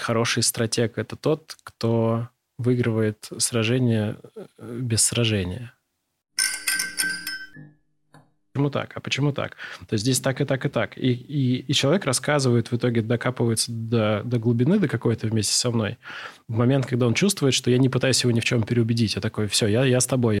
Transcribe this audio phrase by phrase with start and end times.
[0.00, 4.16] хороший стратег– это тот, кто выигрывает сражение
[4.58, 5.72] э, без сражения.
[8.52, 8.92] Почему так?
[8.96, 9.56] А почему так?
[9.88, 10.98] То есть здесь так и так и так.
[10.98, 15.70] И, и, и человек рассказывает, в итоге докапывается до, до глубины, до какой-то вместе со
[15.70, 15.98] мной.
[16.48, 19.14] В момент, когда он чувствует, что я не пытаюсь его ни в чем переубедить.
[19.14, 20.40] Я такой, все, я, я с тобой.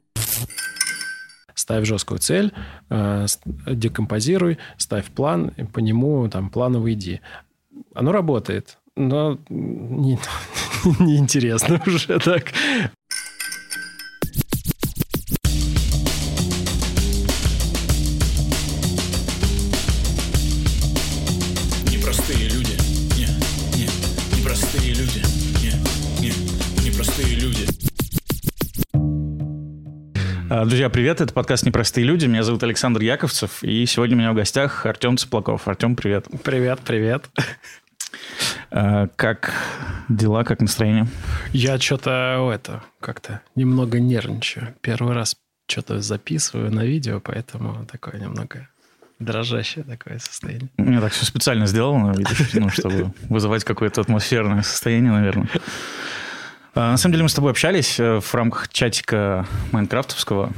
[1.54, 2.52] Ставь жесткую цель,
[2.88, 7.20] э, декомпозируй, ставь план, по нему там планово иди.
[7.94, 10.18] Оно работает, но не,
[10.98, 12.52] неинтересно уже так.
[30.52, 32.26] А, друзья, привет, это подкаст «Непростые люди».
[32.26, 35.68] Меня зовут Александр Яковцев, и сегодня у меня в гостях Артем Цыплаков.
[35.68, 36.26] Артем, привет.
[36.42, 37.30] Привет, привет.
[38.70, 39.52] А, как
[40.08, 41.06] дела, как настроение?
[41.52, 44.74] Я что-то это как-то немного нервничаю.
[44.80, 45.36] Первый раз
[45.68, 48.68] что-то записываю на видео, поэтому такое немного
[49.18, 50.70] дрожащее такое состояние.
[50.78, 55.48] Я так все специально сделано, видишь, ну, чтобы вызывать какое-то атмосферное состояние, наверное.
[56.74, 60.52] А, на самом деле мы с тобой общались э, в рамках чатика майнкрафтовского.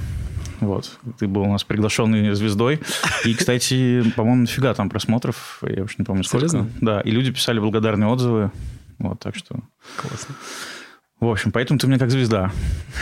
[0.62, 0.98] Вот.
[1.18, 2.80] Ты был у нас приглашенный звездой.
[3.24, 5.62] И, кстати, по-моему, нафига там просмотров.
[5.62, 6.48] Я уж не помню, сколько.
[6.48, 6.70] Серьезно?
[6.80, 7.00] Да.
[7.00, 8.50] И люди писали благодарные отзывы.
[8.98, 9.56] Вот, так что...
[9.96, 10.34] Классно.
[11.20, 12.50] В общем, поэтому ты мне как звезда.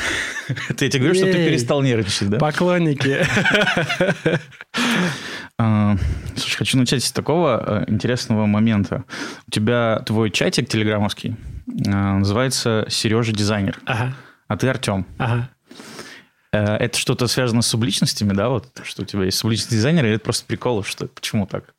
[0.68, 2.38] Это я тебе говорю, чтобы ты перестал нервничать, да?
[2.38, 3.18] Поклонники.
[5.62, 5.98] А,
[6.36, 9.04] слушай, хочу начать с такого э, интересного момента.
[9.46, 11.36] У тебя твой чатик телеграммовский,
[11.86, 13.78] Э, называется Сережа дизайнер.
[13.86, 15.06] А ты Артем.
[15.18, 15.50] Ага.
[16.52, 18.48] Э, это что-то связано с субличностями, да?
[18.48, 21.74] Вот что у тебя есть субличный дизайнер, или это просто прикол, что почему так?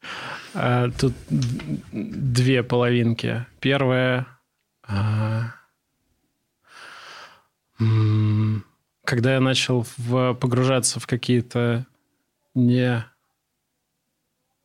[0.54, 3.46] А, тут две половинки.
[3.60, 4.28] Первая,
[4.84, 5.54] а,
[9.06, 11.86] когда я начал погружаться в какие-то
[12.54, 13.06] не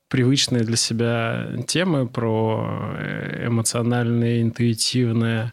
[0.08, 5.52] привычные для себя темы про э, эмоциональные, интуитивные,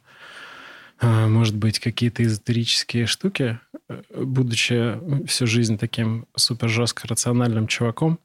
[0.99, 3.59] а, может быть, какие-то эзотерические штуки,
[4.15, 8.19] будучи всю жизнь таким супер жестко рациональным чуваком,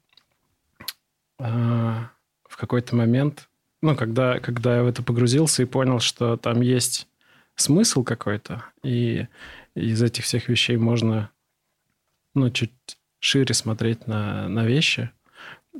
[1.39, 2.11] а,
[2.47, 3.49] в какой-то момент,
[3.81, 7.07] ну, когда, когда я в это погрузился и понял, что там есть
[7.55, 9.27] смысл какой-то, и
[9.75, 11.29] из этих всех вещей можно,
[12.33, 12.73] ну, чуть
[13.19, 15.11] шире смотреть на, на вещи–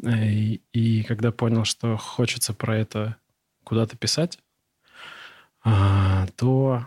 [0.04, 3.18] и, и когда понял, что хочется про это
[3.64, 4.40] куда-то писать,
[5.64, 6.86] а, то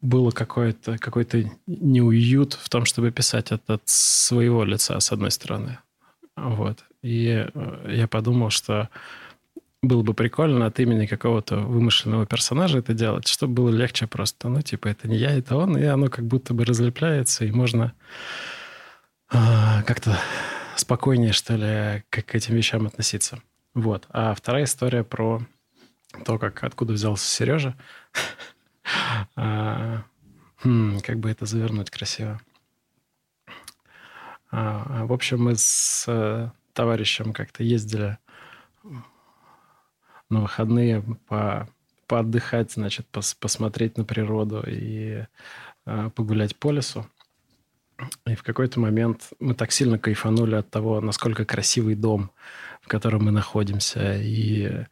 [0.00, 5.30] было какой-то какой то неуют в том, чтобы писать это от своего лица, с одной
[5.30, 5.78] стороны.
[6.36, 6.84] Вот.
[7.02, 8.90] И э, я подумал, что
[9.82, 14.48] было бы прикольно от имени какого-то вымышленного персонажа это делать, чтобы было легче просто.
[14.48, 17.92] Ну, типа, это не я, это он, и оно как будто бы разлепляется, и можно
[19.28, 20.18] а, как-то
[20.76, 23.40] спокойнее, что ли, к, к этим вещам относиться.
[23.74, 24.06] Вот.
[24.10, 25.42] А вторая история про
[26.24, 27.76] то, как откуда взялся Сережа.
[29.34, 30.04] А,
[30.62, 32.40] хм, как бы это завернуть красиво.
[34.50, 38.18] А, в общем, мы с э, товарищем как-то ездили
[40.28, 41.68] на выходные по,
[42.06, 45.26] поотдыхать, значит, пос, посмотреть на природу и
[45.86, 47.06] э, погулять по лесу.
[48.26, 52.30] И в какой-то момент мы так сильно кайфанули от того, насколько красивый дом,
[52.82, 54.84] в котором мы находимся, и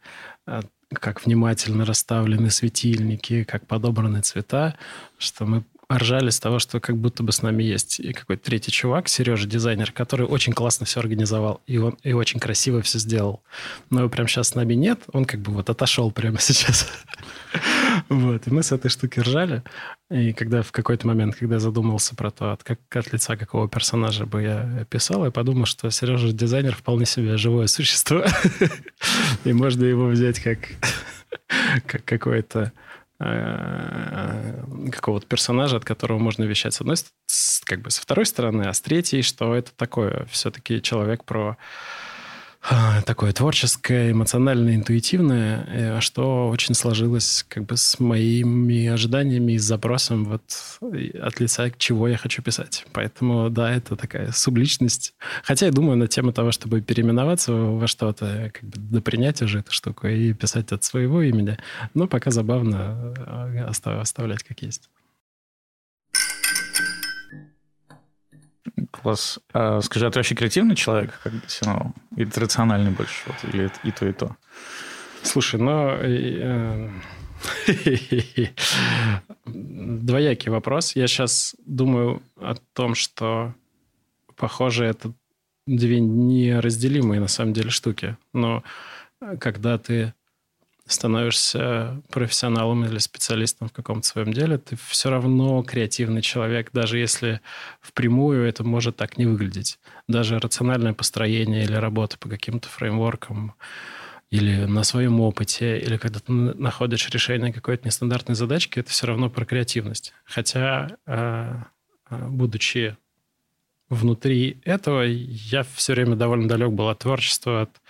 [0.47, 0.61] э,
[0.99, 4.75] как внимательно расставлены светильники, как подобраны цвета,
[5.17, 8.71] что мы ржали с того, что как будто бы с нами есть и какой-то третий
[8.71, 13.43] чувак, Сережа, дизайнер, который очень классно все организовал, и он и очень красиво все сделал.
[13.89, 16.87] Но его прямо сейчас с нами нет, он как бы вот отошел прямо сейчас.
[18.09, 19.63] Вот, и мы с этой штуки ржали.
[20.09, 24.25] И когда в какой-то момент, когда задумался про то, от, как, от лица какого персонажа
[24.25, 28.23] бы я писал, я подумал, что Сережа дизайнер вполне себе живое существо.
[29.43, 30.59] И можно его взять как,
[31.85, 32.71] как какое-то
[33.19, 36.97] э, какого-то персонажа, от которого можно вещать с одной
[37.65, 41.57] как бы со второй стороны, а с третьей, что это такое все-таки человек про
[43.05, 50.25] такое творческое, эмоциональное, интуитивное, э, что очень сложилось как бы с моими ожиданиями и запросом
[50.25, 50.41] вот
[50.81, 52.85] от лица, чего я хочу писать.
[52.91, 55.13] Поэтому, да, это такая субличность.
[55.43, 59.71] Хотя я думаю на тему того, чтобы переименоваться во что-то, как бы допринять уже эту
[59.71, 61.57] штуку и писать от своего имени.
[61.93, 64.89] Но пока забавно э, оставлять как есть.
[68.91, 69.39] Класс.
[69.53, 71.33] А, скажи, а ты вообще креативный человек, как
[71.65, 74.35] ну, или рациональный больше, вот, или и то, и то?
[75.23, 76.89] Слушай, ну, э,
[79.45, 80.95] Двоякий вопрос.
[80.95, 83.53] Я сейчас думаю о том, что,
[84.35, 85.13] похоже, это
[85.67, 88.17] две неразделимые на самом деле штуки.
[88.33, 88.63] Но
[89.39, 90.13] когда ты
[90.87, 97.41] становишься профессионалом или специалистом в каком-то своем деле, ты все равно креативный человек, даже если
[97.81, 99.79] впрямую это может так не выглядеть.
[100.07, 103.55] Даже рациональное построение или работа по каким-то фреймворкам
[104.29, 109.29] или на своем опыте, или когда ты находишь решение какой-то нестандартной задачки, это все равно
[109.29, 110.13] про креативность.
[110.23, 111.55] Хотя, э,
[112.09, 112.97] э, будучи
[113.89, 117.81] внутри этого, я все время довольно далек был от творчества, от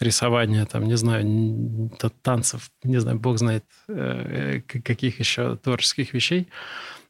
[0.00, 1.90] рисования, там, не знаю,
[2.22, 6.48] танцев, не знаю, бог знает, э, каких еще творческих вещей.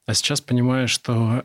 [0.06, 1.44] А сейчас понимаю, что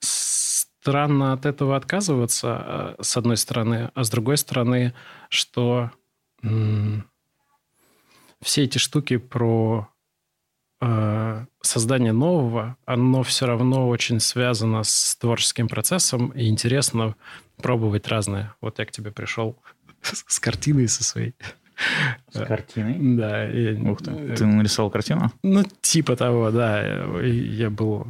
[0.00, 4.94] странно от этого отказываться, э, с одной стороны, а с другой стороны,
[5.28, 5.90] что
[8.42, 9.91] все эти штуки про э,
[11.60, 17.14] создание нового, оно все равно очень связано с творческим процессом, и интересно
[17.56, 18.54] пробовать разное.
[18.60, 19.56] Вот я к тебе пришел
[20.02, 21.34] с картиной со своей.
[22.30, 22.96] С картиной?
[23.16, 23.90] Да.
[23.90, 24.36] Ух ты.
[24.36, 25.32] Ты нарисовал картину?
[25.42, 26.82] Ну, типа того, да.
[27.22, 28.06] Я был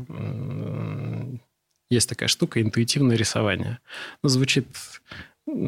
[1.92, 3.78] есть такая штука интуитивное рисование.
[4.22, 4.66] Ну, звучит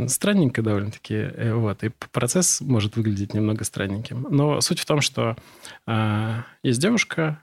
[0.06, 4.26] странненько довольно-таки, э, вот, и процесс может выглядеть немного странненьким.
[4.30, 5.36] Но суть в том, что
[5.86, 7.42] э, есть девушка,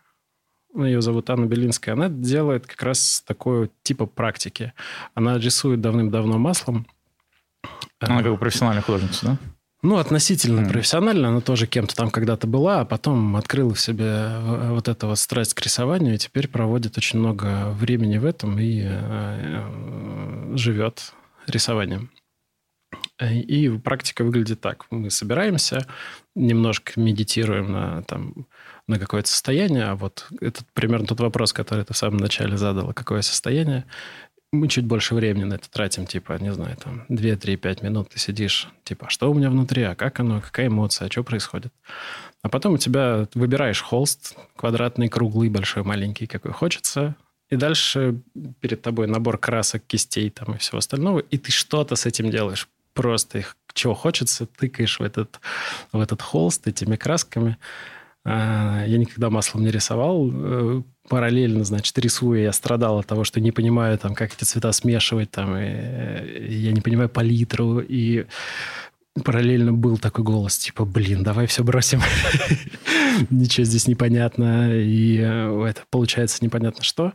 [0.75, 4.73] ее зовут Анна Белинская, она делает как раз такое типа практики.
[5.13, 6.87] Она рисует давным-давно маслом.
[7.99, 9.37] Она как бы профессиональная художница, да?
[9.83, 10.69] Ну, относительно mm.
[10.69, 11.29] профессионально.
[11.29, 14.37] Она тоже кем-то там когда-то была, а потом открыла в себе
[14.69, 18.83] вот эту вот страсть к рисованию, и теперь проводит очень много времени в этом и
[18.83, 21.13] э, живет
[21.47, 22.11] рисованием.
[23.21, 24.85] И практика выглядит так.
[24.89, 25.85] Мы собираемся,
[26.35, 28.47] немножко медитируем на, там,
[28.87, 29.85] на какое-то состояние.
[29.85, 32.93] А вот этот примерно тот вопрос, который ты в самом начале задала.
[32.93, 33.85] Какое состояние?
[34.51, 38.09] мы чуть больше времени на это тратим, типа, не знаю, там, 2, 3, 5 минут
[38.09, 41.23] ты сидишь, типа, а что у меня внутри, а как оно, какая эмоция, а что
[41.23, 41.73] происходит.
[42.41, 47.15] А потом у тебя выбираешь холст, квадратный, круглый, большой, маленький, какой хочется,
[47.49, 48.21] и дальше
[48.59, 52.67] перед тобой набор красок, кистей там и всего остального, и ты что-то с этим делаешь.
[52.93, 55.39] Просто их чего хочется, тыкаешь в этот,
[55.91, 57.57] в этот холст этими красками.
[58.23, 60.29] А, я никогда маслом не рисовал.
[60.31, 64.71] Э, параллельно, значит, рисуя, я страдал от того, что не понимаю, там, как эти цвета
[64.71, 68.27] смешивать, там, и, и я не понимаю палитру, и
[69.23, 72.01] параллельно был такой голос, типа, блин, давай все бросим.
[73.29, 77.13] Ничего здесь непонятно, и э, это получается непонятно что.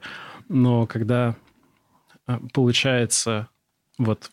[0.48, 1.36] Но когда
[2.26, 3.48] э, получается
[3.98, 4.30] вот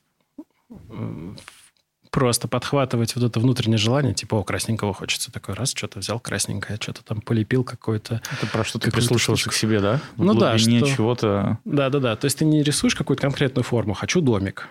[2.13, 5.31] просто подхватывать вот это внутреннее желание, типа, о, красненького хочется.
[5.31, 8.21] Такой раз, что-то взял красненькое, что-то там полепил какой-то...
[8.31, 9.99] Это про что ты прислушался к себе, да?
[10.15, 10.55] В ну да.
[10.59, 10.85] Что...
[10.85, 11.57] чего-то...
[11.65, 12.15] Да-да-да.
[12.15, 14.69] То есть ты не рисуешь какую-то конкретную форму, хочу домик,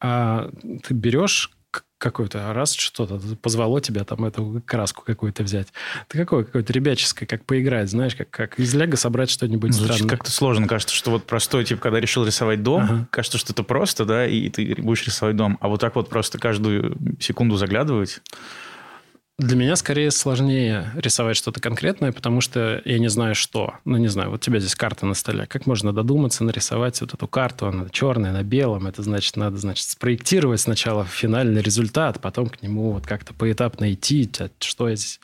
[0.00, 0.50] а
[0.82, 1.50] ты берешь
[2.00, 5.68] какой-то раз что-то позвало тебя там эту краску какую-то взять.
[6.08, 10.16] Ты какое какое-то ребяческое, как поиграть, знаешь, как, как из Лего собрать что-нибудь Звучит странное.
[10.16, 10.66] как-то сложно.
[10.66, 13.08] Кажется, что вот простой тип, когда решил рисовать дом, ага.
[13.10, 15.58] кажется, что это просто, да, и ты будешь рисовать дом.
[15.60, 18.22] А вот так вот просто каждую секунду заглядывать...
[19.40, 23.72] Для меня скорее сложнее рисовать что-то конкретное, потому что я не знаю, что.
[23.86, 25.46] Ну, не знаю, вот у тебя здесь карта на столе.
[25.46, 27.66] Как можно додуматься нарисовать вот эту карту?
[27.66, 28.86] Она черная, на белом.
[28.86, 34.30] Это значит, надо, значит, спроектировать сначала финальный результат, потом к нему вот как-то поэтапно идти,
[34.58, 35.20] что я здесь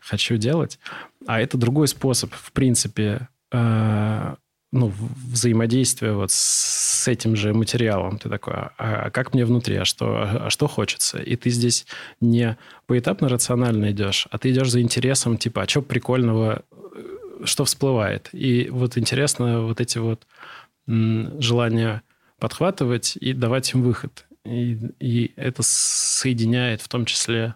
[0.00, 0.80] хочу делать.
[1.28, 4.34] А это другой способ, в принципе, э,
[4.74, 4.92] ну,
[5.30, 8.18] взаимодействие вот с этим же материалом.
[8.18, 11.18] Ты такой, а, а как мне внутри, а что, а что хочется?
[11.18, 11.86] И ты здесь
[12.20, 17.64] не поэтапно рационально идешь, а ты идешь за интересом, типа, а что прикольного, э, что
[17.64, 18.30] всплывает?
[18.32, 20.26] И вот интересно вот эти вот
[20.86, 22.02] желания
[22.40, 24.26] подхватывать и давать им выход.
[24.44, 27.54] И, и это соединяет в том числе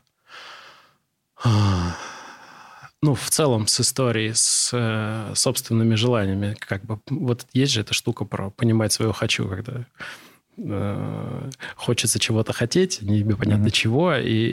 [3.03, 6.57] ну, в целом с историей, с э, собственными желаниями.
[6.59, 9.87] Как бы, вот есть же эта штука про понимать свое «хочу», когда
[10.57, 13.71] э, хочется чего-то хотеть, непонятно mm-hmm.
[13.71, 14.51] чего, и,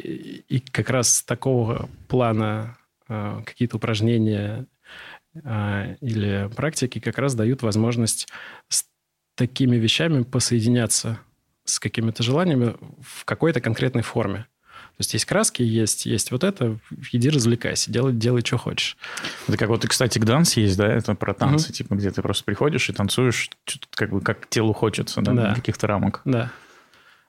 [0.48, 4.68] и как раз такого плана э, какие-то упражнения
[5.34, 8.28] э, или практики как раз дают возможность
[8.70, 8.86] с
[9.36, 11.20] такими вещами посоединяться
[11.64, 14.46] с какими-то желаниями в какой-то конкретной форме.
[14.98, 16.80] То есть есть краски, есть, есть вот это,
[17.12, 18.96] иди развлекайся, делай, делай, что хочешь.
[19.48, 21.74] Это как вот, и, кстати, к данс есть, да, это про танцы, угу.
[21.74, 23.50] типа, где ты просто приходишь и танцуешь,
[23.92, 25.54] как бы как телу хочется, да, да.
[25.54, 26.22] каких-то рамок.
[26.24, 26.50] Да,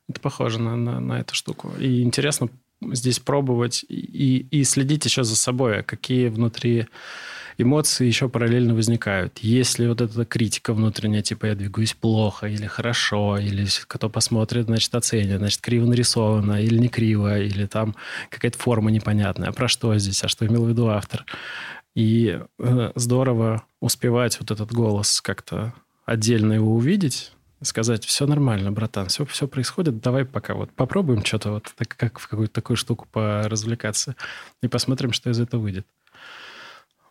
[0.08, 1.72] это похоже на, на, на эту штуку.
[1.80, 2.48] И интересно
[2.92, 6.86] здесь пробовать и, и следить еще за собой, а какие внутри
[7.58, 9.38] эмоции еще параллельно возникают.
[9.38, 14.94] Если вот эта критика внутренняя, типа я двигаюсь плохо или хорошо, или кто посмотрит, значит,
[14.94, 17.94] оценит, значит, криво нарисовано или не криво, или там
[18.30, 19.52] какая-то форма непонятная.
[19.52, 20.22] Про что здесь?
[20.24, 21.24] А что имел в виду автор?
[21.94, 25.72] И э, здорово успевать вот этот голос как-то
[26.04, 27.32] отдельно его увидеть,
[27.62, 32.18] сказать, все нормально, братан, все, все происходит, давай пока вот попробуем что-то вот так, как
[32.18, 34.14] в какую-то такую штуку поразвлекаться
[34.62, 35.86] и посмотрим, что из этого выйдет.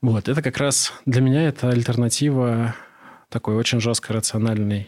[0.05, 2.75] Вот, это как раз для меня это альтернатива
[3.29, 4.87] такой очень жестко рациональной,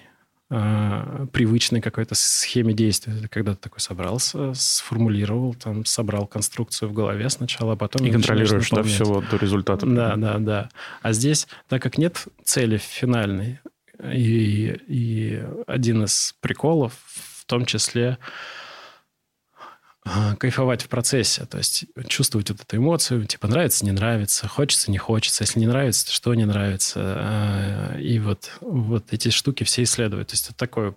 [0.52, 3.14] э, привычной какой-то схеме действия.
[3.18, 8.06] Это когда ты такой собрался, сформулировал, там, собрал конструкцию в голове сначала, а потом...
[8.06, 9.88] И контролируешь, да, все вот до результата.
[9.88, 10.70] Да, да, да.
[11.02, 13.60] А здесь, так как нет цели финальной,
[14.04, 16.94] и, и один из приколов
[17.40, 18.57] в том числе а,
[20.40, 24.98] кайфовать в процессе, то есть чувствовать вот эту эмоцию, типа нравится, не нравится, хочется, не
[24.98, 27.00] хочется, если не нравится, то что не нравится.
[27.00, 30.30] А, и вот, вот эти штуки все исследуют.
[30.30, 30.96] То есть это такой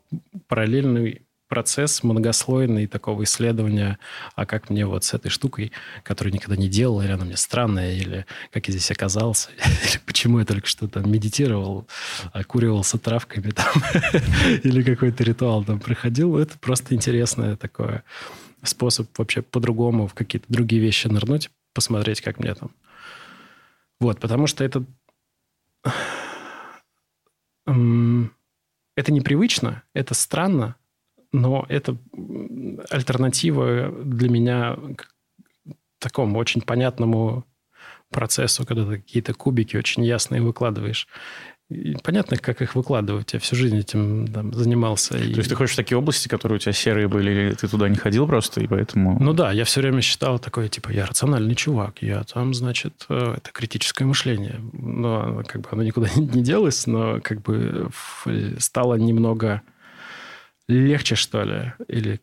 [0.49, 3.99] параллельный процесс многослойный такого исследования,
[4.37, 5.73] а как мне вот с этой штукой,
[6.05, 9.51] которую никогда не делал, или она мне странная, или как я здесь оказался,
[9.85, 11.89] или почему я только что там медитировал,
[12.33, 13.75] окуривался травками там,
[14.63, 16.39] или какой-то ритуал там проходил.
[16.39, 18.05] Это просто интересное такое
[18.63, 22.71] способ вообще по-другому в какие-то другие вещи нырнуть, посмотреть, как мне там.
[24.01, 24.85] Вот, потому что это...
[27.67, 30.77] Это непривычно, это странно,
[31.33, 31.97] но это
[32.91, 35.09] альтернатива для меня к
[35.99, 37.47] такому очень понятному
[38.11, 41.07] процессу, когда ты какие-то кубики очень ясные выкладываешь.
[41.71, 43.33] И понятно, как их выкладывать.
[43.33, 45.11] Я всю жизнь этим там, занимался.
[45.11, 45.33] То и...
[45.33, 47.97] есть ты ходишь в такие области, которые у тебя серые были, или ты туда не
[47.97, 49.17] ходил просто, и поэтому...
[49.21, 53.35] Ну да, я все время считал такой, типа, я рациональный чувак, я там, значит, э,
[53.37, 54.61] это критическое мышление.
[54.73, 57.89] Но как бы оно никуда не делось, но как бы
[58.59, 59.63] стало немного
[60.71, 62.21] легче, что ли, или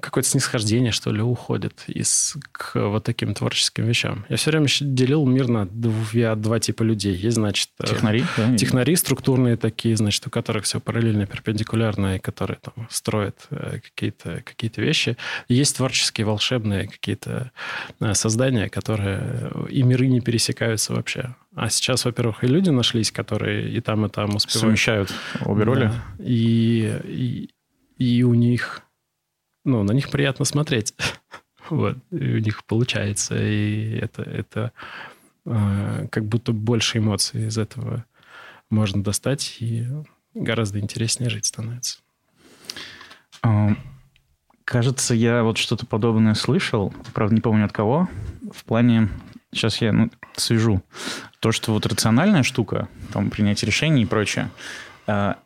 [0.00, 4.24] какое-то снисхождение, что ли, уходит из, к вот таким творческим вещам.
[4.28, 7.14] Я все время делил мир на два, два типа людей.
[7.14, 7.70] Есть, значит...
[7.80, 8.24] Э, технари?
[8.36, 8.56] Да?
[8.56, 14.42] Технари структурные такие, значит, у которых все параллельно, перпендикулярно, и которые там строят э, какие-то
[14.44, 15.16] какие вещи.
[15.48, 17.52] есть творческие, волшебные какие-то
[18.00, 21.34] э, создания, которые и миры не пересекаются вообще.
[21.54, 24.60] А сейчас, во-первых, и люди нашлись, которые и там, и там успевают.
[24.60, 25.14] Совмещают
[25.44, 25.84] обе роли.
[25.84, 26.04] Да.
[26.18, 27.50] И, и,
[27.98, 28.82] и у них,
[29.64, 30.94] ну, на них приятно смотреть.
[31.70, 34.72] вот, и у них получается, и это, это
[35.46, 38.04] э, как будто больше эмоций из этого
[38.70, 39.86] можно достать, и
[40.34, 42.00] гораздо интереснее жить становится.
[44.64, 48.08] Кажется, я вот что-то подобное слышал, правда, не помню от кого,
[48.50, 49.10] в плане,
[49.52, 50.82] сейчас я ну, свяжу,
[51.40, 54.50] то, что вот рациональная штука, там, принятие решений и прочее,
[55.06, 55.36] а,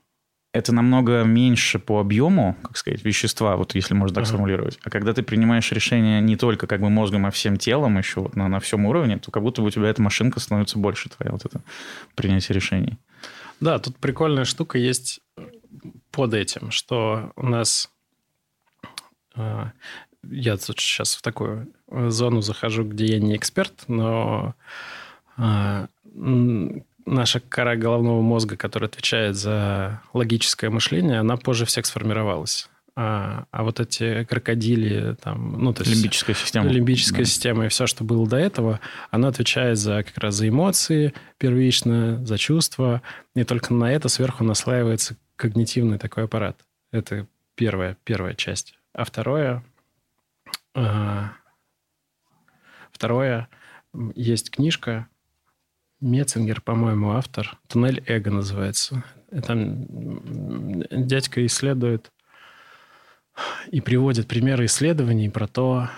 [0.52, 4.28] это намного меньше по объему, как сказать, вещества, вот если можно так uh-huh.
[4.28, 4.78] сформулировать.
[4.82, 8.34] А когда ты принимаешь решение не только как бы мозгом, а всем телом еще вот
[8.34, 11.32] на, на всем уровне, то как будто бы у тебя эта машинка становится больше, твоя
[11.32, 11.60] вот это
[12.14, 12.98] принятие решений.
[13.60, 15.20] Да, тут прикольная штука есть
[16.10, 17.90] под этим, что у нас...
[19.34, 19.72] А,
[20.22, 24.54] я тут сейчас в такую зону захожу, где я не эксперт, но
[27.08, 32.68] наша кора головного мозга, которая отвечает за логическое мышление, она позже всех сформировалась.
[33.00, 35.94] А, а вот эти крокодили, там, ну, то есть...
[35.94, 36.68] Лимбическая система.
[36.68, 37.26] Лимбическая да.
[37.26, 38.80] система и все, что было до этого,
[39.12, 43.02] она отвечает за как раз за эмоции первично, за чувства.
[43.36, 46.58] И только на это сверху наслаивается когнитивный такой аппарат.
[46.90, 48.74] Это первая, первая часть.
[48.92, 49.62] А второе...
[50.74, 51.34] А,
[52.90, 53.48] второе,
[54.16, 55.06] есть книжка
[56.00, 57.58] Меценгер, по-моему, автор.
[57.66, 59.04] «Туннель эго» называется.
[59.46, 59.86] Там
[61.06, 62.12] дядька исследует
[63.70, 65.88] и приводит примеры исследований про то,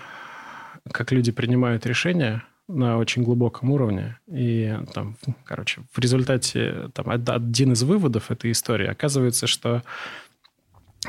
[0.90, 4.18] как люди принимают решения на очень глубоком уровне.
[4.26, 9.82] И там, короче, в результате там, один из выводов этой истории оказывается, что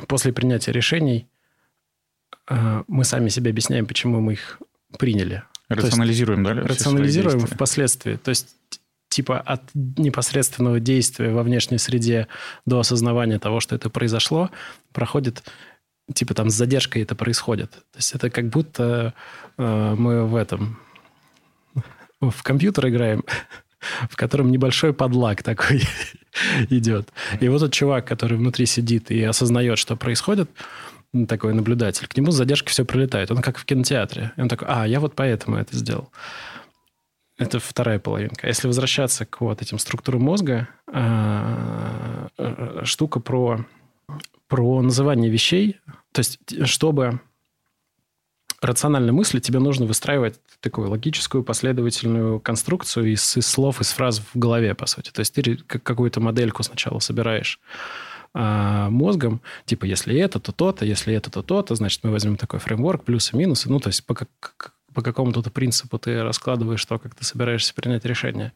[0.08, 1.28] после принятия решений
[2.50, 4.60] э, мы сами себе объясняем, почему мы их
[4.98, 5.44] приняли.
[5.70, 6.68] Рационализируем, есть, да?
[6.68, 8.16] Рационализируем впоследствии.
[8.18, 8.56] То есть
[9.12, 12.28] типа от непосредственного действия во внешней среде
[12.66, 14.50] до осознавания того, что это произошло,
[14.94, 15.44] проходит
[16.14, 17.72] типа там с задержкой это происходит.
[17.72, 19.14] То есть это как будто
[19.58, 20.80] э, мы в этом
[22.22, 23.24] в компьютер играем,
[24.10, 25.82] в котором небольшой подлаг такой
[26.70, 27.10] идет.
[27.40, 30.50] И вот этот чувак, который внутри сидит и осознает, что происходит,
[31.28, 33.32] такой наблюдатель, к нему с задержкой все прилетает.
[33.32, 34.32] Он как в кинотеатре.
[34.38, 36.10] И он такой, а, я вот поэтому это сделал.
[37.42, 38.48] Это вторая половинка.
[38.48, 43.66] Если возвращаться к вот этим структурам мозга, а, э, штука про,
[44.48, 45.80] про называние вещей,
[46.12, 47.20] то есть чтобы
[48.62, 54.38] рационально мыслить, тебе нужно выстраивать такую логическую последовательную конструкцию из, из слов, из фраз в
[54.38, 55.10] голове, по сути.
[55.10, 57.60] То есть ты какую-то модельку сначала собираешь
[58.36, 62.60] а, мозгом, типа, если это, то то-то, если это, то то-то, значит, мы возьмем такой
[62.60, 64.16] фреймворк, плюсы, минусы, ну, то есть по,
[64.94, 68.54] по какому-то принципу ты раскладываешь то, как ты собираешься принять решение.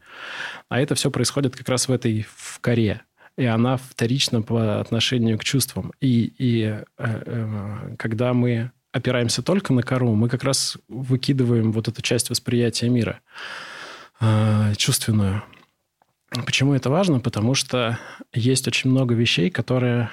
[0.68, 3.02] А это все происходит как раз в этой в коре.
[3.36, 5.92] И она вторична по отношению к чувствам.
[6.00, 11.88] И, и э, э, когда мы опираемся только на кору, мы как раз выкидываем вот
[11.88, 13.20] эту часть восприятия мира
[14.20, 15.42] э, чувственную.
[16.46, 17.20] Почему это важно?
[17.20, 17.98] Потому что
[18.32, 20.10] есть очень много вещей, которые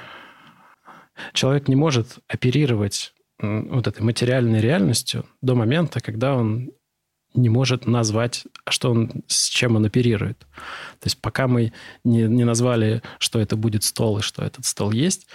[1.34, 6.72] человек не может оперировать вот этой материальной реальностью до момента, когда он
[7.34, 10.40] не может назвать, что он, с чем он оперирует.
[11.00, 11.74] То есть пока мы
[12.04, 15.28] не, не назвали, что это будет стол и что этот стол есть,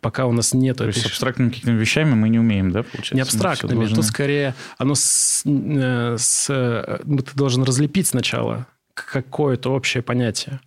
[0.00, 0.78] пока у нас нет...
[0.78, 0.94] То этой...
[0.94, 3.14] есть абстрактными какими-то вещами мы не умеем, да, получается?
[3.14, 3.96] Не абстрактными, должны...
[3.96, 10.60] тут скорее оно с, э, с, э, ты должен разлепить сначала какое-то общее понятие.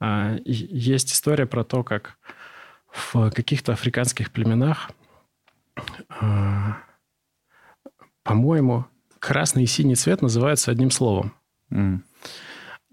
[0.00, 2.18] А, есть история про то, как
[2.92, 4.90] в каких-то африканских племенах,
[8.22, 8.86] по-моему,
[9.18, 11.34] красный и синий цвет называются одним словом.
[11.70, 12.00] Mm.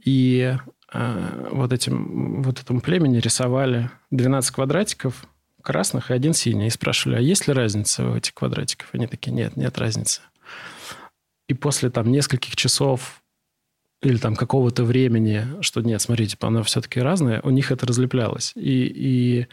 [0.04, 0.56] И
[0.92, 5.26] а, вот, этим, вот этому племени рисовали 12 квадратиков
[5.62, 6.68] красных и один синий.
[6.68, 8.90] И спрашивали, а есть ли разница у этих квадратиков?
[8.94, 10.22] Они такие, нет, нет разницы.
[11.48, 13.22] И после там нескольких часов
[14.02, 18.52] или там какого-то времени, что нет, смотрите, она все-таки разная, у них это разлеплялось.
[18.56, 19.48] И, и,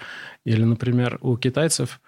[0.44, 2.00] или, например, у китайцев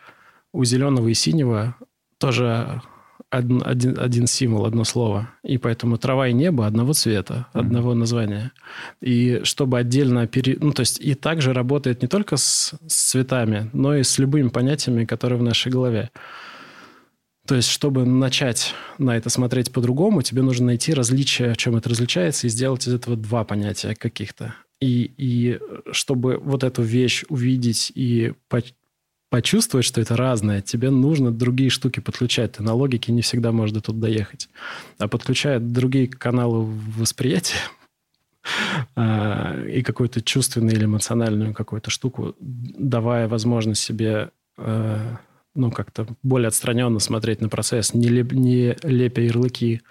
[0.52, 1.76] у зеленого и синего
[2.18, 2.82] тоже
[3.30, 5.30] один, один, один символ, одно слово.
[5.44, 7.60] И поэтому трава и небо одного цвета, mm-hmm.
[7.60, 8.52] одного названия.
[9.00, 10.26] И чтобы отдельно...
[10.26, 10.56] Пере...
[10.60, 14.48] Ну, то есть и также работает не только с, с цветами, но и с любыми
[14.48, 16.10] понятиями, которые в нашей голове.
[17.46, 21.88] То есть, чтобы начать на это смотреть по-другому, тебе нужно найти различия, в чем это
[21.88, 24.54] различается, и сделать из этого два понятия каких-то.
[24.80, 25.58] И, и
[25.92, 28.32] чтобы вот эту вещь увидеть и
[29.30, 32.52] почувствовать, что это разное, тебе нужно другие штуки подключать.
[32.52, 34.48] Ты на логике не всегда можешь до тут доехать.
[34.98, 36.66] А подключая другие каналы
[36.96, 37.58] восприятия,
[38.96, 45.18] а, и какую-то чувственную или эмоциональную какую-то штуку, давая возможность себе а,
[45.54, 49.82] ну, как-то более отстраненно смотреть на процесс, не, леп, не лепя ярлыки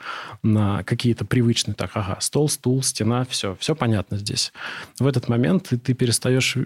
[0.42, 4.54] на какие-то привычные, так, ага, стол, стул, стена, все, все понятно здесь.
[5.00, 6.58] В этот момент ты, ты перестаешь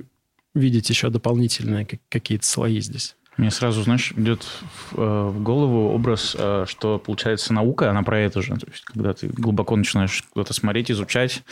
[0.53, 3.15] видеть еще дополнительные какие-то слои здесь.
[3.37, 8.19] Мне сразу, знаешь, идет в, э, в голову образ, э, что, получается, наука, она про
[8.19, 8.55] это же.
[8.55, 11.43] То есть, когда ты глубоко начинаешь куда-то смотреть, изучать,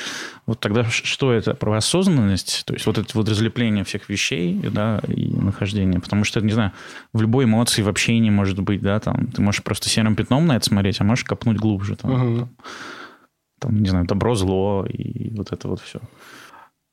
[0.45, 1.55] вот тогда что это?
[1.55, 2.65] Про осознанность?
[2.65, 5.99] То есть, вот это вот разлепление всех вещей, да, и нахождение.
[5.99, 6.71] Потому что, не знаю,
[7.13, 10.57] в любой эмоции, в общении может быть, да, там, ты можешь просто серым пятном на
[10.57, 11.95] это смотреть, а можешь копнуть глубже.
[11.95, 12.39] Там, угу.
[12.39, 12.49] там,
[13.59, 15.99] там не знаю, добро, зло и вот это вот все.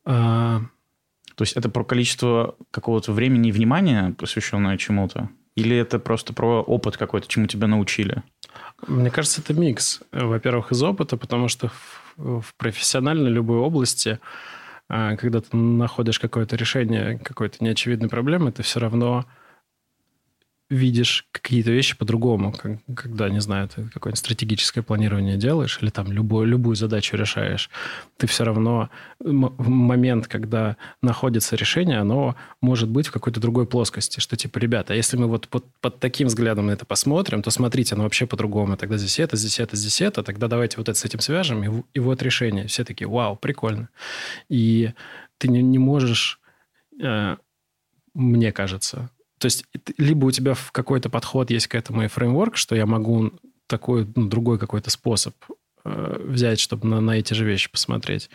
[0.06, 0.62] А
[1.38, 5.30] то есть это про количество какого-то времени и внимания, посвященное чему-то?
[5.54, 8.24] Или это просто про опыт какой-то, чему тебя научили?
[8.88, 10.00] Мне кажется, это микс.
[10.10, 14.18] Во-первых, из опыта, потому что в, в профессиональной любой области,
[14.88, 19.24] а, когда ты находишь какое-то решение какой-то неочевидной проблемы, ты все равно
[20.70, 22.54] видишь какие-то вещи по-другому,
[22.94, 27.70] когда, не знаю, ты какое-нибудь стратегическое планирование делаешь или там любую, любую задачу решаешь,
[28.18, 34.20] ты все равно в момент, когда находится решение, оно может быть в какой-то другой плоскости,
[34.20, 37.94] что типа, ребята, если мы вот под, под таким взглядом на это посмотрим, то смотрите,
[37.94, 41.04] оно вообще по-другому, тогда здесь это, здесь это, здесь это, тогда давайте вот это с
[41.04, 42.66] этим свяжем, и, и вот решение.
[42.66, 43.88] Все такие, вау, прикольно.
[44.50, 44.92] И
[45.38, 46.40] ты не, не можешь,
[47.02, 47.36] э,
[48.12, 49.64] мне кажется, то есть
[49.96, 53.32] либо у тебя какой-то подход есть к этому и фреймворк, что я могу
[53.66, 55.34] такой, ну, другой какой-то способ
[55.84, 58.30] э, взять, чтобы на, на эти же вещи посмотреть.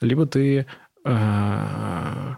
[0.00, 0.66] Либо ты
[1.04, 2.34] э,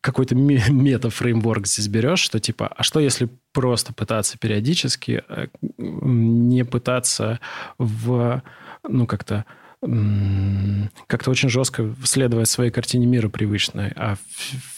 [0.00, 5.46] какой-то мета-фреймворк здесь берешь, что типа, а что если просто пытаться периодически, э,
[5.78, 7.40] не пытаться
[7.78, 8.42] в,
[8.86, 9.44] ну, как-то
[9.82, 14.16] как-то очень жестко следовать своей картине мира привычной, а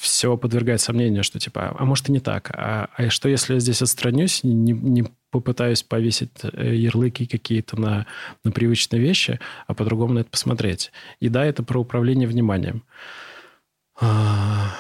[0.00, 3.60] все подвергает сомнению, что типа, а может и не так, а, а что если я
[3.60, 8.06] здесь отстранюсь, не, не попытаюсь повесить э, ярлыки какие-то на,
[8.44, 10.90] на привычные вещи, а по-другому на это посмотреть.
[11.20, 12.82] И да, это про управление вниманием.
[14.00, 14.74] А,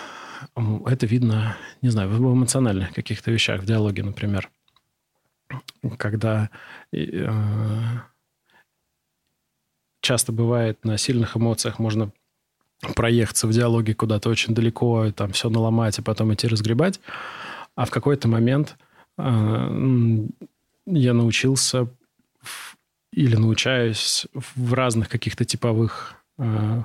[0.86, 4.50] Это видно, не знаю, в эмоциональных каких-то вещах, в диалоге, например.
[5.98, 6.50] Когда
[6.92, 7.28] э,
[10.04, 12.12] часто бывает на сильных эмоциях можно
[12.94, 17.00] проехаться в диалоге куда-то очень далеко, и там все наломать, и потом идти разгребать.
[17.74, 18.76] А в какой-то момент
[19.18, 20.26] э,
[20.86, 21.88] я научился
[23.12, 26.82] или научаюсь в разных каких-то типовых э,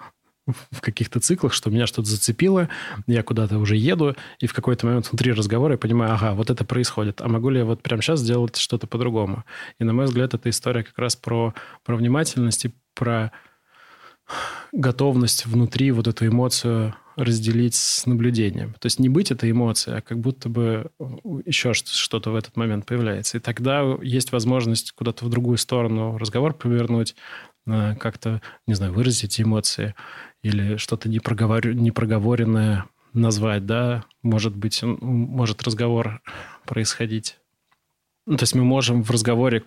[0.72, 2.70] в каких-то циклах, что меня что-то зацепило,
[3.08, 6.66] я куда-то уже еду, и в какой-то момент внутри разговора я понимаю, ага, вот это
[6.66, 9.44] происходит, а могу ли я вот прямо сейчас сделать что-то по-другому?
[9.80, 13.32] И, на мой взгляд, эта история как раз про, про внимательность и про
[14.72, 18.74] готовность внутри вот эту эмоцию разделить с наблюдением.
[18.80, 20.90] То есть не быть этой эмоцией, а как будто бы
[21.46, 23.38] еще что-то в этот момент появляется.
[23.38, 27.16] И тогда есть возможность куда-то в другую сторону разговор повернуть,
[27.68, 29.96] э, как-то, не знаю, выразить эмоции
[30.42, 31.68] или что-то непроговор...
[31.68, 36.22] непроговоренное назвать, да, может быть, может разговор
[36.66, 37.40] происходить
[38.30, 39.64] ну, то есть мы можем в разговоре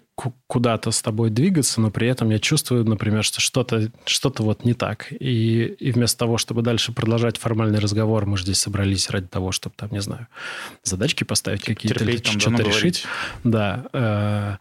[0.47, 4.73] куда-то с тобой двигаться, но при этом я чувствую, например, что что-то что вот не
[4.73, 5.09] так.
[5.11, 9.51] И, и вместо того, чтобы дальше продолжать формальный разговор, мы же здесь собрались ради того,
[9.51, 10.29] чтобы там, не знаю,
[10.85, 13.05] задачки поставить какие-то или что-то решить.
[13.43, 13.85] Да.
[13.93, 14.57] Э,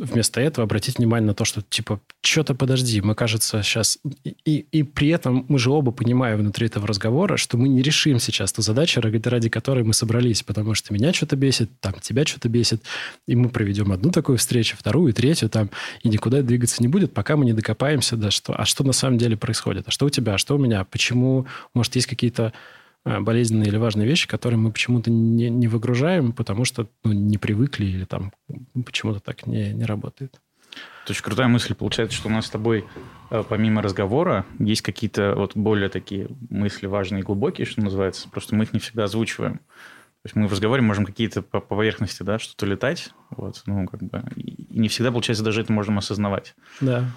[0.00, 3.98] вместо этого обратить внимание на то, что, типа, что-то подожди, мы, кажется, сейчас...
[4.24, 8.18] И, и при этом мы же оба понимаем внутри этого разговора, что мы не решим
[8.18, 12.48] сейчас ту задачу, ради, которой мы собрались, потому что меня что-то бесит, там тебя что-то
[12.48, 12.82] бесит,
[13.26, 15.70] и мы проведем одну такую встречу, вторую, третью там,
[16.02, 19.18] и никуда двигаться не будет, пока мы не докопаемся, да, что, а что на самом
[19.18, 22.52] деле происходит, а что у тебя, а что у меня, почему, может, есть какие-то
[23.04, 27.84] болезненные или важные вещи, которые мы почему-то не, не выгружаем, потому что ну, не привыкли
[27.84, 28.32] или там
[28.86, 30.40] почему-то так не, не работает.
[31.08, 31.74] Очень крутая мысль.
[31.74, 32.86] Получается, что у нас с тобой
[33.30, 38.28] э, помимо разговора есть какие-то вот более такие мысли важные и глубокие, что называется.
[38.30, 39.58] Просто мы их не всегда озвучиваем.
[39.58, 44.02] То есть мы в разговоре можем какие-то по поверхности, да, что-то летать, вот, ну, как
[44.02, 46.54] бы, и не всегда, получается, даже это можем осознавать.
[46.80, 47.10] Да.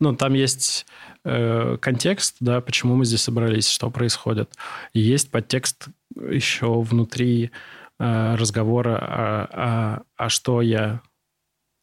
[0.00, 0.84] Ну, там есть
[1.24, 4.50] э, контекст, да, почему мы здесь собрались, что происходит.
[4.92, 7.50] И есть подтекст еще внутри
[7.98, 11.02] э, разговора, а, а, а что я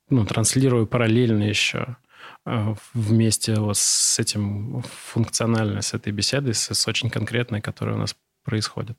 [0.10, 1.98] ну, транслирую параллельно еще
[2.46, 8.00] э, вместе вот с этим функциональной, с этой беседой, с, с очень конкретной, которая у
[8.00, 8.98] нас происходит.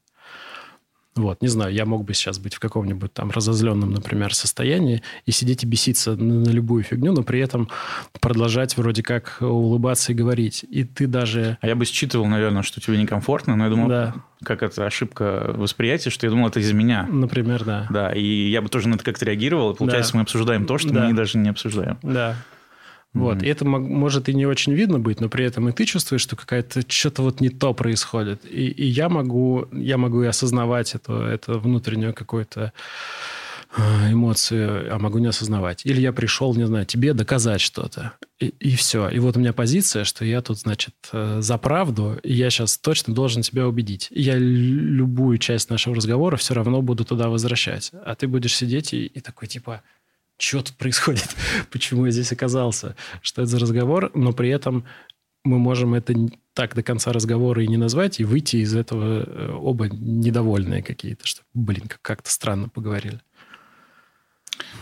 [1.16, 5.32] Вот, не знаю, я мог бы сейчас быть в каком-нибудь там разозленном, например, состоянии и
[5.32, 7.68] сидеть и беситься на, на любую фигню, но при этом
[8.20, 10.64] продолжать вроде как улыбаться и говорить.
[10.70, 11.58] И ты даже...
[11.60, 14.14] А я бы считывал, наверное, что тебе некомфортно, но я думал, да.
[14.44, 17.08] как это ошибка восприятия, что я думал, это из-за меня.
[17.10, 17.86] Например, да.
[17.90, 19.72] Да, и я бы тоже на это как-то реагировал.
[19.72, 20.18] И получается, да.
[20.18, 21.08] мы обсуждаем то, что да.
[21.08, 21.98] мы даже не обсуждаем.
[22.02, 22.36] Да.
[23.12, 23.38] Вот.
[23.38, 23.46] Mm-hmm.
[23.46, 26.36] И это может и не очень видно быть, но при этом и ты чувствуешь, что
[26.36, 28.44] какая-то что-то вот не то происходит.
[28.44, 32.72] И, и я могу, я могу и осознавать это, это внутреннюю какую-то
[33.76, 35.84] э, эмоцию, а могу не осознавать.
[35.84, 38.12] Или я пришел, не знаю, тебе доказать что-то.
[38.38, 39.08] И, и все.
[39.08, 42.78] И вот у меня позиция, что я тут, значит, э, за правду, и я сейчас
[42.78, 44.06] точно должен тебя убедить.
[44.12, 47.90] И я любую часть нашего разговора все равно буду туда возвращать.
[48.04, 49.82] А ты будешь сидеть и, и такой, типа,
[50.40, 51.28] что тут происходит,
[51.70, 54.84] почему я здесь оказался, что это за разговор, но при этом
[55.44, 56.14] мы можем это
[56.54, 61.26] так до конца разговора и не назвать, и выйти из этого э, оба недовольные какие-то,
[61.26, 63.20] что, блин, как-то странно поговорили.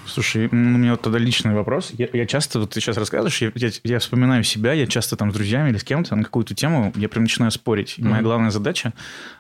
[0.07, 1.93] Слушай, у меня вот тогда личный вопрос.
[1.97, 5.31] Я, я часто, вот ты сейчас рассказываешь, я, я, я вспоминаю себя, я часто там
[5.31, 7.95] с друзьями или с кем-то на какую-то тему, я прям начинаю спорить.
[7.99, 8.09] И mm-hmm.
[8.09, 8.93] моя главная задача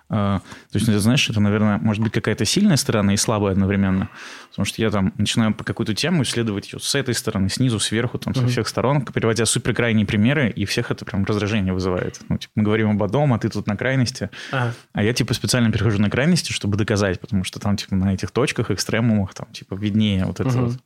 [0.09, 0.43] то
[0.73, 4.09] есть, знаешь, это, наверное, может быть какая-то сильная сторона и слабая одновременно.
[4.49, 8.19] Потому что я там начинаю по какую-то тему исследовать ее с этой стороны, снизу, сверху,
[8.19, 8.49] там, со uh-huh.
[8.49, 12.21] всех сторон, приводя супер крайние примеры, и всех это прям раздражение вызывает.
[12.29, 14.31] Ну, типа, мы говорим об одном, а ты тут на крайности.
[14.51, 14.73] Uh-huh.
[14.95, 18.31] А я, типа, специально перехожу на крайности, чтобы доказать, потому что там, типа, на этих
[18.31, 20.65] точках, экстремумах, там, типа, виднее вот это uh-huh.
[20.65, 20.79] вот.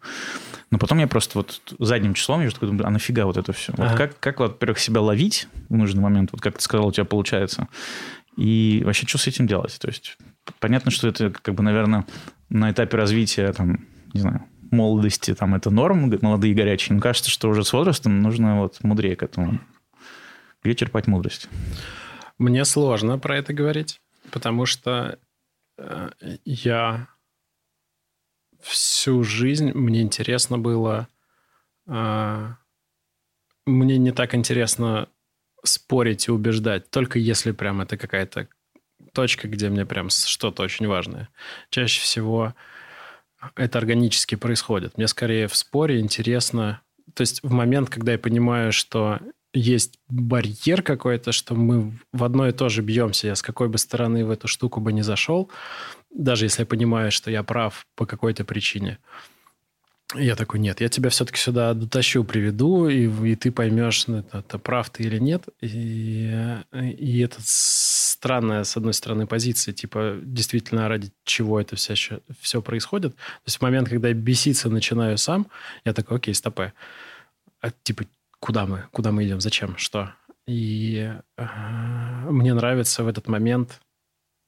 [0.72, 3.52] Но потом я просто вот задним числом, я же такой думаю, а нафига вот это
[3.52, 3.72] все?
[3.72, 3.88] Uh-huh.
[3.88, 7.04] Вот как, как, во-первых, себя ловить в нужный момент, вот как ты сказал, у тебя
[7.04, 7.68] получается,
[8.36, 9.78] и вообще, что с этим делать?
[9.80, 10.16] То есть,
[10.58, 12.06] понятно, что это, как бы, наверное,
[12.48, 16.96] на этапе развития, там, не знаю, молодости, там, это норм, молодые и горячие.
[16.96, 19.60] Но кажется, что уже с возрастом нужно вот мудрее к этому.
[20.62, 21.48] Где черпать мудрость?
[22.38, 25.18] Мне сложно про это говорить, потому что
[25.76, 26.10] э,
[26.44, 27.08] я
[28.60, 31.08] всю жизнь, мне интересно было...
[31.86, 32.54] Э,
[33.66, 35.08] мне не так интересно
[35.62, 38.48] спорить и убеждать, только если прям это какая-то
[39.12, 41.28] точка, где мне прям что-то очень важное.
[41.70, 42.54] Чаще всего
[43.56, 44.96] это органически происходит.
[44.96, 46.80] Мне скорее в споре интересно...
[47.14, 49.18] То есть в момент, когда я понимаю, что
[49.52, 53.26] есть барьер какой-то, что мы в одно и то же бьемся.
[53.26, 55.50] Я с какой бы стороны в эту штуку бы не зашел,
[56.10, 58.98] даже если я понимаю, что я прав по какой-то причине.
[60.14, 64.38] Я такой, нет, я тебя все-таки сюда дотащу, приведу, и, и ты поймешь, ну, это,
[64.38, 65.44] это прав ты или нет.
[65.60, 66.30] И,
[66.72, 71.94] и это странная, с одной стороны, позиция, типа, действительно, ради чего это все,
[72.40, 73.14] все происходит.
[73.14, 75.46] То есть в момент, когда я беситься начинаю сам,
[75.84, 76.72] я такой, окей, стопэ.
[77.60, 78.04] А, типа,
[78.38, 80.12] куда мы, куда мы идем, зачем, что.
[80.46, 81.44] И э,
[82.28, 83.80] мне нравится в этот момент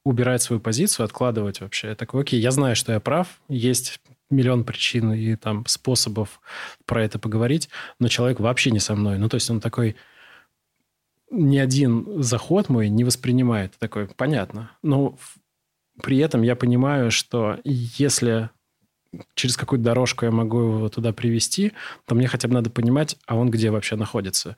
[0.04, 1.88] убирать свою позицию, откладывать вообще.
[1.88, 6.40] Я такой, окей, я знаю, что я прав, есть миллион причин и там способов
[6.84, 9.18] про это поговорить, но человек вообще не со мной.
[9.18, 9.96] Ну, то есть он такой,
[11.30, 13.72] ни один заход мой не воспринимает.
[13.78, 14.70] Такой, понятно.
[14.82, 15.18] Но
[16.02, 18.50] при этом я понимаю, что если
[19.34, 21.72] через какую-то дорожку я могу его туда привести,
[22.04, 24.56] то мне хотя бы надо понимать, а он где вообще находится.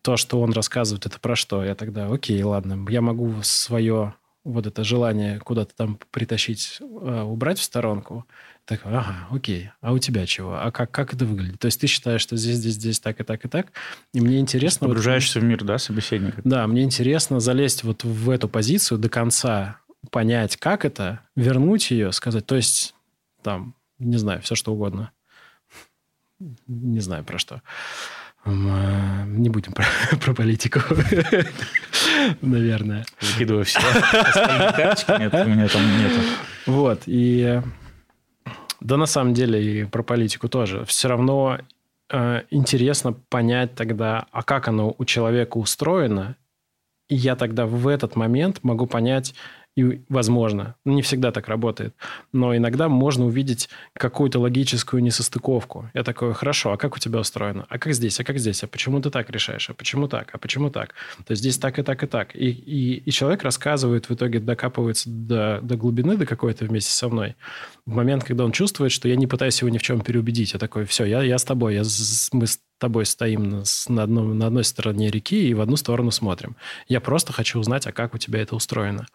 [0.00, 1.64] То, что он рассказывает, это про что?
[1.64, 4.14] Я тогда, окей, ладно, я могу свое
[4.44, 8.26] вот это желание куда-то там притащить, э, убрать в сторонку.
[8.64, 10.54] Так, ага, окей, а у тебя чего?
[10.54, 11.58] А как, как это выглядит?
[11.58, 13.72] То есть ты считаешь, что здесь, здесь, здесь так и так и так,
[14.14, 14.86] и мне интересно...
[14.86, 16.40] Погружаешься вот, в мир, да, собеседника?
[16.44, 19.78] Да, мне интересно залезть вот в эту позицию до конца,
[20.10, 22.94] понять, как это, вернуть ее, сказать, то есть
[23.42, 25.12] там не знаю, все что угодно.
[26.66, 27.62] Не знаю про что.
[28.44, 29.84] А, не будем про,
[30.20, 30.80] про политику,
[32.42, 33.04] наверное.
[33.20, 33.80] Закидываю все.
[33.80, 36.20] Нет, у меня там нету.
[36.66, 37.60] Вот, и...
[38.80, 40.84] Да, на самом деле, и про политику тоже.
[40.86, 41.58] Все равно
[42.10, 46.36] э, интересно понять тогда, а как оно у человека устроено,
[47.08, 49.34] и я тогда в этот момент могу понять,
[49.74, 51.94] и возможно, не всегда так работает,
[52.32, 55.90] но иногда можно увидеть какую-то логическую несостыковку.
[55.94, 57.64] Я такой, хорошо, а как у тебя устроено?
[57.70, 58.20] А как здесь?
[58.20, 58.62] А как здесь?
[58.62, 59.70] А почему ты так решаешь?
[59.70, 60.28] А почему так?
[60.32, 60.94] А почему так?
[61.24, 62.36] То есть здесь так и так и так.
[62.36, 67.08] И, и, и человек рассказывает, в итоге докапывается до, до глубины, до какой-то вместе со
[67.08, 67.34] мной.
[67.86, 70.52] В момент, когда он чувствует, что я не пытаюсь его ни в чем переубедить.
[70.52, 71.82] Я такой, все, я, я с тобой, я,
[72.32, 76.10] мы с тобой стоим на, на, одном, на одной стороне реки и в одну сторону
[76.10, 76.56] смотрим.
[76.88, 79.06] Я просто хочу узнать, а как у тебя это устроено.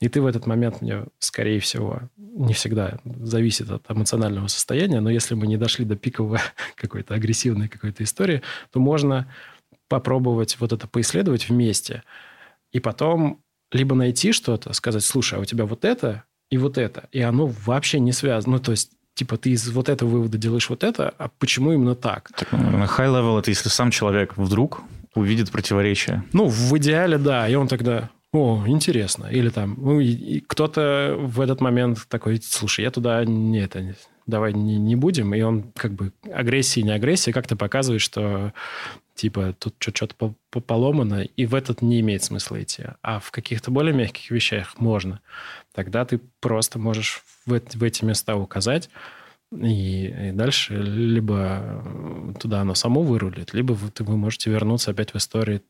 [0.00, 5.10] И ты в этот момент мне, скорее всего, не всегда зависит от эмоционального состояния, но
[5.10, 6.38] если мы не дошли до пиковой
[6.74, 9.32] какой-то агрессивной какой-то истории, то можно
[9.88, 12.02] попробовать вот это поисследовать вместе.
[12.72, 13.40] И потом
[13.72, 17.46] либо найти что-то, сказать, слушай, а у тебя вот это и вот это, и оно
[17.64, 18.56] вообще не связано.
[18.56, 21.94] Ну, то есть типа, ты из вот этого вывода делаешь вот это, а почему именно
[21.94, 22.30] так?
[22.36, 24.82] Так, наверное, high level– это если сам человек вдруг
[25.14, 26.22] увидит противоречие.
[26.32, 27.48] Ну, в идеале, да.
[27.48, 29.26] И он тогда, о, интересно.
[29.26, 30.00] Или там, ну,
[30.46, 33.94] кто-то в этот момент такой, слушай, я туда не это,
[34.26, 35.34] давай не, не будем.
[35.34, 38.52] И он как бы агрессии, не агрессии, как-то показывает, что
[39.14, 42.84] типа тут что-то поломано, и в этот не имеет смысла идти.
[43.02, 45.20] А в каких-то более мягких вещах можно.
[45.74, 48.90] Тогда ты просто можешь в, в эти места указать,
[49.52, 51.84] и, и дальше либо
[52.40, 55.62] туда оно само вырулит, либо вы, вы можете вернуться опять в истории,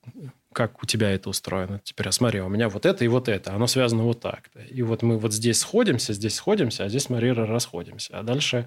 [0.57, 1.83] как у тебя это устроено.
[1.85, 4.49] Теперь, а смотри, у меня вот это и вот это, оно связано вот так.
[4.71, 8.19] И вот мы вот здесь сходимся, здесь сходимся, а здесь, смотри, расходимся.
[8.19, 8.67] А дальше,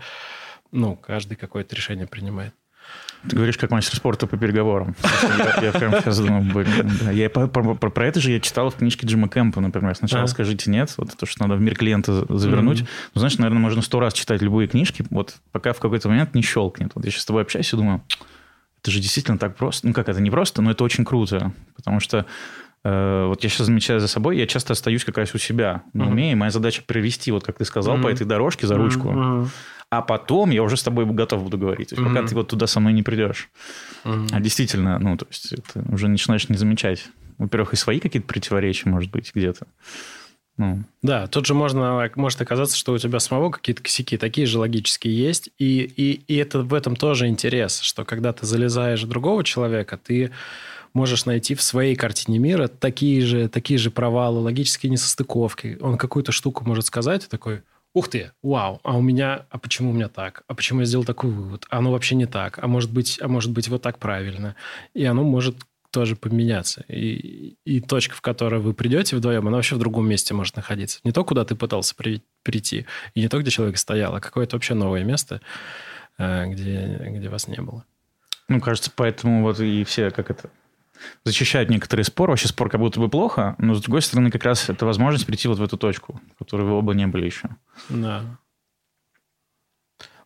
[0.72, 2.54] ну, каждый какое-то решение принимает.
[3.28, 4.96] Ты говоришь, как мастер спорта по переговорам.
[5.04, 7.10] Я, я прям сейчас думаю, блин, да.
[7.10, 9.96] я, про, про, про это же я читал в книжке Джима Кэмпа, например.
[9.96, 10.28] Сначала а.
[10.28, 12.82] скажите нет, вот то, что надо в мир клиента завернуть.
[12.82, 13.12] Mm-hmm.
[13.16, 16.44] Ну, знаешь, наверное, можно сто раз читать любые книжки, вот пока в какой-то момент не
[16.44, 16.92] щелкнет.
[16.94, 18.04] Вот я сейчас с тобой общаюсь и думаю,
[18.82, 19.88] это же действительно так просто.
[19.88, 21.52] Ну, как это не просто, но это очень круто.
[21.76, 22.26] Потому что
[22.84, 26.08] э, вот я сейчас замечаю за собой, я часто остаюсь как раз у себя на
[26.08, 26.32] уме, mm-hmm.
[26.32, 28.04] и моя задача провести, вот как ты сказал, mm-hmm.
[28.04, 29.10] по этой дорожке за ручку.
[29.10, 29.48] Mm-hmm
[29.92, 31.90] а потом я уже с тобой готов буду говорить.
[31.90, 32.14] То есть, mm-hmm.
[32.16, 33.50] пока ты вот туда со мной не придешь.
[34.04, 34.28] Mm-hmm.
[34.32, 37.08] А действительно, ну, то есть, ты уже начинаешь не замечать.
[37.40, 39.66] Во-первых, и свои какие-то противоречия, может быть, где-то.
[40.60, 40.84] Ну.
[41.02, 45.18] Да, тут же можно, может оказаться, что у тебя самого какие-то косяки такие же логические
[45.18, 45.50] есть.
[45.58, 49.98] И, и, и это в этом тоже интерес, что когда ты залезаешь в другого человека,
[49.98, 50.32] ты
[50.94, 55.78] можешь найти в своей картине мира такие же, такие же провалы, логические несостыковки.
[55.80, 57.62] Он какую-то штуку может сказать, и такой,
[57.94, 60.44] ух ты, вау, а у меня, а почему у меня так?
[60.48, 61.68] А почему я сделал такой вывод?
[61.70, 62.60] А оно вообще не так.
[62.62, 64.58] А может быть, а может быть вот так правильно.
[64.94, 65.56] И оно может
[65.92, 66.84] тоже поменяться.
[66.88, 71.00] И, и точка, в которой вы придете вдвоем, она вообще в другом месте может находиться.
[71.04, 74.56] Не то, куда ты пытался при, прийти, и не то, где человек стоял, а какое-то
[74.56, 75.42] вообще новое место,
[76.18, 77.86] э, где, где вас не было.
[78.48, 80.50] Ну, кажется, поэтому вот и все, как это,
[81.24, 82.32] защищают некоторые споры.
[82.32, 85.48] Вообще спор как будто бы плохо, но с другой стороны как раз это возможность прийти
[85.48, 87.50] вот в эту точку, в которой вы оба не были еще.
[87.90, 88.24] Да.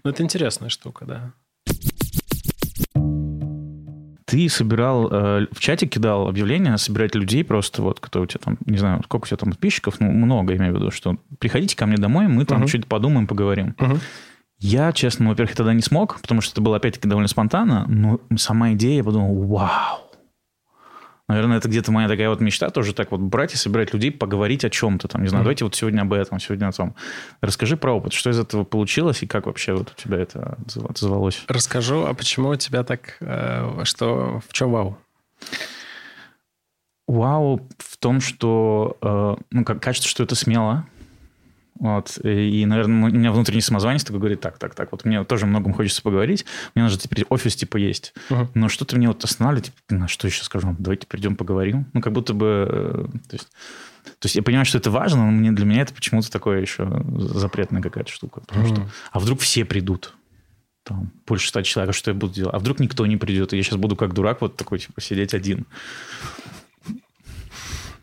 [0.04, 1.34] Ну, это интересная штука, да.
[4.34, 8.58] Ты собирал, э, в чате кидал объявление собирать людей просто, вот, кто у тебя там,
[8.65, 11.86] не знаю, сколько у тебя там подписчиков, ну, много, имею в виду, что приходите ко
[11.86, 12.67] мне домой, мы там uh-huh.
[12.67, 13.76] чуть подумаем, поговорим.
[13.78, 14.00] Uh-huh.
[14.58, 18.74] Я, честно, во-первых, тогда не смог, потому что это было, опять-таки, довольно спонтанно, но сама
[18.74, 20.00] идея, я подумал, вау,
[21.29, 24.65] Наверное, это где-то моя такая вот мечта тоже так вот брать и собирать людей, поговорить
[24.65, 25.21] о чем-то там.
[25.21, 25.45] Не знаю, mm-hmm.
[25.45, 26.95] давайте вот сегодня об этом, сегодня о том.
[27.39, 30.57] Расскажи про опыт, что из этого получилось и как вообще вот у тебя это
[30.88, 31.43] отозвалось?
[31.47, 34.97] Расскажу, а почему у тебя так, э, что, в чем вау?
[37.07, 40.88] Вау в том, что, э, ну, как кажется, что это смело,
[41.84, 42.17] вот.
[42.24, 45.74] И, наверное, у меня внутренний самозванец такой говорит, так, так, так, вот мне тоже многом
[45.74, 48.13] хочется поговорить, мне нужно теперь офис типа есть.
[48.30, 48.48] Uh-huh.
[48.54, 51.88] Но что-то мне вот останавливает, типа, на что еще скажу, давайте придем поговорим.
[51.91, 52.67] Ну, как будто бы...
[52.69, 53.50] Э, то есть,
[54.19, 57.04] то есть я понимаю, что это важно, но мне, для меня это почему-то такое еще
[57.17, 58.39] запретная какая-то штука.
[58.39, 58.76] Потому uh-huh.
[58.76, 60.13] что, а вдруг все придут?
[60.86, 62.56] Там, больше ста человек, а что я буду делать?
[62.56, 65.34] А вдруг никто не придет, и я сейчас буду как дурак вот такой, типа, сидеть
[65.34, 65.65] один.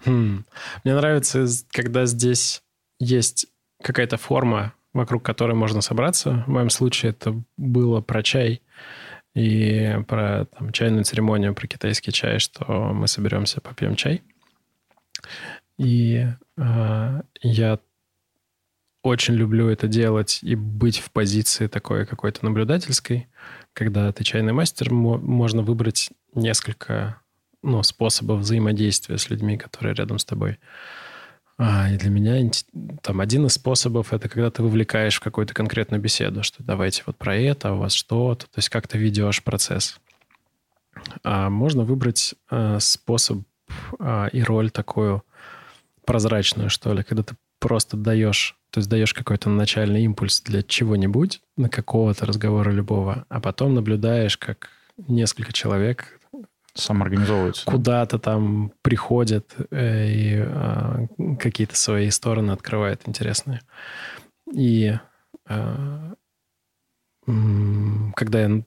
[0.04, 0.44] Хм.
[0.84, 2.62] Мне нравится, когда здесь
[2.98, 3.46] есть
[3.82, 6.44] какая-то форма, вокруг которой можно собраться.
[6.46, 8.62] В моем случае это было про чай
[9.34, 14.22] и про там, чайную церемонию, про китайский чай, что мы соберемся, попьем чай.
[15.78, 17.78] И э, я
[19.02, 23.28] очень люблю это делать и быть в позиции такой какой-то наблюдательской,
[23.72, 27.20] когда ты чайный мастер, можно выбрать несколько
[27.62, 30.58] ну, способов взаимодействия с людьми, которые рядом с тобой.
[31.62, 32.50] А, и для меня
[33.02, 37.18] там один из способов это когда ты вовлекаешь в какую-то конкретную беседу, что давайте вот
[37.18, 40.00] про это, а у вас что-то, то есть как ты ведешь процесс.
[41.22, 43.42] А можно выбрать а, способ
[43.98, 45.22] а, и роль такую
[46.06, 51.42] прозрачную, что ли, когда ты просто даешь, то есть даешь какой-то начальный импульс для чего-нибудь,
[51.58, 56.19] на какого-то разговора любого, а потом наблюдаешь, как несколько человек
[56.74, 57.66] самоорганизовываются.
[57.66, 61.06] Куда-то там приходят э, и э,
[61.38, 63.60] какие-то свои стороны открывают интересные.
[64.52, 64.96] И
[65.48, 66.14] э,
[68.14, 68.62] когда я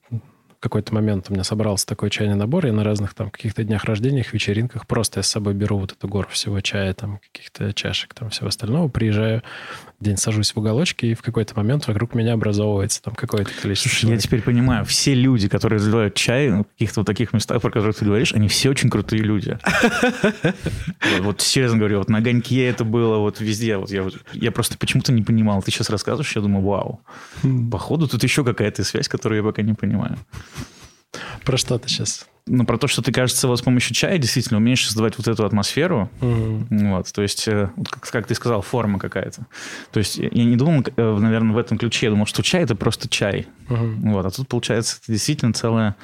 [0.63, 4.23] какой-то момент у меня собрался такой чайный набор, я на разных там каких-то днях рождения,
[4.31, 8.29] вечеринках просто я с собой беру вот эту гору всего чая, там каких-то чашек, там
[8.29, 9.43] всего остального, приезжаю,
[10.03, 14.01] день сажусь в уголочке, и в какой-то момент вокруг меня образовывается там какое-то количество Слушай,
[14.01, 14.21] человек.
[14.21, 17.93] я теперь понимаю, все люди, которые разливают чай в каких-то вот таких местах, про которые
[17.93, 19.57] ты говоришь, они все очень крутые люди.
[21.21, 23.77] Вот серьезно говорю, вот на огоньке это было, вот везде.
[23.77, 23.89] Вот
[24.33, 25.61] я просто почему-то не понимал.
[25.61, 27.01] Ты сейчас рассказываешь, я думаю, вау.
[27.41, 27.69] Хм.
[27.69, 30.17] Походу, тут еще какая-то связь, которую я пока не понимаю.
[31.43, 32.27] Про что ты сейчас?
[32.45, 35.45] Ну, про то, что ты, кажется, вот с помощью чая действительно умеешь создавать вот эту
[35.45, 36.09] атмосферу.
[36.19, 36.67] Угу.
[36.69, 39.47] Вот, то есть, э, как, как ты сказал, форма какая-то.
[39.91, 42.07] То есть, я не думал, э, наверное, в этом ключе.
[42.07, 43.47] Я думал, что чай– это просто чай.
[43.69, 44.11] Угу.
[44.11, 45.95] Вот, а тут, получается, это действительно целая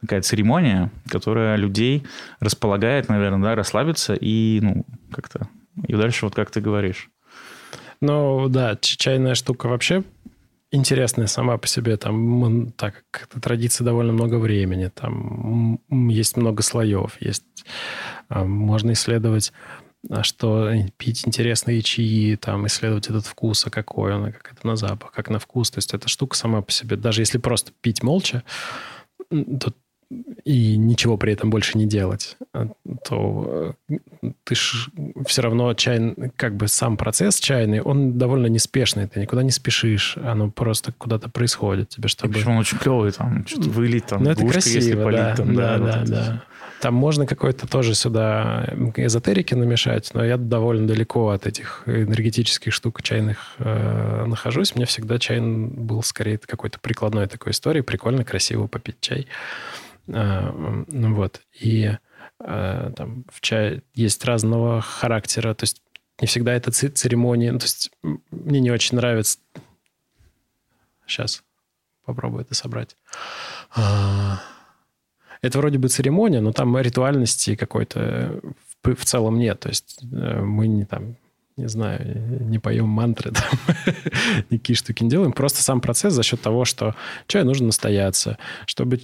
[0.00, 2.04] такая церемония, которая людей
[2.40, 5.48] располагает, наверное, да, расслабиться и, ну, как-то...
[5.86, 7.10] И дальше вот как ты говоришь.
[8.00, 10.04] Ну, да, чайная штука вообще
[10.72, 11.96] интересная сама по себе.
[11.96, 17.44] Там, так как традиции довольно много времени, там есть много слоев, есть
[18.28, 19.52] а, можно исследовать
[20.10, 24.74] а что пить интересные чаи, там, исследовать этот вкус, а какой он, как это на
[24.74, 25.70] запах, как на вкус.
[25.70, 28.42] То есть эта штука сама по себе, даже если просто пить молча,
[29.30, 29.72] то
[30.44, 32.68] и ничего при этом больше не делать, а,
[33.04, 34.88] то э, ты ж
[35.26, 40.16] все равно чай, как бы сам процесс чайный, он довольно неспешный, ты никуда не спешишь,
[40.16, 42.34] оно просто куда-то происходит тебе, чтобы...
[42.34, 45.36] Причем он очень клевый, там, что-то вылить, там, ну, это гушка, красиво, если полить, да,
[45.36, 46.42] там, да, да, да, вот да.
[46.82, 53.02] Там можно какой-то тоже сюда эзотерики намешать, но я довольно далеко от этих энергетических штук
[53.02, 54.74] чайных э, нахожусь.
[54.74, 57.82] Мне всегда чай был скорее какой-то прикладной такой историей.
[57.82, 59.28] Прикольно, красиво попить чай.
[60.06, 61.42] Ну вот.
[61.60, 61.90] И
[62.38, 65.54] а, там в чае есть разного характера.
[65.54, 65.82] То есть
[66.20, 67.50] не всегда это церемонии.
[67.50, 67.90] Ну, то есть
[68.30, 69.38] мне не очень нравится...
[71.06, 71.42] Сейчас
[72.04, 72.96] попробую это собрать.
[73.74, 74.40] А,
[75.40, 78.40] это вроде бы церемония, но там ритуальности какой-то
[78.82, 79.60] в целом нет.
[79.60, 81.16] То есть э, мы не там
[81.56, 83.76] не знаю, не поем мантры, там,
[84.50, 85.32] никакие штуки не делаем.
[85.32, 86.94] Просто сам процесс за счет того, что
[87.26, 88.38] чай нужно настояться.
[88.66, 89.00] Чтобы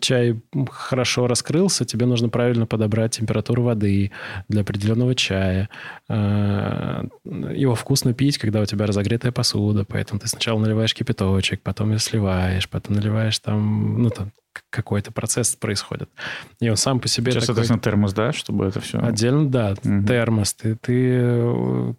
[0.00, 0.40] чай
[0.70, 4.12] хорошо раскрылся, тебе нужно правильно подобрать температуру воды
[4.48, 5.68] для определенного чая.
[6.08, 11.92] А, его вкусно пить, когда у тебя разогретая посуда, поэтому ты сначала наливаешь кипяточек, потом
[11.92, 14.32] ее сливаешь, потом наливаешь там, ну, там,
[14.70, 16.08] какой-то процесс происходит.
[16.60, 17.66] И он сам по себе Сейчас, такой...
[17.68, 18.98] на термос, да, чтобы это все...
[18.98, 20.06] Отдельно, да, угу.
[20.06, 20.54] термос.
[20.54, 21.94] Ты, ты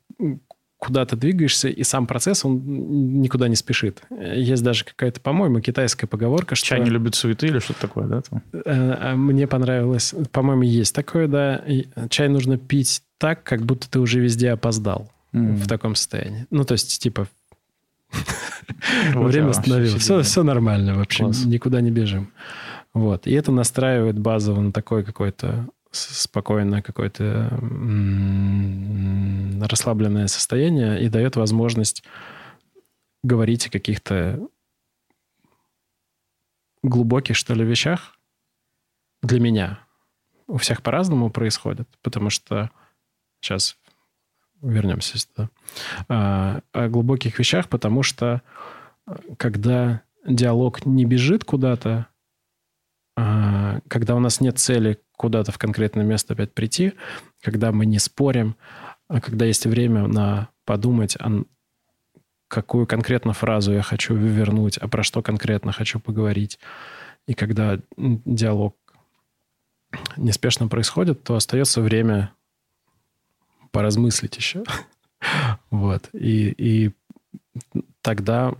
[0.79, 4.01] куда-то двигаешься, и сам процесс, он никуда не спешит.
[4.09, 6.67] Есть даже какая-то, по-моему, китайская поговорка, что...
[6.67, 8.21] Чай не любит суеты или что-то такое, да?
[8.21, 8.43] Там?
[8.53, 10.15] Э, а мне понравилось.
[10.31, 11.63] По-моему, есть такое, да.
[12.09, 15.55] Чай нужно пить так, как будто ты уже везде опоздал mm.
[15.55, 16.47] в таком состоянии.
[16.49, 17.27] Ну, то есть, типа,
[19.13, 20.01] время остановилось.
[20.01, 22.31] Все, все нормально вообще, никуда не бежим.
[22.93, 23.27] Вот.
[23.27, 27.49] И это настраивает базово на такой какой-то спокойное какое-то
[29.67, 32.03] расслабленное состояние и дает возможность
[33.23, 34.39] говорить о каких-то
[36.83, 38.17] глубоких, что ли, вещах
[39.21, 39.79] для меня.
[40.47, 42.69] У всех по-разному происходит, потому что
[43.41, 43.77] сейчас
[44.61, 45.49] вернемся сюда.
[46.07, 48.41] А, о глубоких вещах, потому что
[49.37, 52.07] когда диалог не бежит куда-то,
[53.15, 56.93] а, когда у нас нет цели куда-то в конкретное место опять прийти,
[57.41, 58.55] когда мы не спорим,
[59.07, 61.43] а когда есть время на подумать, а
[62.47, 66.59] какую конкретно фразу я хочу вернуть, а про что конкретно хочу поговорить.
[67.27, 68.75] И когда диалог
[70.17, 72.31] неспешно происходит, то остается время
[73.71, 74.63] поразмыслить еще.
[75.71, 76.09] вот.
[76.13, 76.91] И, и
[78.01, 78.53] тогда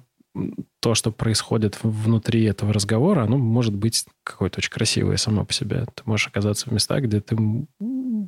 [0.79, 5.85] то, что происходит внутри этого разговора, оно может быть какое-то очень красивое само по себе.
[5.93, 7.35] Ты можешь оказаться в местах, где ты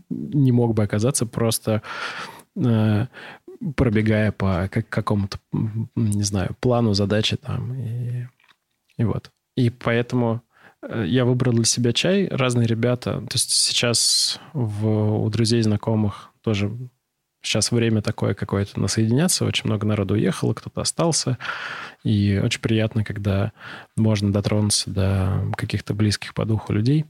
[0.10, 1.82] не мог бы оказаться просто
[2.56, 3.08] э,
[3.76, 5.40] пробегая по как, какому-то,
[5.96, 7.74] не знаю, плану задачи там.
[7.76, 8.28] И,
[8.98, 9.32] и вот.
[9.56, 10.42] И поэтому
[10.90, 12.28] я выбрал для себя чай.
[12.28, 13.22] Разные ребята.
[13.22, 16.72] То есть сейчас в, у друзей, знакомых тоже
[17.44, 19.46] Сейчас время такое какое-то на соединяться.
[19.46, 21.40] Очень много народу уехало, кто-то остался.
[22.04, 23.52] И очень приятно, когда
[23.98, 27.06] можно дотронуться до каких-то близких по духу людей.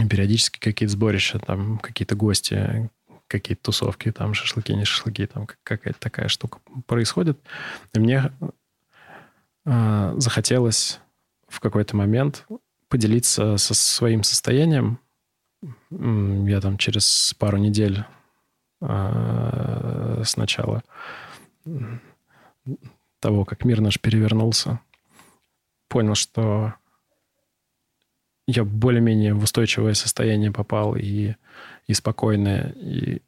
[0.00, 2.88] И периодически какие-то сборища, там какие-то гости,
[3.26, 7.36] какие-то тусовки, там шашлыки, не шашлыки, там какая-то такая штука происходит.
[7.94, 8.30] И мне
[9.66, 11.00] э, захотелось
[11.48, 12.46] в какой-то момент
[12.88, 14.98] поделиться со своим состоянием.
[15.90, 18.04] Я там через пару недель
[18.80, 20.82] э, сначала
[23.20, 24.80] того, как мир наш перевернулся,
[25.88, 26.74] понял, что
[28.46, 31.34] я более-менее в устойчивое состояние попал и,
[31.86, 32.72] и спокойное.
[32.76, 33.20] И,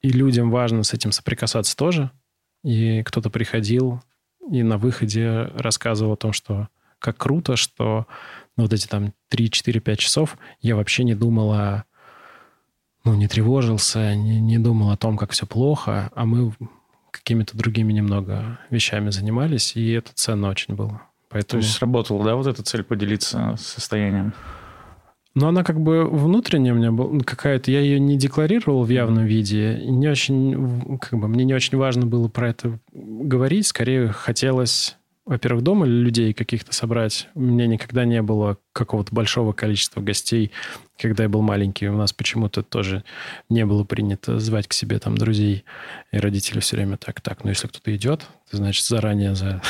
[0.00, 2.10] и людям важно с этим соприкасаться тоже.
[2.62, 4.02] И кто-то приходил
[4.50, 6.68] и на выходе рассказывал о том, что
[6.98, 8.06] как круто, что
[8.60, 11.84] ну, вот эти там 3, 4, 5 часов я вообще не думал о
[13.04, 16.52] ну, не тревожился, не, не думал о том, как все плохо, а мы
[17.10, 21.00] какими-то другими немного вещами занимались, и это ценно очень было.
[21.30, 21.62] Поэтому...
[21.62, 24.34] То есть сработала, да, вот эта цель поделиться состоянием?
[25.34, 29.24] Но она как бы внутренняя у меня была какая-то, я ее не декларировал в явном
[29.24, 34.98] виде, не очень, как бы мне не очень важно было про это говорить, скорее хотелось
[35.26, 37.28] во-первых, дома людей каких-то собрать.
[37.34, 40.50] У меня никогда не было какого-то большого количества гостей,
[40.98, 41.88] когда я был маленький.
[41.88, 43.04] У нас почему-то тоже
[43.48, 45.64] не было принято звать к себе там друзей.
[46.10, 49.62] И родители все время так, так, ну если кто-то идет, ты, значит, заранее за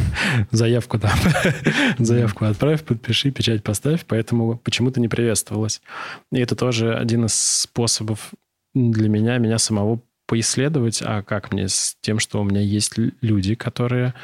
[0.50, 1.16] заявку там,
[1.98, 4.06] заявку отправь, подпиши, печать поставь.
[4.06, 5.82] Поэтому почему-то не приветствовалось.
[6.32, 8.32] И это тоже один из способов
[8.74, 13.54] для меня, меня самого поисследовать, а как мне с тем, что у меня есть люди,
[13.54, 14.14] которые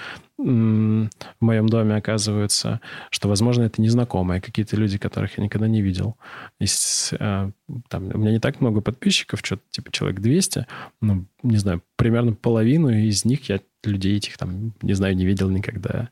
[0.43, 2.81] в моем доме оказываются,
[3.11, 6.17] что, возможно, это незнакомые, какие-то люди, которых я никогда не видел.
[6.59, 7.51] Есть, а,
[7.89, 10.67] там, у меня не так много подписчиков, что-то типа человек 200,
[11.01, 15.49] ну, не знаю, примерно половину из них я людей этих там, не знаю, не видел
[15.51, 16.11] никогда.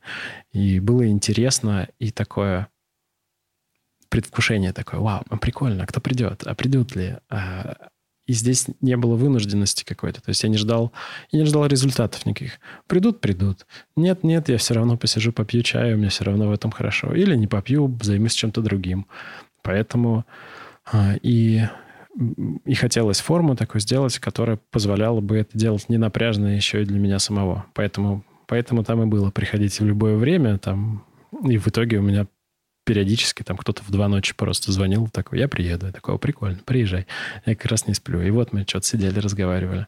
[0.52, 2.68] И было интересно и такое
[4.08, 7.90] предвкушение такое, вау, прикольно, а кто придет, а придут ли, а,
[8.28, 10.20] и здесь не было вынужденности какой-то.
[10.20, 10.92] То есть я не ждал,
[11.32, 12.60] я не ждал результатов никаких.
[12.86, 13.66] Придут, придут.
[13.96, 17.14] Нет, нет, я все равно посижу, попью чаю, мне все равно в этом хорошо.
[17.14, 19.06] Или не попью, займусь чем-то другим.
[19.62, 20.26] Поэтому
[20.84, 21.62] а, и,
[22.66, 26.98] и хотелось форму такую сделать, которая позволяла бы это делать не напряжно еще и для
[26.98, 27.64] меня самого.
[27.72, 29.30] Поэтому, поэтому там и было.
[29.30, 31.02] Приходите в любое время, там,
[31.48, 32.26] и в итоге у меня
[32.89, 35.84] периодически там кто-то в два ночи просто звонил, такой, я приеду.
[35.84, 37.07] Я такой, прикольно, приезжай.
[37.45, 38.22] Я как раз не сплю.
[38.22, 39.86] И вот мы что-то сидели, разговаривали.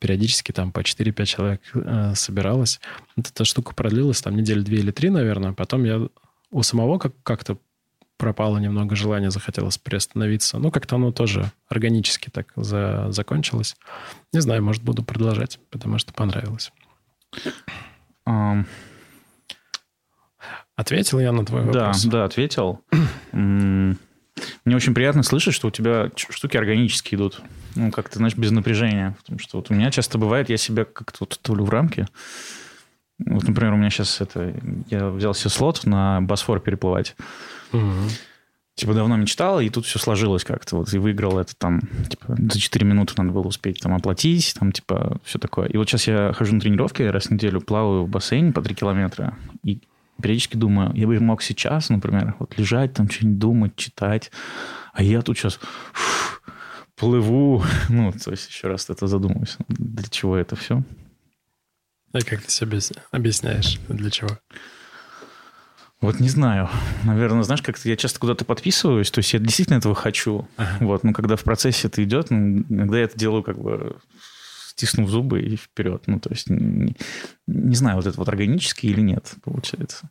[0.00, 2.78] Периодически там по 4-5 человек э, собиралось.
[3.16, 5.54] Эта штука продлилась там недели две или три, наверное.
[5.54, 6.06] Потом я
[6.50, 7.56] у самого как- как-то
[8.18, 10.58] пропало немного желания, захотелось приостановиться.
[10.58, 13.76] Ну, как-то оно тоже органически так за, закончилось.
[14.34, 16.70] Не знаю, может, буду продолжать, потому что понравилось.
[18.28, 18.66] Um,
[20.76, 22.04] Ответил я на твой вопрос?
[22.04, 22.80] Да, да, ответил.
[23.32, 27.42] Мне очень приятно слышать, что у тебя штуки органически идут.
[27.74, 29.14] ну, как-то, знаешь, без напряжения.
[29.18, 32.06] Потому что вот у меня часто бывает, я себя как-то вот ставлю в рамки.
[33.24, 34.54] Вот, например, у меня сейчас это...
[34.88, 37.14] Я взял себе слот на Босфор переплывать.
[37.72, 37.82] Угу.
[38.74, 40.76] Типа давно мечтал, и тут все сложилось как-то.
[40.76, 44.72] Вот и выиграл это там, типа, за 4 минуты надо было успеть там оплатить, там,
[44.72, 45.68] типа, все такое.
[45.68, 48.74] И вот сейчас я хожу на тренировки, раз в неделю плаваю в бассейне по 3
[48.74, 49.82] километра, и
[50.20, 54.30] периодически думаю, я бы мог сейчас, например, вот лежать там, что-нибудь думать, читать,
[54.92, 55.58] а я тут сейчас
[55.92, 56.40] фу,
[56.96, 57.64] плыву.
[57.88, 60.82] Ну, то есть еще раз это задумываюсь, для чего это все.
[62.12, 62.78] А как ты себе
[63.10, 64.38] объясняешь, для чего?
[66.02, 66.68] Вот не знаю.
[67.04, 70.48] Наверное, знаешь, как-то я часто куда-то подписываюсь, то есть я действительно этого хочу.
[70.56, 70.76] Ага.
[70.80, 73.96] Вот, но когда в процессе это идет, ну, иногда я это делаю как бы
[74.82, 76.02] стиснув зубы и вперед.
[76.06, 76.96] Ну, то есть не,
[77.46, 80.10] не знаю, вот это вот органически или нет, получается.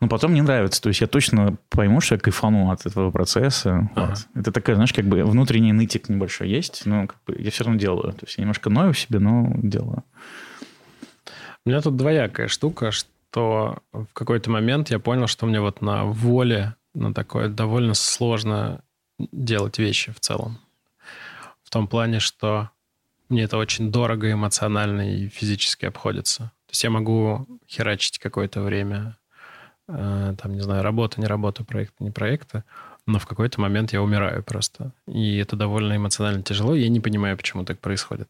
[0.00, 0.82] Но потом мне нравится.
[0.82, 3.88] То есть я точно пойму, что я кайфану от этого процесса.
[3.94, 4.08] Ага.
[4.10, 4.26] Вот.
[4.34, 7.78] Это такая, знаешь, как бы внутренний нытик небольшой есть, но как бы я все равно
[7.78, 8.12] делаю.
[8.12, 10.04] То есть я немножко ною в себе, но делаю.
[11.64, 16.04] У меня тут двоякая штука, что в какой-то момент я понял, что мне вот на
[16.04, 18.82] воле, на такое довольно сложно
[19.18, 20.58] делать вещи в целом.
[21.62, 22.70] В том плане, что
[23.32, 26.52] мне это очень дорого эмоционально и физически обходится.
[26.66, 29.16] То есть я могу херачить какое-то время,
[29.88, 32.64] э, там, не знаю, работа, не работа, проекты, не проекты,
[33.06, 34.92] но в какой-то момент я умираю просто.
[35.06, 38.28] И это довольно эмоционально тяжело, я не понимаю, почему так происходит.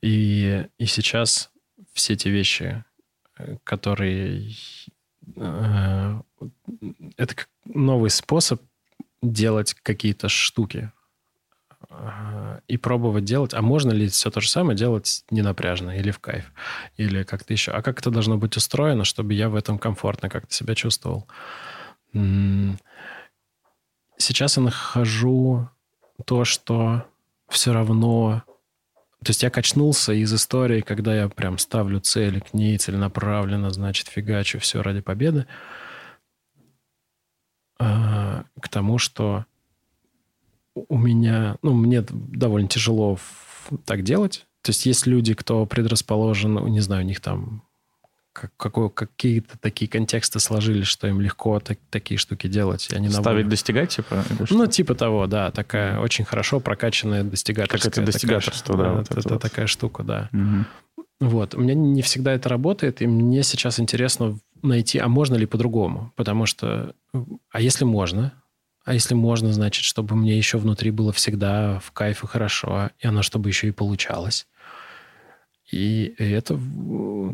[0.00, 1.50] И, и сейчас
[1.92, 2.84] все те вещи,
[3.64, 4.52] которые...
[5.36, 6.20] Э,
[7.16, 7.34] это
[7.64, 8.60] новый способ
[9.22, 10.92] делать какие-то штуки
[12.68, 13.54] и пробовать делать.
[13.54, 16.52] А можно ли все то же самое делать не напряжно или в кайф,
[16.96, 17.72] или как-то еще?
[17.72, 21.26] А как это должно быть устроено, чтобы я в этом комфортно как-то себя чувствовал?
[24.16, 25.68] Сейчас я нахожу
[26.24, 27.06] то, что
[27.48, 28.42] все равно
[29.24, 34.08] то есть я качнулся из истории, когда я прям ставлю цели, к ней целенаправленно, значит,
[34.08, 35.46] фигачу все ради победы,
[37.78, 39.46] а, к тому, что
[40.74, 43.18] у меня, ну, мне довольно тяжело
[43.84, 44.46] так делать.
[44.62, 47.62] То есть есть люди, кто предрасположен, не знаю, у них там
[48.34, 52.88] как, какой, какие-то такие контексты сложились, что им легко так, такие штуки делать.
[52.90, 54.24] И они Ставить, достигать, типа?
[54.50, 55.52] Ну, типа того, да.
[55.52, 57.90] Такая очень хорошо прокачанная достигаторская.
[57.90, 58.98] Как это достигаторство, такая, да.
[58.98, 59.42] Вот это, это вот.
[59.42, 60.28] такая штука, да.
[60.32, 61.28] Угу.
[61.30, 61.54] Вот.
[61.54, 66.12] У меня не всегда это работает, и мне сейчас интересно найти, а можно ли по-другому?
[66.16, 66.94] Потому что,
[67.50, 68.32] а если можно?
[68.84, 73.06] А если можно, значит, чтобы мне еще внутри было всегда в кайф и хорошо, и
[73.06, 74.46] оно чтобы еще и получалось.
[75.70, 76.58] И это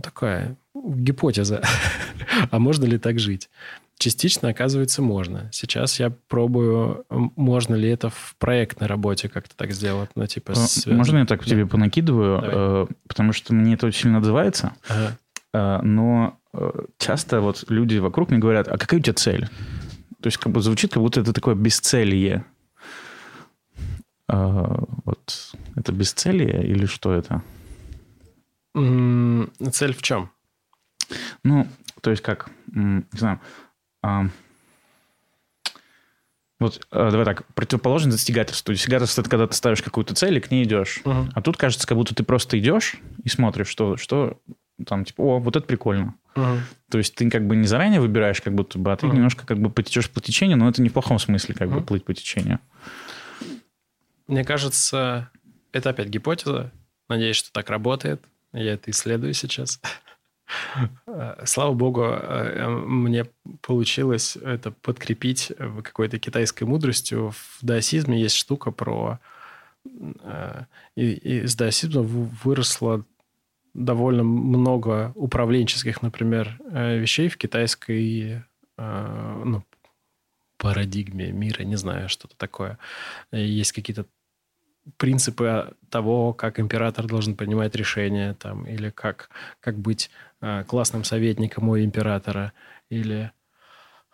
[0.03, 1.62] такая гипотеза.
[2.51, 3.51] а можно ли так жить?
[3.98, 5.51] Частично, оказывается, можно.
[5.53, 10.09] Сейчас я пробую, можно ли это в проектной работе как-то так сделать.
[10.14, 10.96] Ну, типа, а, связано...
[10.96, 11.46] Можно я так да.
[11.46, 12.40] тебе понакидываю?
[12.40, 12.55] Давай.
[12.55, 14.72] Э, потому что мне это очень сильно отзывается.
[14.88, 15.18] Ага.
[15.53, 19.51] Э, но э, часто вот люди вокруг мне говорят, а какая у тебя цель?
[20.20, 22.44] То есть как бы звучит, как будто это такое бесцелье.
[24.28, 27.42] Вот это бесцелье или что это?
[28.74, 30.30] Цель в чем?
[31.42, 31.66] Ну,
[32.00, 33.40] то есть как, не знаю,
[34.02, 34.26] а,
[36.60, 38.72] вот а, давай так, противоположно достигательству.
[38.72, 41.00] Достигательство– это когда ты ставишь какую-то цель и к ней идешь.
[41.04, 41.30] Угу.
[41.34, 44.38] А тут кажется, как будто ты просто идешь и смотришь, что, что
[44.87, 46.14] там, типа, о, вот это прикольно.
[46.37, 46.57] Угу.
[46.91, 49.16] То есть ты как бы не заранее выбираешь, как будто бы, а ты угу.
[49.16, 51.81] немножко как бы потечешь по течению, но это не в плохом смысле, как угу.
[51.81, 52.61] бы плыть по течению.
[54.26, 55.31] Мне кажется,
[55.72, 56.70] это опять гипотеза.
[57.09, 58.22] Надеюсь, что так работает.
[58.53, 59.81] Я это исследую сейчас.
[61.45, 63.26] Слава богу, э, мне
[63.61, 65.53] получилось это подкрепить
[65.83, 67.31] какой-то китайской мудростью.
[67.31, 69.20] В даосизме есть штука про...
[70.22, 70.64] Э,
[70.97, 73.05] и из даосизма выросло
[73.74, 78.44] довольно много управленческих, например, э, вещей в китайской
[78.76, 79.62] ну,
[80.56, 82.78] парадигме мира, не знаю, что-то такое.
[83.30, 84.06] Есть какие-то
[84.96, 90.10] принципы того, как император должен принимать решения, там, или как, как быть
[90.40, 92.52] э, классным советником у императора,
[92.88, 93.30] или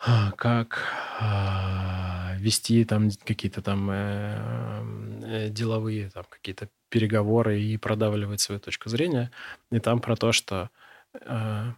[0.07, 0.83] э, как
[1.21, 4.83] э, вести там какие-то там э,
[5.25, 9.31] э, деловые там какие-то переговоры и продавливать свою точку зрения.
[9.71, 10.71] И там про то, что
[11.15, 11.73] э,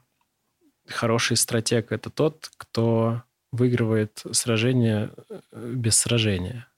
[0.86, 6.68] хороший стратег это тот, кто выигрывает сражение э, без сражения.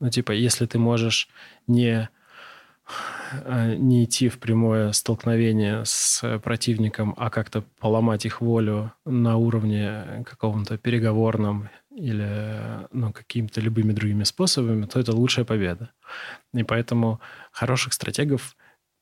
[0.00, 1.28] Ну, типа, если ты можешь
[1.66, 2.08] не
[3.76, 10.78] не идти в прямое столкновение с противником, а как-то поломать их волю на уровне каком-то
[10.78, 15.90] переговорном или ну, какими-то любыми другими способами, то это лучшая победа.
[16.54, 17.20] И поэтому
[17.50, 18.56] хороших стратегов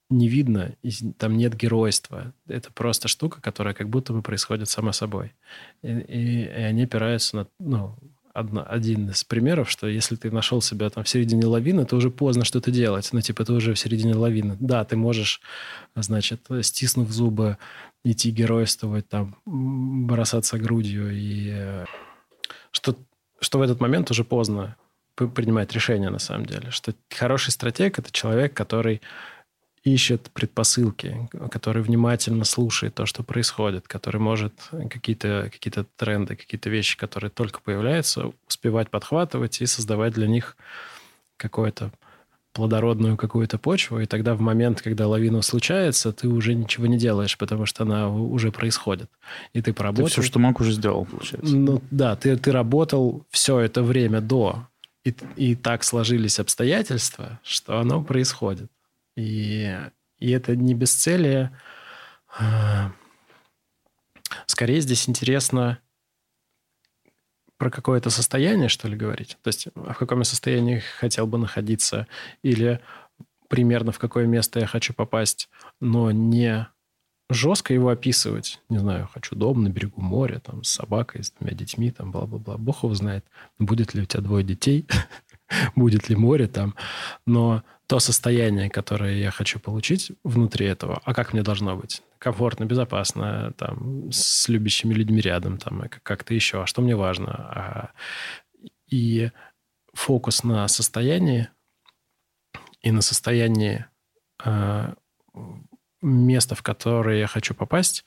[0.09, 0.77] не видно,
[1.19, 2.33] там нет геройства.
[2.47, 5.35] Это просто штука, которая как будто бы происходит сама собой.
[5.83, 7.97] И, и, и они опираются на ну,
[8.37, 12.11] одно, один из примеров, что если ты нашел себя там в середине лавины, то уже
[12.11, 13.09] поздно что-то делать.
[13.13, 14.57] Ну, типа, ты уже в середине лавины.
[14.61, 15.41] Да, ты можешь,
[15.95, 17.57] значит, стиснув зубы,
[18.05, 21.85] идти геройствовать, там, бросаться грудью и э,
[22.71, 22.95] что,
[23.41, 24.77] что в этот момент уже поздно
[25.17, 26.71] принимать решение на самом деле.
[26.71, 29.01] Что хороший стратег– это человек, который
[29.87, 34.53] ищет предпосылки, который внимательно слушает то, что происходит, который может
[34.91, 40.57] какие-то какие тренды, какие-то вещи, которые только появляются, успевать подхватывать и создавать для них
[41.37, 41.93] какое-то
[42.53, 47.37] плодородную какую-то почву, и тогда в момент, когда лавина случается, ты уже ничего не делаешь,
[47.37, 49.11] потому что она уже происходит.
[49.53, 50.07] И ты поработал...
[50.07, 51.55] Ты все, что мог, уже сделал, получается.
[51.55, 54.67] Ну, да, ты, ты работал все это время до,
[55.05, 58.71] и, и так сложились обстоятельства, что оно происходит.
[59.17, 59.77] И,
[60.19, 61.59] и это не бесцелие.
[62.39, 62.93] А,
[64.47, 65.81] скорее здесь интересно
[67.59, 69.39] про какое-то состояние, что ли, говорить?
[69.43, 72.07] То есть а в каком я состоянии хотел бы находиться
[72.43, 72.81] или
[73.49, 75.49] примерно в какое место я хочу попасть,
[75.81, 76.69] но не
[77.31, 78.61] жестко его описывать.
[78.69, 82.57] Не знаю, хочу дом на берегу моря, там, с собакой, с двумя детьми, там, бла-бла-бла.
[82.57, 83.25] Бог его знает,
[83.59, 84.87] будет ли у тебя двое детей,
[85.75, 86.75] будет ли море там.
[87.27, 92.03] Но то состояние, которое я хочу получить внутри этого, а как мне должно быть?
[92.19, 96.63] Комфортно, безопасно, там, с любящими людьми рядом, там, как-то еще.
[96.63, 97.31] А что мне важно?
[97.31, 97.91] А,
[98.89, 99.31] и
[99.93, 101.49] фокус на состоянии
[102.83, 103.85] и на состоянии
[104.39, 104.95] а,
[106.03, 108.05] места, в которое я хочу попасть,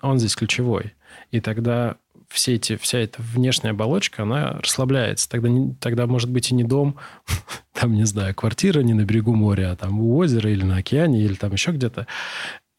[0.00, 0.94] он здесь ключевой.
[1.30, 1.96] И тогда
[2.28, 5.28] все эти, вся эта внешняя оболочка, она расслабляется.
[5.28, 5.48] Тогда,
[5.80, 6.96] тогда может быть и не дом,
[7.72, 11.22] там, не знаю, квартира не на берегу моря, а там у озера или на океане,
[11.22, 12.06] или там еще где-то.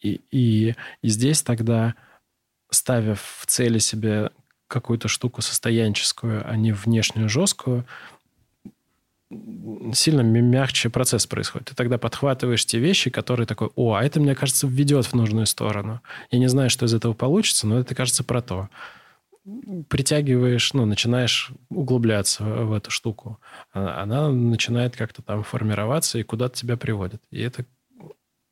[0.02, 1.96] И, и, и здесь тогда,
[2.70, 4.32] ставя в цели себе
[4.68, 7.86] какую-то штуку состоянческую, а не внешнюю жесткую,
[9.94, 11.70] сильно мягче процесс происходит.
[11.70, 15.46] Ты тогда подхватываешь те вещи, которые такой, о, а это, мне кажется, введет в нужную
[15.46, 16.02] сторону.
[16.32, 18.70] Я не знаю, что из этого получится, но это, кажется, про то
[19.90, 23.40] притягиваешь, ну, начинаешь углубляться в эту штуку.
[23.74, 27.22] А, она начинает как-то там формироваться и куда-то тебя приводит.
[27.32, 27.66] И это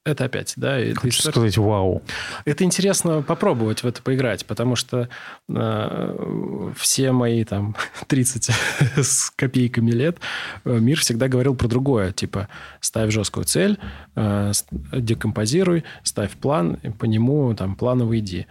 [0.06, 0.78] это опять, да.
[0.94, 1.32] Хочу история...
[1.32, 2.04] сказать, вау.
[2.46, 5.10] Это интересно попробовать в это поиграть, потому что
[5.50, 7.76] э, все мои там
[8.08, 8.52] 30
[8.98, 10.20] с копейками лет
[10.64, 12.12] э, мир всегда говорил про другое.
[12.12, 12.50] Типа,
[12.82, 13.80] ставь жесткую цель,
[14.16, 18.46] э, декомпозируй, ставь план, по нему там планово иди.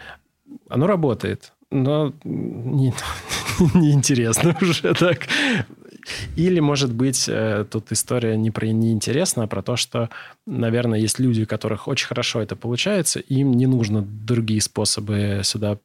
[0.68, 2.94] Оно работает но не,
[3.74, 5.26] неинтересно уже так.
[6.36, 10.10] Или, может быть, э, тут история не про неинтересно, а про то, что,
[10.46, 15.40] наверное, есть люди, у которых очень хорошо это получается, и им не нужно другие способы
[15.44, 15.78] сюда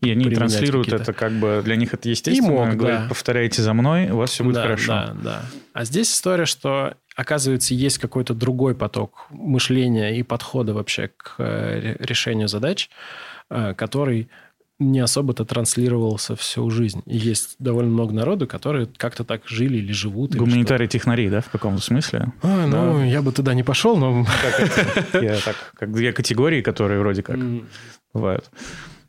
[0.00, 2.46] и они транслируют это как бы для них это естественно.
[2.46, 3.08] И мог, говорят, да.
[3.08, 4.92] повторяйте за мной, у вас все будет да, хорошо.
[4.92, 5.42] Да, да.
[5.72, 11.96] А здесь история, что оказывается есть какой-то другой поток мышления и подхода вообще к э,
[12.00, 12.90] решению задач,
[13.50, 14.28] э, который
[14.90, 17.02] не особо-то транслировался всю жизнь.
[17.06, 20.34] И есть довольно много народу, которые как-то так жили или живут.
[20.34, 22.32] Гуманитарий технари, да, в каком-то смысле?
[22.42, 23.04] А, ну, да.
[23.04, 24.26] я бы туда не пошел, но...
[25.12, 27.38] Я так, как две категории, которые вроде как
[28.12, 28.50] бывают.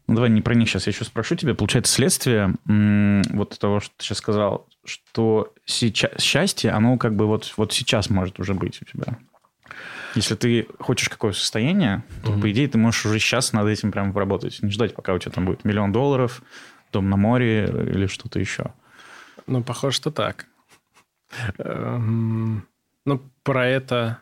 [0.08, 1.56] Ну, давай не про них сейчас я еще спрошу тебя.
[1.56, 7.54] Получается, следствие вот того, что ты сейчас сказал, что сейчас счастье, оно как бы вот,
[7.58, 9.18] вот сейчас может уже быть у тебя.
[10.16, 12.42] Если ты хочешь какое состояние, то, mm-hmm.
[12.42, 14.62] по идее, ты можешь уже сейчас над этим прям работать.
[14.62, 16.44] Не ждать, пока у тебя там будет миллион долларов,
[16.92, 18.74] дом на море или что-то еще.
[19.48, 20.48] Ну, похоже, что так.
[21.58, 22.68] Эм,
[23.06, 24.20] ну, про это...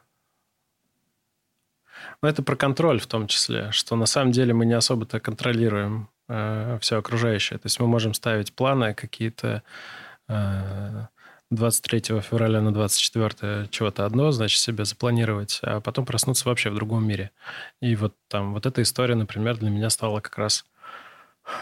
[2.21, 6.09] Ну, это про контроль в том числе, что на самом деле мы не особо-то контролируем
[6.29, 7.59] э, все окружающее.
[7.59, 9.63] То есть мы можем ставить планы какие-то...
[10.27, 11.07] Э,
[11.51, 17.05] 23 февраля на 24 чего-то одно, значит, себе запланировать, а потом проснуться вообще в другом
[17.05, 17.31] мире.
[17.81, 20.65] И вот там, вот эта история, например, для меня стала как раз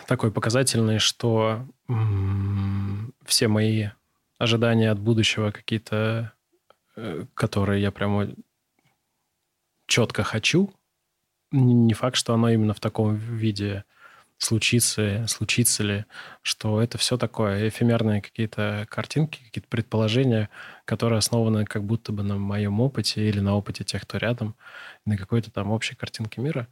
[0.07, 3.87] такой показательной, что м- все мои
[4.37, 6.33] ожидания от будущего какие-то,
[6.95, 8.29] э, которые я прямо
[9.87, 10.71] четко хочу,
[11.51, 13.85] не факт, что оно именно в таком виде
[14.39, 16.05] случится, случится ли,
[16.41, 20.49] что это все такое эфемерные какие-то картинки, какие-то предположения,
[20.85, 24.55] которые основаны как будто бы на моем опыте или на опыте тех, кто рядом,
[25.05, 26.67] на какой-то там общей картинке мира.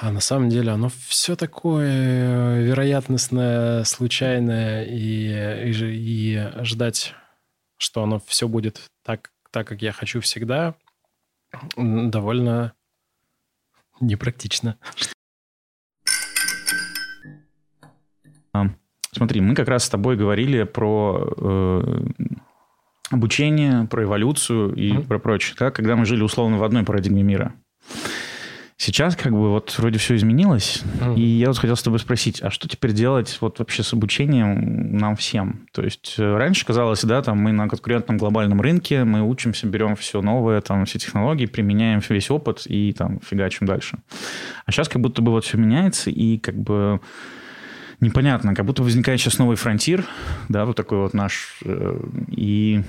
[0.00, 7.14] А на самом деле оно все такое вероятностное, случайное, и, и, и ждать,
[7.76, 10.74] что оно все будет так, так, как я хочу всегда,
[11.76, 12.72] довольно
[14.00, 14.78] непрактично.
[19.12, 22.04] Смотри, мы как раз с тобой говорили про э,
[23.10, 25.06] обучение, про эволюцию и mm-hmm.
[25.06, 27.52] про прочее, да, когда мы жили условно в одной парадигме мира.
[28.76, 31.14] Сейчас как бы вот вроде все изменилось, mm.
[31.14, 34.96] и я вот хотел с тобой спросить, а что теперь делать вот вообще с обучением
[34.96, 35.66] нам всем?
[35.72, 39.96] То есть э, раньше казалось, да, там мы на конкурентном глобальном рынке, мы учимся, берем
[39.96, 43.98] все новое, там все технологии, применяем весь опыт и там фигачим дальше.
[44.64, 47.00] А сейчас как будто бы вот все меняется, и как бы
[48.00, 50.04] непонятно, как будто возникает сейчас новый фронтир,
[50.48, 52.82] да, вот такой вот наш, э, и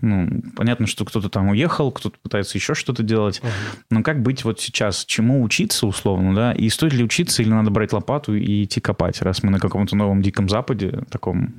[0.00, 3.40] ну, понятно, что кто-то там уехал, кто-то пытается еще что-то делать.
[3.42, 3.48] uh
[3.90, 5.04] Но как быть вот сейчас?
[5.04, 6.52] Чему учиться условно, да?
[6.52, 9.96] И стоит ли учиться, или надо брать лопату и идти копать, раз мы на каком-то
[9.96, 11.54] новом диком западе, таком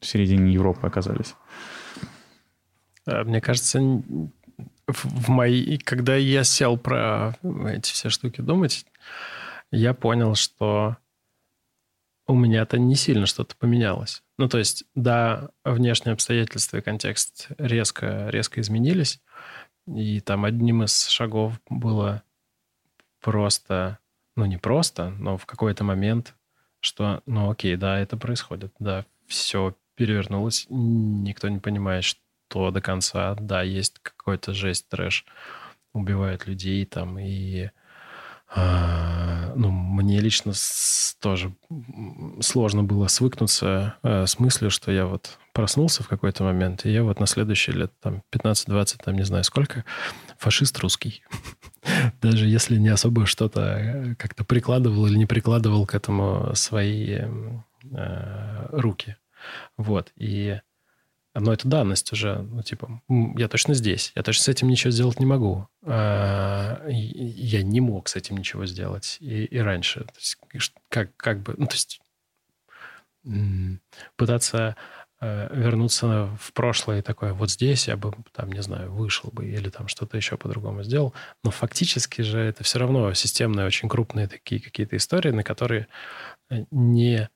[0.00, 1.34] в середине Европы оказались?
[3.06, 3.80] А, мне кажется,
[4.86, 7.36] в мои, когда я сел про
[7.68, 8.86] эти все штуки думать,
[9.70, 10.96] я понял, что
[12.26, 14.22] у меня-то не сильно что-то поменялось.
[14.38, 19.20] Ну, то есть, да, внешние обстоятельства и контекст резко, резко изменились,
[19.86, 22.22] и там одним из шагов было
[23.20, 23.98] просто,
[24.34, 26.34] ну, не просто, но в какой-то момент,
[26.80, 33.34] что, ну, окей, да, это происходит, да, все перевернулось, никто не понимает, что до конца,
[33.34, 35.24] да, есть какой-то жесть, трэш,
[35.92, 37.70] убивают людей там, и
[38.54, 40.52] ну, мне лично
[41.20, 41.52] тоже
[42.40, 47.02] сложно было свыкнуться э, с мыслью, что я вот проснулся в какой-то момент, и я
[47.02, 49.84] вот на следующие лет там 15-20, там не знаю сколько,
[50.38, 51.22] фашист русский.
[52.22, 57.20] Даже если не особо что-то э, как-то прикладывал или не прикладывал к этому свои
[57.90, 59.16] э, руки.
[59.76, 60.12] Вот.
[60.16, 60.60] И
[61.40, 65.20] но это данность уже, ну, типа, я точно здесь, я точно с этим ничего сделать
[65.20, 65.68] не могу.
[65.84, 70.00] А, я не мог с этим ничего сделать и, и раньше.
[70.00, 70.38] То есть,
[70.88, 72.00] как, как бы, ну, то есть,
[74.16, 74.76] пытаться
[75.20, 79.68] э, вернуться в прошлое такое, вот здесь я бы, там, не знаю, вышел бы или
[79.68, 81.12] там что-то еще по-другому сделал.
[81.42, 85.88] Но фактически же это все равно системные, очень крупные такие какие-то истории, на которые
[86.50, 87.28] э, не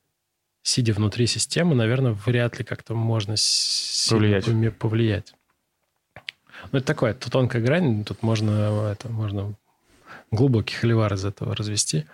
[0.62, 3.34] сидя внутри системы, наверное, вряд ли как-то можно
[4.08, 4.78] повлиять.
[4.78, 5.34] повлиять.
[6.72, 9.54] Ну, это такое, это тонкая грань, тут можно, это, можно
[10.30, 12.06] глубокий холивар из этого развести.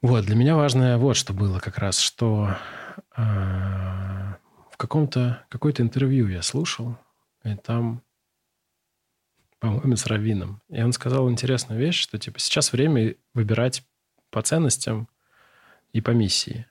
[0.00, 2.56] Вот, для меня важное вот что было как раз, что
[3.16, 6.96] э, в каком-то, какое-то интервью я слушал,
[7.44, 8.02] и там,
[9.58, 13.84] по-моему, с Равином, и он сказал интересную вещь, что, типа, сейчас время выбирать
[14.30, 15.08] по ценностям
[15.92, 16.66] и по миссии.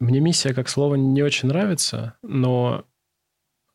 [0.00, 2.84] Мне миссия как слово не очень нравится, но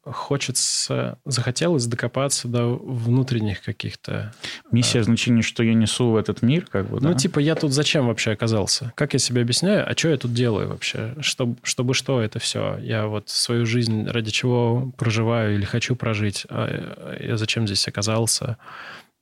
[0.04, 4.34] хочется, захотелось докопаться до внутренних каких-то...
[4.72, 5.04] Миссия, а...
[5.04, 8.32] значение, что я несу в этот мир, как бы, Ну, типа, я тут зачем вообще
[8.32, 8.94] оказался?
[8.96, 9.90] Как я себе объясняю?
[9.90, 11.16] А что я тут делаю вообще?
[11.22, 12.78] Чтобы, чтобы что это все?
[12.78, 16.46] Я вот свою жизнь ради чего проживаю или хочу прожить?
[16.50, 18.58] А я зачем здесь оказался?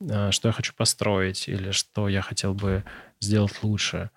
[0.10, 1.48] А что я хочу построить?
[1.48, 2.84] Или что я хотел бы
[3.20, 4.10] сделать лучше?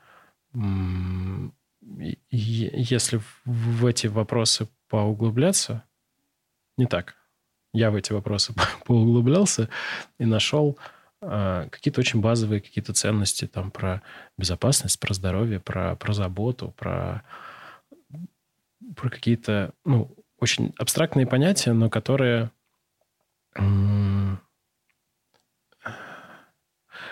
[2.30, 5.84] Если в эти вопросы поуглубляться,
[6.76, 7.16] не так.
[7.72, 8.54] Я в эти вопросы
[8.86, 9.68] поуглублялся
[10.18, 10.78] и нашел
[11.20, 14.02] э, какие-то очень базовые какие-то ценности там про
[14.36, 17.22] безопасность, про здоровье, про, про заботу, про,
[18.96, 22.50] про какие-то ну, очень абстрактные понятия, но которые,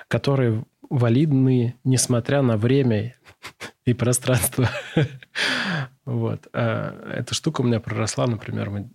[0.08, 3.16] которые валидны, несмотря на время
[3.90, 4.68] и пространство.
[6.04, 6.46] вот.
[6.52, 8.88] А эта штука у меня проросла, например, мы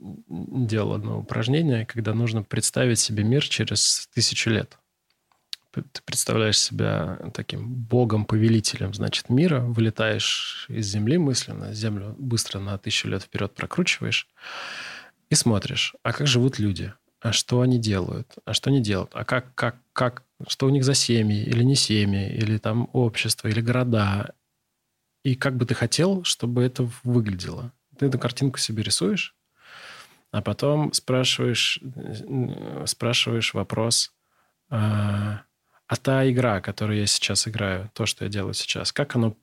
[0.68, 4.78] делал одно упражнение, когда нужно представить себе мир через тысячу лет.
[5.72, 13.08] Ты представляешь себя таким богом-повелителем, значит, мира, вылетаешь из Земли мысленно, Землю быстро на тысячу
[13.08, 14.28] лет вперед прокручиваешь
[15.32, 19.26] и смотришь, а как живут люди, а что они делают, а что не делают, а
[19.26, 23.62] как, как, как, что у них за семьи или не семьи, или там общество, или
[23.62, 24.36] города,
[25.24, 27.72] и как бы ты хотел, чтобы это выглядело.
[27.98, 29.36] Ты эту картинку себе рисуешь,
[30.32, 31.80] а потом спрашиваешь,
[32.86, 34.12] спрашиваешь вопрос,
[34.70, 35.44] а,
[35.88, 39.38] а та игра, которую я сейчас играю, то, что я делаю сейчас, как оно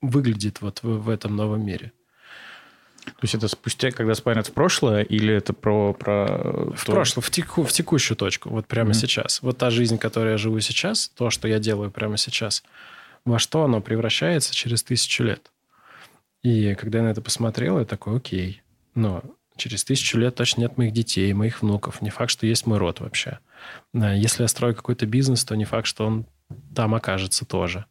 [0.00, 1.92] выглядит вот в, в этом новом мире.
[3.04, 5.94] То есть это спустя, когда спайнет в прошлое, или это про...
[5.94, 6.26] про
[6.74, 6.92] в то...
[6.92, 8.94] прошлое, в, теку, в текущую точку, вот прямо mm-hmm.
[8.94, 9.40] сейчас.
[9.42, 12.62] Вот та жизнь, которой я живу сейчас, то, что я делаю прямо сейчас,
[13.24, 15.50] во что оно превращается через тысячу лет.
[16.42, 18.62] И когда я на это посмотрел, я такой, окей,
[18.94, 19.22] но
[19.56, 22.00] через тысячу лет точно нет моих детей, моих внуков.
[22.00, 23.38] Не факт, что есть мой род вообще.
[23.92, 26.26] Если я строю какой-то бизнес, то не факт, что он
[26.74, 27.84] там окажется тоже.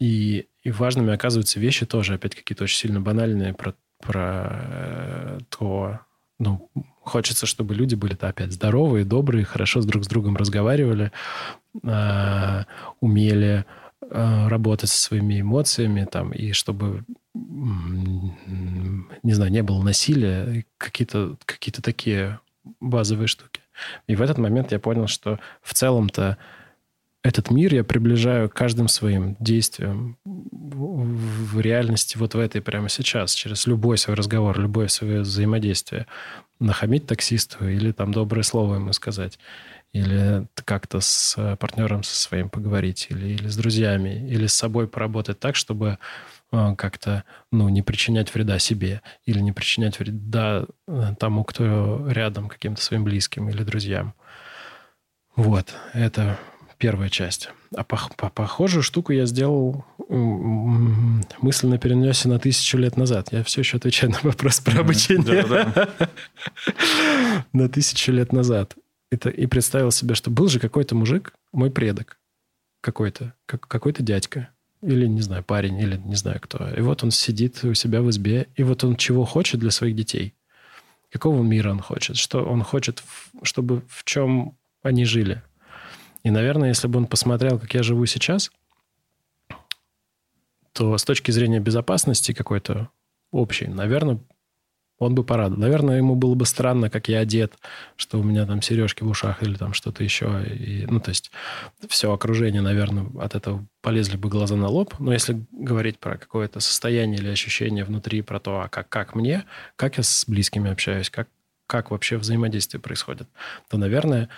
[0.00, 6.00] И, и важными оказываются вещи тоже, опять какие-то очень сильно банальные про, про э, то,
[6.38, 6.70] ну,
[7.02, 11.12] хочется, чтобы люди были -то опять здоровые, добрые, хорошо друг с другом разговаривали,
[11.82, 12.64] э,
[13.00, 13.66] умели
[14.08, 22.40] работать со своими эмоциями, там, и чтобы, не знаю, не было насилия, какие-то какие такие
[22.80, 23.60] базовые штуки.
[24.06, 26.38] И в этот момент я понял, что в целом-то
[27.22, 33.66] этот мир я приближаю каждым своим действием в реальности вот в этой прямо сейчас, через
[33.66, 36.06] любой свой разговор, любое свое взаимодействие.
[36.58, 39.38] Нахамить таксисту или там доброе слово ему сказать,
[39.92, 45.40] или как-то с партнером со своим поговорить, или, или с друзьями, или с собой поработать
[45.40, 45.98] так, чтобы
[46.52, 52.48] э, как-то ну, не причинять вреда себе или не причинять вреда э, тому, кто рядом,
[52.48, 54.14] каким-то своим близким или друзьям.
[55.34, 56.38] Вот, это
[56.78, 57.50] первая часть.
[57.76, 63.28] А по, по, похожую штуку я сделал мысленно перенесся на тысячу лет назад.
[63.30, 65.42] Я все еще отвечаю на вопрос про обучение.
[67.52, 68.74] На тысячу лет назад.
[69.10, 72.18] И представил себе, что был же какой-то мужик, мой предок,
[72.80, 74.50] какой-то, какой-то дядька,
[74.82, 76.68] или, не знаю, парень, или не знаю кто.
[76.70, 79.96] И вот он сидит у себя в избе, и вот он чего хочет для своих
[79.96, 80.34] детей.
[81.10, 82.16] Какого мира он хочет?
[82.16, 83.02] Что он хочет,
[83.42, 85.42] чтобы в чем они жили?
[86.22, 88.52] И, наверное, если бы он посмотрел, как я живу сейчас,
[90.72, 92.90] то с точки зрения безопасности какой-то
[93.32, 94.20] общей, наверное,
[95.00, 95.60] он бы порадовал.
[95.60, 97.54] Наверное, ему было бы странно, как я одет,
[97.96, 100.44] что у меня там сережки в ушах или там что-то еще.
[100.44, 101.32] И, ну, то есть
[101.88, 104.94] все окружение, наверное, от этого полезли бы глаза на лоб.
[105.00, 109.44] Но если говорить про какое-то состояние или ощущение внутри, про то, а как, как мне,
[109.74, 111.28] как я с близкими общаюсь, как,
[111.66, 113.28] как вообще взаимодействие происходит,
[113.68, 114.28] то, наверное,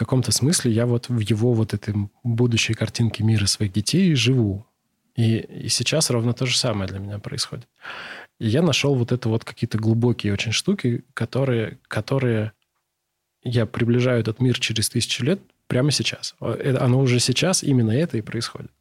[0.00, 1.94] каком-то смысле я вот в его вот этой
[2.24, 4.64] будущей картинке мира своих детей живу.
[5.14, 7.68] И, и сейчас ровно то же самое для меня происходит.
[8.40, 12.52] И я нашел вот это вот какие-то глубокие очень штуки, которые, которые
[13.42, 16.34] я приближаю этот мир через тысячу лет прямо сейчас.
[16.40, 18.72] Э, оно уже сейчас именно это и происходит.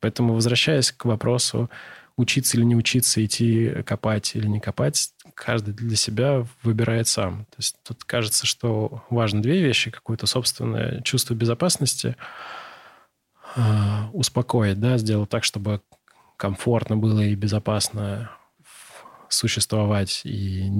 [0.00, 1.70] Поэтому, возвращаясь к вопросу,
[2.16, 7.44] учиться или не учиться, идти копать или не копать, каждый для себя выбирает сам.
[7.44, 9.92] То есть тут кажется, что важны две вещи.
[9.92, 12.16] Какое-то собственное чувство безопасности
[13.54, 13.60] э,
[14.12, 15.80] успокоить, да, сделать так, чтобы
[16.36, 18.30] комфортно было и безопасно
[19.28, 20.70] существовать и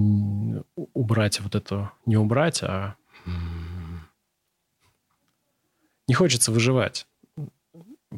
[0.94, 2.96] убрать вот это, не убрать, а
[6.06, 7.06] не хочется выживать.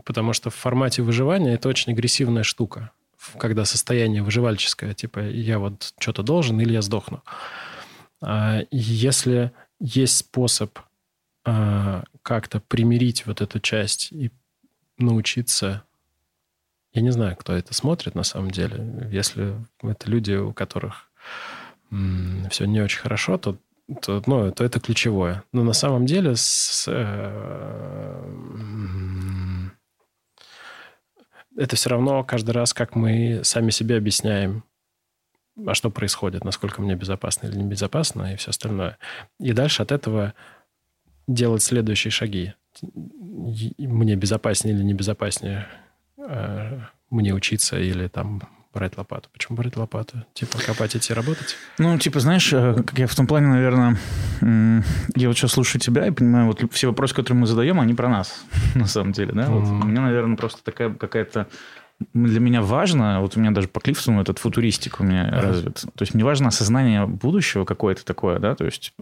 [0.04, 2.92] Потому что в формате выживания это очень агрессивная штука
[3.36, 7.22] когда состояние выживальческое, типа я вот что-то должен или я сдохну.
[8.20, 10.78] А, если есть способ
[11.44, 14.30] а, как-то примирить вот эту часть и
[14.98, 15.84] научиться
[16.92, 19.08] я не знаю, кто это смотрит на самом деле.
[19.10, 21.10] Если это люди, у которых
[22.50, 23.56] все не очень хорошо, то,
[24.02, 25.44] то, ну, то это ключевое.
[25.52, 28.48] Но на самом деле с, э,
[31.56, 34.64] это все равно каждый раз, как мы сами себе объясняем,
[35.66, 38.98] а что происходит, насколько мне безопасно или небезопасно и все остальное.
[39.40, 40.34] И дальше от этого
[41.26, 42.54] делать следующие шаги.
[42.82, 45.66] Мне безопаснее или небезопаснее
[46.28, 49.28] э, мне учиться или там брать лопату.
[49.32, 50.24] Почему брать лопату?
[50.34, 51.56] Типа копать идти работать?
[51.78, 53.96] Ну, типа, знаешь, э, как я в том плане, наверное,
[55.16, 58.08] я вот сейчас слушаю тебя и понимаю, вот все вопросы, которые мы задаем, они про
[58.08, 59.48] нас, на самом деле, да?
[59.48, 61.48] Вот у меня, наверное, просто такая какая-то
[62.14, 65.40] для меня важно, вот у меня даже по Клифтону этот футуристик у меня uh-huh.
[65.40, 65.74] развит.
[65.80, 68.94] То есть мне важно осознание будущего какое-то такое, да, то есть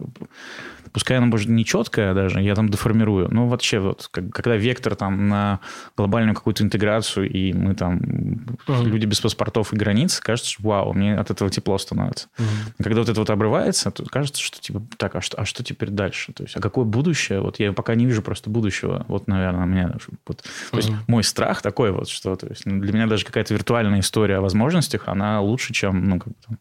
[0.91, 4.95] пускай оно может не четкое даже, я там деформирую, но вообще вот, как, когда вектор
[4.95, 5.59] там на
[5.95, 8.83] глобальную какую-то интеграцию, и мы там, uh-huh.
[8.83, 12.29] люди без паспортов и границ, кажется, что вау, мне от этого тепло становится.
[12.37, 12.83] Uh-huh.
[12.83, 15.89] Когда вот это вот обрывается, то кажется, что типа, так, а что, а что теперь
[15.89, 16.33] дальше?
[16.33, 17.41] То есть, а какое будущее?
[17.41, 19.05] Вот я пока не вижу просто будущего.
[19.07, 19.95] Вот, наверное, у меня...
[20.25, 20.71] Вот, uh-huh.
[20.71, 24.37] То есть, мой страх такой вот, что то есть, для меня даже какая-то виртуальная история
[24.37, 26.57] о возможностях, она лучше, чем, ну, как бы,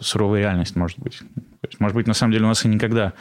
[0.00, 1.18] суровая реальность, может быть.
[1.18, 3.12] То есть, может быть, на самом деле у нас и никогда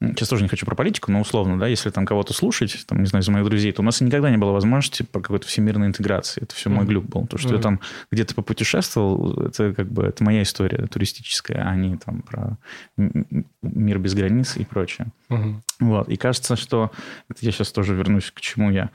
[0.00, 3.06] сейчас тоже не хочу про политику, но условно, да, если там кого-то слушать, там, не
[3.06, 6.42] знаю, из моих друзей, то у нас никогда не было возможности по какой-то всемирной интеграции.
[6.42, 6.74] Это все mm-hmm.
[6.74, 7.26] мой глюк был.
[7.26, 7.56] То, что mm-hmm.
[7.56, 7.80] я там
[8.10, 12.56] где-то попутешествовал, это как бы, это моя история туристическая, а не там про
[12.96, 15.08] мир без границ и прочее.
[15.28, 15.54] Mm-hmm.
[15.80, 16.08] Вот.
[16.08, 16.90] И кажется, что,
[17.28, 18.90] это я сейчас тоже вернусь к чему я,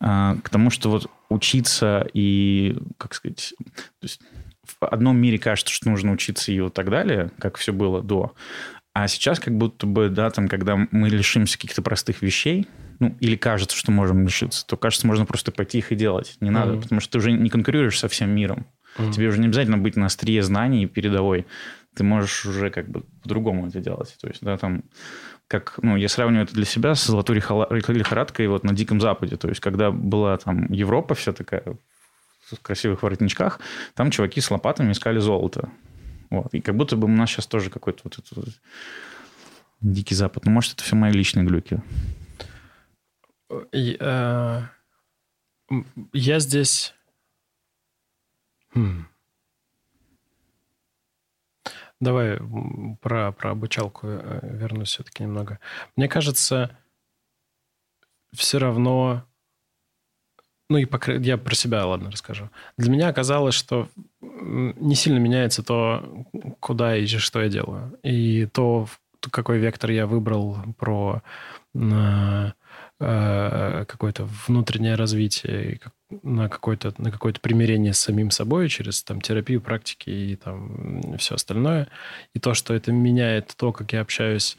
[0.00, 4.20] а, к тому, что вот учиться и, как сказать, то есть
[4.64, 8.34] в одном мире кажется, что нужно учиться и вот так далее, как все было до.
[8.94, 12.68] А сейчас как будто бы, да, там, когда мы лишимся каких-то простых вещей,
[12.98, 16.36] ну, или кажется, что можем лишиться, то, кажется, можно просто пойти их и делать.
[16.40, 16.82] Не надо, mm-hmm.
[16.82, 18.66] потому что ты уже не конкурируешь со всем миром.
[18.98, 19.12] Mm-hmm.
[19.12, 21.46] Тебе уже не обязательно быть на острие знаний передовой.
[21.94, 24.14] Ты можешь уже как бы по-другому это делать.
[24.20, 24.84] То есть, да, там,
[25.48, 29.36] как, ну, я сравниваю это для себя с золотой лихорадкой вот на Диком Западе.
[29.36, 31.64] То есть, когда была там Европа вся такая
[32.50, 33.60] в красивых воротничках,
[33.94, 35.70] там чуваки с лопатами искали золото.
[36.32, 36.54] Вот.
[36.54, 38.48] И как будто бы у нас сейчас тоже какой-то вот этот вот
[39.82, 40.46] дикий запад.
[40.46, 41.82] Ну, может, это все мои личные глюки.
[43.70, 44.70] Я,
[45.70, 45.82] э,
[46.14, 46.94] я здесь...
[48.74, 49.04] Хм.
[52.00, 52.40] Давай
[53.02, 55.58] про, про обучалку э, вернусь все-таки немного.
[55.96, 56.78] Мне кажется,
[58.32, 59.26] все равно
[60.72, 61.20] ну и покр...
[61.20, 62.48] я про себя, ладно, расскажу.
[62.78, 63.88] Для меня оказалось, что
[64.20, 66.26] не сильно меняется то,
[66.60, 67.98] куда и что я делаю.
[68.02, 68.88] И то,
[69.30, 71.22] какой вектор я выбрал про
[71.74, 72.54] на,
[73.00, 75.78] э, какое-то внутреннее развитие,
[76.22, 81.34] на какое-то на какое-то примирение с самим собой через там терапию, практики и там все
[81.34, 81.88] остальное.
[82.34, 84.56] И то, что это меняет то, как я общаюсь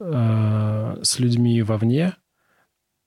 [0.00, 2.14] э, с людьми вовне,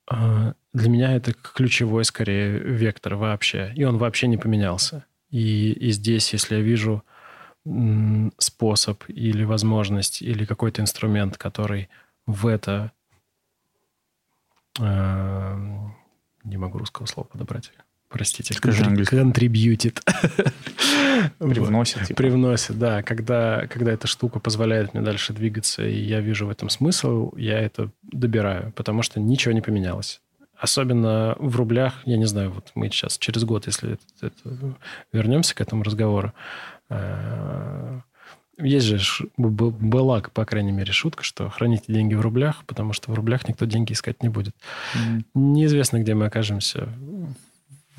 [0.10, 3.74] для меня это ключевой, скорее, вектор вообще.
[3.76, 5.06] И он вообще не поменялся.
[5.30, 7.04] И, и здесь, если я вижу
[8.38, 11.90] способ или возможность или какой-то инструмент, который
[12.26, 12.92] в это...
[14.80, 15.58] Э,
[16.44, 17.72] не могу русского слова подобрать.
[18.10, 18.54] Простите.
[18.56, 20.00] Скажи Contributed.
[21.40, 22.08] Привносит.
[22.08, 22.18] Типа.
[22.18, 23.04] Привносит, да.
[23.04, 27.60] Когда, когда эта штука позволяет мне дальше двигаться, и я вижу в этом смысл, я
[27.60, 30.22] это добираю, потому что ничего не поменялось.
[30.58, 34.76] Особенно в рублях, я не знаю, вот мы сейчас через год, если это, это,
[35.14, 36.34] вернемся к этому разговору,
[36.90, 38.02] э,
[38.58, 39.00] есть же,
[39.38, 43.66] была, по крайней мере, шутка, что храните деньги в рублях, потому что в рублях никто
[43.66, 44.54] деньги искать не будет.
[44.96, 45.24] Mm-hmm.
[45.36, 46.90] Неизвестно, где мы окажемся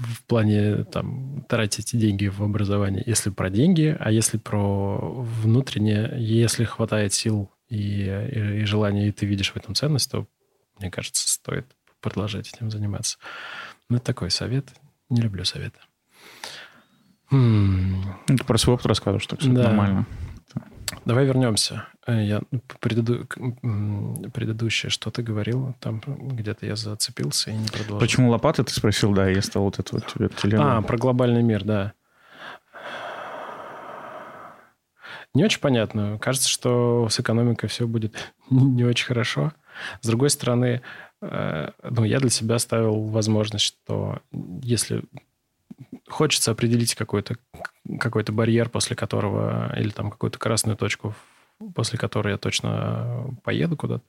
[0.01, 6.65] в плане там, тратить деньги в образование, если про деньги, а если про внутреннее, если
[6.65, 10.27] хватает сил и, и, и желания, и ты видишь в этом ценность, то,
[10.79, 11.67] мне кажется, стоит
[12.01, 13.19] продолжать этим заниматься.
[13.89, 14.69] Ну, это такой совет.
[15.09, 15.79] Не люблю советы.
[17.31, 19.65] Ты про свой опыт рассказываешь, так что да.
[19.65, 20.07] нормально.
[21.05, 21.87] Давай вернемся.
[22.07, 22.41] Э, я
[22.81, 23.27] преду...
[24.33, 27.99] предыдущее, что ты говорил, там где-то я зацепился и не продолжил.
[27.99, 30.63] Почему лопаты, ты спросил, да, я стал вот эту вот тебе телегу.
[30.63, 31.93] А, про глобальный мир, да.
[35.33, 36.19] Не очень понятно.
[36.19, 39.53] Кажется, что с экономикой все будет не очень хорошо.
[40.03, 40.83] С другой стороны,
[41.23, 44.21] Э, ну, я для себя ставил возможность, что
[44.63, 45.03] если
[46.09, 47.37] хочется определить какой-то
[47.99, 51.15] какой барьер, после которого, или там какую-то красную точку,
[51.75, 54.05] после которой я точно поеду куда-то,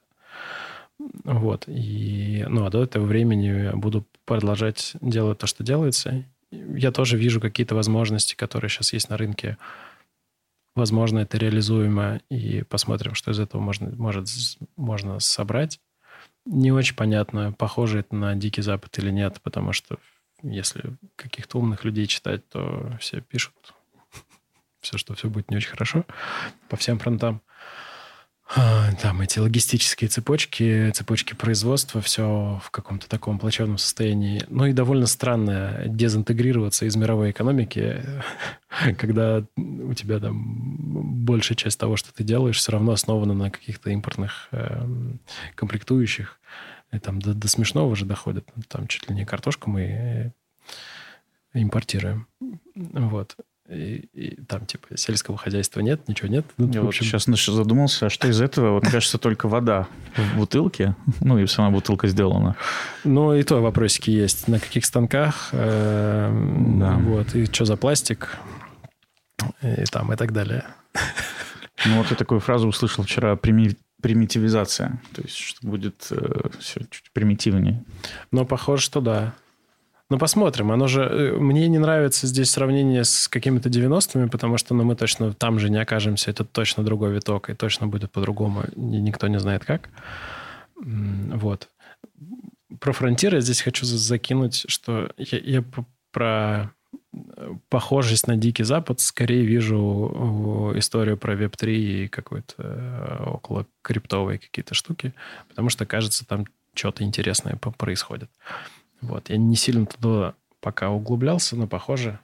[1.24, 6.24] вот, и, ну, а до этого времени буду продолжать делать то, что делается.
[6.52, 9.58] Я тоже вижу какие-то возможности, которые сейчас есть на рынке.
[10.76, 14.28] Возможно, это реализуемо, и посмотрим, что из этого можно, может,
[14.76, 15.80] можно собрать
[16.46, 19.98] не очень понятно, похоже это на Дикий Запад или нет, потому что
[20.44, 23.54] если каких-то умных людей читать, то все пишут
[24.82, 26.06] все, что все будет не очень хорошо
[26.70, 27.42] по всем фронтам.
[29.02, 34.44] Там эти логистические цепочки, цепочки производства, все в каком-то таком плачевном состоянии.
[34.50, 38.04] Ну и довольно странно дезинтегрироваться из мировой экономики,
[38.98, 43.90] когда у тебя там большая часть того, что ты делаешь, все равно основана на каких-то
[43.90, 44.86] импортных э,
[45.56, 46.38] комплектующих.
[46.92, 48.48] И там до, до смешного же доходит.
[48.68, 50.34] Там чуть ли не картошку мы
[51.54, 52.28] импортируем.
[52.76, 53.36] Вот.
[53.70, 56.46] И, и там, типа, сельского хозяйства нет, ничего нет.
[56.58, 57.06] Ну, Я общем...
[57.06, 58.74] вот сейчас задумался, а что из этого?
[58.74, 59.88] Вот, кажется, только вода
[60.18, 62.58] в бутылке, ну, и сама бутылка сделана.
[63.06, 64.50] Ну, и то вопросики есть.
[64.50, 66.96] На каких станках, эм, да.
[66.98, 68.38] вот, и что за пластик,
[69.62, 70.66] и там, и так далее.
[71.86, 75.02] Ну, вот я такую фразу услышал вчера, прими примитивизация.
[75.14, 77.84] То есть, что будет э, все чуть примитивнее.
[78.32, 79.34] Ну, похоже, что да.
[80.10, 80.72] Ну, посмотрим.
[80.72, 81.02] Оно же...
[81.02, 85.60] Э, мне не нравится здесь сравнение с какими-то 90-ми, потому что ну, мы точно там
[85.60, 86.32] же не окажемся.
[86.32, 88.64] Это точно другой виток, и точно будет по-другому.
[88.76, 89.90] Никто не знает как.
[90.76, 91.70] Вот.
[92.80, 95.64] Про фронтиры я здесь хочу закинуть, что я, я
[96.12, 96.74] про
[97.70, 104.74] похожесть на Дикий Запад скорее вижу историю про Web3 и какой-то э, около криптовые какие-то
[104.74, 105.14] штуки,
[105.50, 108.30] потому что, кажется, там что-то интересное происходит.
[109.02, 109.30] Вот.
[109.30, 112.20] Я не сильно туда пока углублялся, но похоже.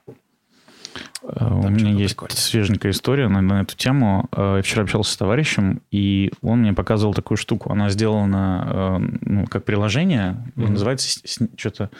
[1.22, 2.34] Э, у меня есть прикольно.
[2.34, 4.28] свеженькая история на, на эту тему.
[4.32, 7.70] Э, я вчера общался с товарищем, и он мне показывал такую штуку.
[7.70, 10.70] Она сделана ну, как приложение, mm-hmm.
[10.70, 11.20] называется
[11.58, 11.90] что-то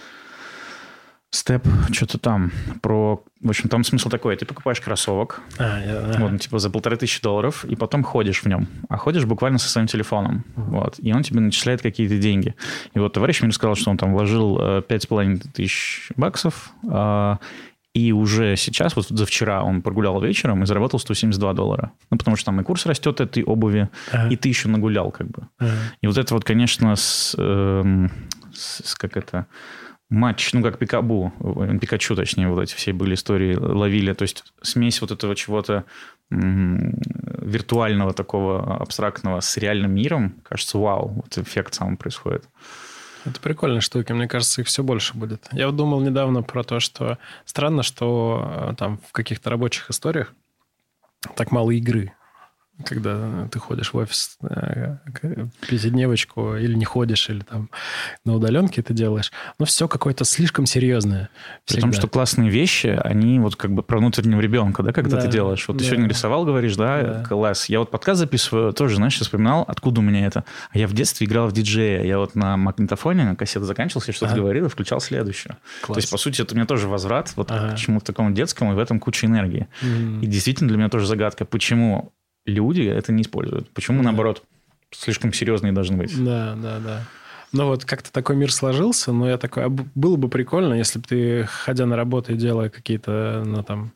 [1.31, 3.23] Степ, что-то там про...
[3.43, 4.35] В общем, там смысл такой.
[4.37, 8.43] Ты покупаешь кроссовок, а, я, вот, ну, типа за полторы тысячи долларов, и потом ходишь
[8.43, 8.67] в нем.
[8.89, 10.45] А ходишь буквально со своим телефоном.
[10.57, 10.71] Uh-huh.
[10.71, 12.55] Вот, и он тебе начисляет какие-то деньги.
[12.95, 16.73] И вот товарищ мне рассказал, что он там вложил э, пять с половиной тысяч баксов,
[16.91, 17.39] а,
[17.95, 21.93] и уже сейчас, вот за вчера он прогулял вечером и заработал 172 доллара.
[22.11, 24.29] Ну, потому что там и курс растет этой обуви, ага.
[24.29, 25.49] и ты еще нагулял как бы.
[25.59, 25.73] Ага.
[26.01, 28.09] И вот это вот, конечно, с, э,
[28.55, 29.47] с как это
[30.11, 34.13] матч, ну, как Пикабу, э, Пикачу, точнее, вот эти все были истории, ловили.
[34.13, 35.85] То есть смесь вот этого чего-то
[36.31, 42.45] виртуального такого абстрактного с реальным миром, кажется, вау, вот эффект сам происходит.
[43.25, 45.49] Это прикольная штука, мне кажется, их все больше будет.
[45.53, 50.35] Я вот думал недавно про то, что странно, что э, там в каких-то рабочих историях
[51.35, 52.13] так мало игры
[52.85, 54.97] когда ты ходишь в офис э,
[55.69, 57.71] пятидневочку или не ходишь, или там
[58.25, 61.31] на удаленке это делаешь, но все какое-то слишком серьезное.
[61.67, 65.23] При том, что классные вещи, они вот как бы про внутреннего ребенка, да, когда да,
[65.23, 65.67] ты делаешь.
[65.67, 65.81] Вот да.
[65.81, 67.69] ты сегодня рисовал, говоришь, да, да, класс.
[67.69, 70.45] Я вот подкаст записываю, тоже, знаешь, вспоминал, откуда у меня это.
[70.71, 72.05] А я в детстве играл в диджея.
[72.05, 74.41] Я вот на магнитофоне, кассета заканчивался, я что-то ага.
[74.43, 75.57] говорил и включал следующую.
[75.83, 75.97] Класс.
[75.97, 77.75] То есть, по сути, это у меня тоже возврат вот ага.
[77.75, 79.69] к чему-то такому детскому, и в этом куча энергии.
[79.83, 80.21] Mm.
[80.23, 82.13] И действительно для меня тоже загадка, почему
[82.51, 83.71] люди это не используют.
[83.71, 84.05] Почему, да.
[84.05, 84.43] наоборот,
[84.91, 86.13] слишком серьезные должны быть?
[86.23, 87.05] Да, да, да.
[87.53, 91.07] Ну вот как-то такой мир сложился, но я такой, а было бы прикольно, если бы
[91.07, 93.93] ты, ходя на работу и делая какие-то, ну там,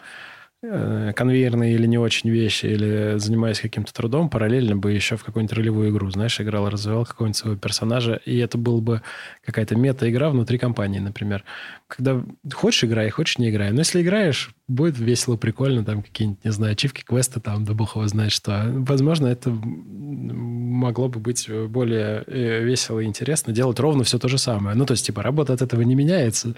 [0.64, 5.56] Э, конвейерные или не очень вещи, или занимаясь каким-то трудом, параллельно бы еще в какую-нибудь
[5.56, 9.02] ролевую игру, знаешь, играл, развивал какого-нибудь своего персонажа, и это была бы
[9.44, 11.42] какая-то мета-игра внутри компании, например.
[11.88, 12.22] Когда
[12.52, 13.72] хочешь играй, хочешь не играй.
[13.72, 17.96] Но если играешь, будет весело, прикольно, там какие-нибудь, не знаю, ачивки, квесты, там, да бог
[17.96, 18.64] его знает что.
[18.66, 24.38] Возможно, это могло бы быть более э, весело и интересно, делать ровно все то же
[24.38, 24.76] самое.
[24.76, 26.54] Ну, то есть, типа, работа от этого не меняется,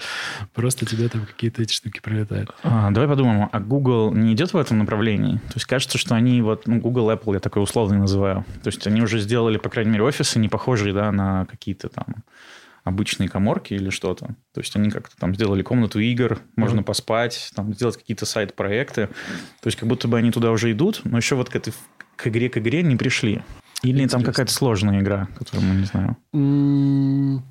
[0.52, 2.50] просто тебе там какие-то эти штуки прилетают.
[2.62, 5.36] А, давай подумаем, а Google не идет в этом направлении?
[5.48, 8.44] То есть кажется, что они вот, ну, Google, Apple я такой условный называю.
[8.62, 12.06] То есть они уже сделали, по крайней мере, офисы не похожие, да, на какие-то там
[12.84, 14.36] обычные коморки или что-то.
[14.52, 16.84] То есть они как-то там сделали комнату игр, можно mm-hmm.
[16.84, 19.06] поспать, там сделать какие-то сайт-проекты.
[19.06, 21.72] То есть как будто бы они туда уже идут, но еще вот к, этой,
[22.16, 23.42] к игре к игре не пришли.
[23.82, 24.18] Или Интересно.
[24.18, 27.42] там какая-то сложная игра, которую мы не знаем.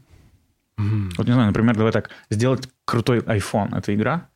[0.77, 1.11] Mm-hmm.
[1.17, 3.77] Вот не знаю, например, давай так, сделать крутой iPhone.
[3.77, 4.29] Это игра?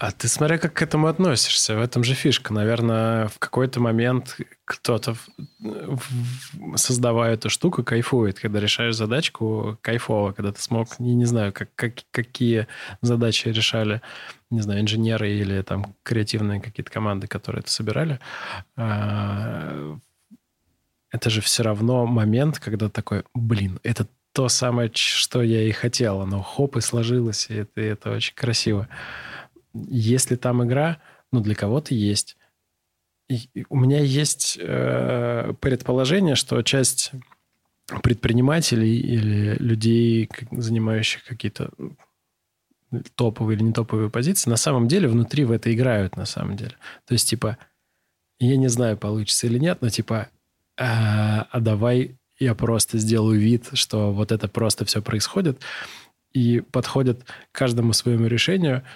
[0.00, 1.76] А ты смотря как к этому относишься.
[1.76, 2.54] В этом же фишка.
[2.54, 5.14] Наверное, в какой-то момент кто-то,
[6.74, 8.40] создавая эту штуку, кайфует.
[8.40, 10.32] Когда решаешь задачку, кайфово.
[10.32, 12.66] Когда ты смог, не, не знаю, как, как, какие
[13.02, 14.00] задачи решали,
[14.48, 18.20] не знаю, инженеры или там креативные какие-то команды, которые это собирали.
[18.76, 19.98] А,
[21.10, 26.22] это же все равно момент, когда такой, блин, это то самое, что я и хотел.
[26.22, 28.88] Оно хоп и сложилось, и это, и это очень красиво
[29.74, 30.98] если там игра,
[31.32, 32.36] ну, для кого-то есть.
[33.28, 37.12] И у меня есть э, предположение, что часть
[38.02, 41.70] предпринимателей или людей, занимающих какие-то
[43.14, 46.74] топовые или не топовые позиции, на самом деле внутри в это играют, на самом деле.
[47.06, 47.56] То есть, типа,
[48.40, 50.28] я не знаю, получится или нет, но типа,
[50.76, 55.60] а, а давай я просто сделаю вид, что вот это просто все происходит,
[56.32, 58.82] и подходят к каждому своему решению–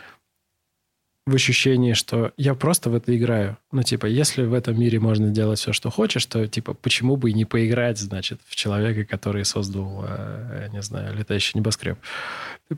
[1.27, 3.57] в ощущении, что я просто в это играю.
[3.73, 7.31] Ну, типа, если в этом мире можно делать все, что хочешь, то, типа, почему бы
[7.31, 11.99] и не поиграть, значит, в человека, который создал, э, не знаю, летающий небоскреб.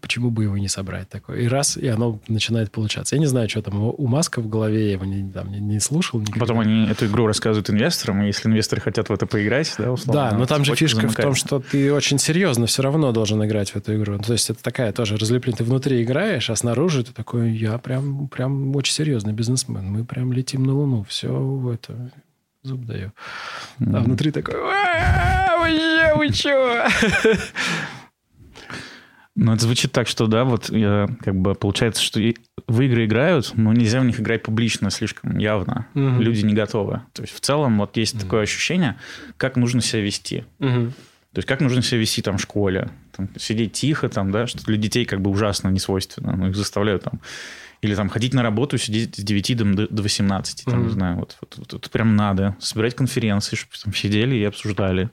[0.00, 1.40] Почему бы его не собрать такое?
[1.40, 3.16] И раз, и оно начинает получаться.
[3.16, 5.80] Я не знаю, что там у Маска в голове, я его не, там, не, не
[5.80, 6.20] слушал.
[6.20, 6.40] Никогда.
[6.40, 10.30] Потом они эту игру рассказывают инвесторам, и если инвесторы хотят в это поиграть, да, условно.
[10.30, 11.20] Да, но там же фишка замыкается.
[11.20, 14.14] в том, что ты очень серьезно все равно должен играть в эту игру.
[14.14, 15.58] Ну, то есть это такая тоже разлепление.
[15.58, 19.86] Ты внутри играешь, а снаружи ты такой, я прям, прям очень серьезный бизнесмен.
[19.86, 21.04] Мы прям летим на Луну.
[21.08, 22.10] Все это
[22.62, 23.12] зуб даю.
[23.80, 24.54] А внутри такой,
[26.16, 26.86] вы че?
[29.38, 32.18] Ну, это звучит так, что, да, вот я, как бы получается, что
[32.66, 35.86] в игры играют, но нельзя в них играть публично слишком явно.
[35.94, 36.22] Угу.
[36.22, 37.02] Люди не готовы.
[37.12, 38.22] То есть в целом вот есть угу.
[38.22, 38.96] такое ощущение,
[39.36, 40.44] как нужно себя вести.
[40.58, 40.90] Угу.
[41.32, 44.64] То есть как нужно себя вести там в школе, там, сидеть тихо, там, да, что
[44.64, 47.20] для детей как бы ужасно не свойственно, но их заставляют там
[47.82, 50.84] или там ходить на работу, сидеть с 9 до, до 18, там, mm-hmm.
[50.84, 52.56] не знаю, вот, вот, вот, вот прям надо.
[52.58, 55.10] Собирать конференции, чтобы там сидели и обсуждали.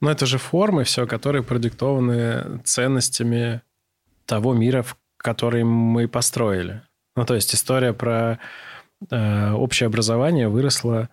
[0.00, 3.62] Но это же формы все, которые продиктованы ценностями
[4.24, 6.82] того мира, в который мы построили.
[7.16, 8.38] Ну, то есть история про
[9.10, 11.08] э, общее образование выросла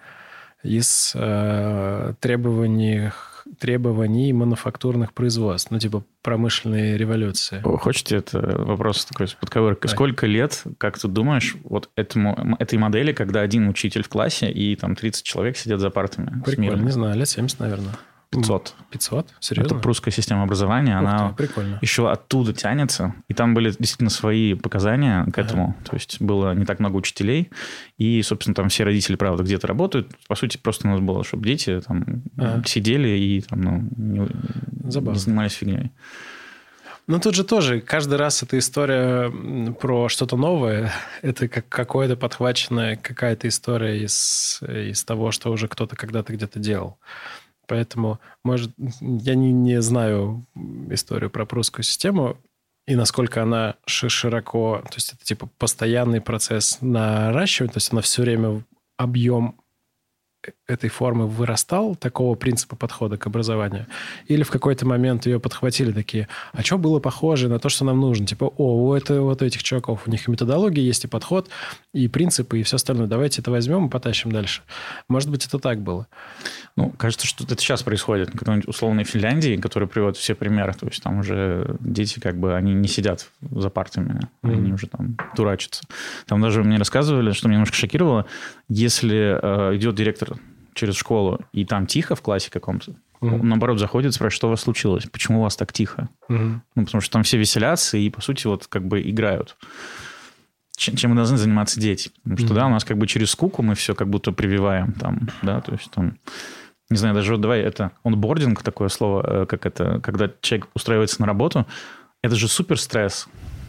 [0.63, 3.11] из э, требований
[3.59, 7.61] требований мануфактурных производств, ну, типа промышленной революции.
[7.63, 9.89] Хочете, это вопрос такой с подковыркой.
[9.89, 14.75] Сколько лет, как ты думаешь, вот этому, этой модели, когда один учитель в классе и
[14.75, 16.41] там 30 человек сидят за партами?
[16.45, 17.93] Прикольно, не знаю, лет 70, наверное.
[18.41, 18.75] 500.
[18.91, 19.33] 500?
[19.39, 19.67] Серьезно?
[19.67, 21.79] Это прусская система образования, Ух она ты, прикольно.
[21.81, 23.15] еще оттуда тянется.
[23.27, 25.75] И там были действительно свои показания к этому.
[25.77, 25.89] Ага.
[25.89, 27.49] То есть было не так много учителей.
[27.97, 30.11] И, собственно, там все родители, правда, где-то работают.
[30.27, 32.63] По сути, просто у нас было, чтобы дети там ага.
[32.65, 34.27] сидели и там, ну, не,
[34.83, 35.91] не занимались фигней.
[37.05, 39.29] Ну, тут же тоже каждый раз эта история
[39.73, 40.91] про что-то новое.
[41.21, 46.97] Это как какое-то подхваченная какая-то история из, из того, что уже кто-то когда-то где-то делал.
[47.73, 48.71] Поэтому, может,
[49.01, 50.45] я не, не знаю
[50.91, 52.37] историю про прусскую систему
[52.85, 58.21] и насколько она широко, то есть это типа постоянный процесс наращивания, то есть она все
[58.21, 58.63] время
[58.95, 59.59] объем
[60.67, 63.87] этой формы вырастал, такого принципа подхода к образованию?
[64.27, 67.99] Или в какой-то момент ее подхватили такие, а что было похоже на то, что нам
[67.99, 68.25] нужно?
[68.25, 71.49] Типа, о, у, это, вот этих чуваков, у них и методология есть, и подход,
[71.93, 73.07] и принципы, и все остальное.
[73.07, 74.61] Давайте это возьмем и потащим дальше.
[75.07, 76.07] Может быть, это так было.
[76.75, 78.31] Ну, кажется, что это сейчас происходит.
[78.31, 80.73] Какой-нибудь условной Финляндии, который приводит все примеры.
[80.73, 84.53] То есть там уже дети как бы, они не сидят за партами, mm-hmm.
[84.53, 85.83] они уже там дурачатся.
[86.25, 88.25] Там даже мне рассказывали, что меня немножко шокировало,
[88.69, 90.37] если э, идет директор
[90.73, 94.61] через школу, и там тихо в классе каком-то, он, наоборот, заходит, спрашивает, что у вас
[94.61, 96.09] случилось, почему у вас так тихо?
[96.29, 96.59] Mm-hmm.
[96.75, 99.55] Ну, потому что там все веселятся и, по сути, вот как бы играют.
[100.75, 102.11] Чем, чем мы должны заниматься дети?
[102.23, 102.55] Потому что, mm-hmm.
[102.55, 105.71] да, у нас как бы через скуку мы все как будто прививаем там, да, то
[105.71, 106.17] есть там...
[106.89, 111.21] Не знаю, даже вот давай это онбординг, такое слово, э, как это, когда человек устраивается
[111.21, 111.65] на работу,
[112.21, 113.27] это же супер стресс.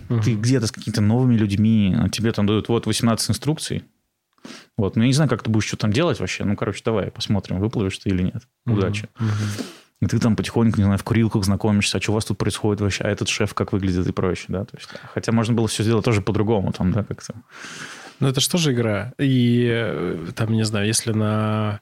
[0.08, 0.22] Uh-huh.
[0.22, 3.84] Ты где-то с какими-то новыми людьми, а тебе там дают вот 18 инструкций,
[4.76, 4.96] вот.
[4.96, 6.44] Но я не знаю, как ты будешь что там делать вообще.
[6.44, 8.42] Ну, короче, давай посмотрим, выплывешь ты или нет.
[8.66, 9.08] Удачи.
[9.18, 9.64] Mm-hmm.
[10.00, 12.80] И ты там потихоньку, не знаю, в курилках знакомишься, а что у вас тут происходит
[12.80, 14.64] вообще, а этот шеф как выглядит и прочее, да.
[14.64, 17.34] То есть, хотя можно было все сделать тоже по-другому там, да, как-то.
[18.20, 19.12] Ну, это же игра?
[19.18, 21.80] И э, там, не знаю, если на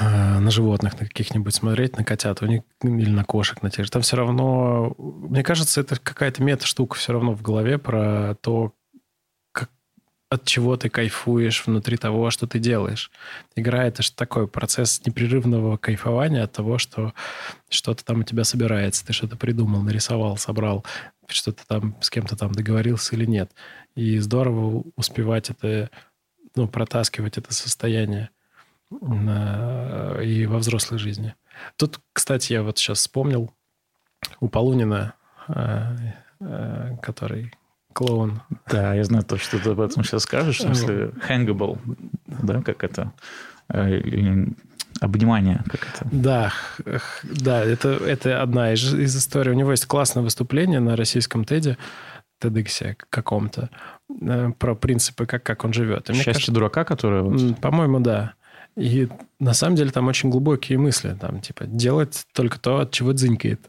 [0.00, 3.84] э, на животных, на каких-нибудь смотреть, на котят у них, или на кошек, на тех
[3.84, 8.72] же, там все равно, мне кажется, это какая-то мета-штука все равно в голове про то,
[10.28, 13.10] от чего ты кайфуешь внутри того, что ты делаешь.
[13.54, 17.14] Игра— это же такой процесс непрерывного кайфования от того, что
[17.68, 20.84] что-то там у тебя собирается, ты что-то придумал, нарисовал, собрал,
[21.28, 23.52] что-то там с кем-то там договорился или нет.
[23.94, 25.90] И здорово успевать это,
[26.56, 28.30] ну, протаскивать это состояние
[28.90, 31.34] на, и во взрослой жизни.
[31.76, 33.52] Тут, кстати, я вот сейчас вспомнил
[34.40, 35.14] у Полунина,
[35.48, 35.96] э,
[36.40, 37.52] э, который
[37.96, 38.42] клоун.
[38.70, 40.58] Да, я знаю то, что ты об этом сейчас скажешь.
[40.58, 41.78] В смысле, hangable,
[42.26, 43.12] да, как это?
[43.70, 44.44] Э,
[45.00, 46.08] обнимание, как это?
[46.12, 46.52] Да,
[47.22, 49.52] да, это, это одна из, из историй.
[49.52, 51.78] У него есть классное выступление на российском TED,
[52.42, 53.70] TEDx каком-то,
[54.20, 56.10] э, про принципы, как, как он живет.
[56.10, 57.22] И Счастье кажется, дурака, которое...
[57.22, 57.58] Вот...
[57.60, 58.34] По-моему, да.
[58.76, 59.08] И
[59.40, 61.16] на самом деле там очень глубокие мысли.
[61.18, 63.66] Там, типа, делать только то, от чего дзынькает.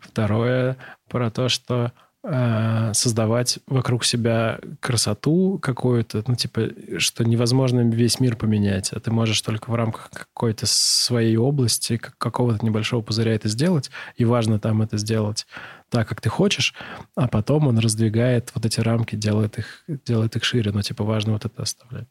[0.00, 0.78] Второе
[1.10, 1.92] про то, что
[2.24, 6.68] создавать вокруг себя красоту какую-то, ну, типа,
[6.98, 12.64] что невозможно весь мир поменять, а ты можешь только в рамках какой-то своей области, какого-то
[12.64, 15.48] небольшого пузыря это сделать, и важно там это сделать
[15.88, 16.74] так, как ты хочешь,
[17.16, 21.32] а потом он раздвигает вот эти рамки, делает их, делает их шире, но, типа, важно
[21.32, 22.06] вот это оставлять,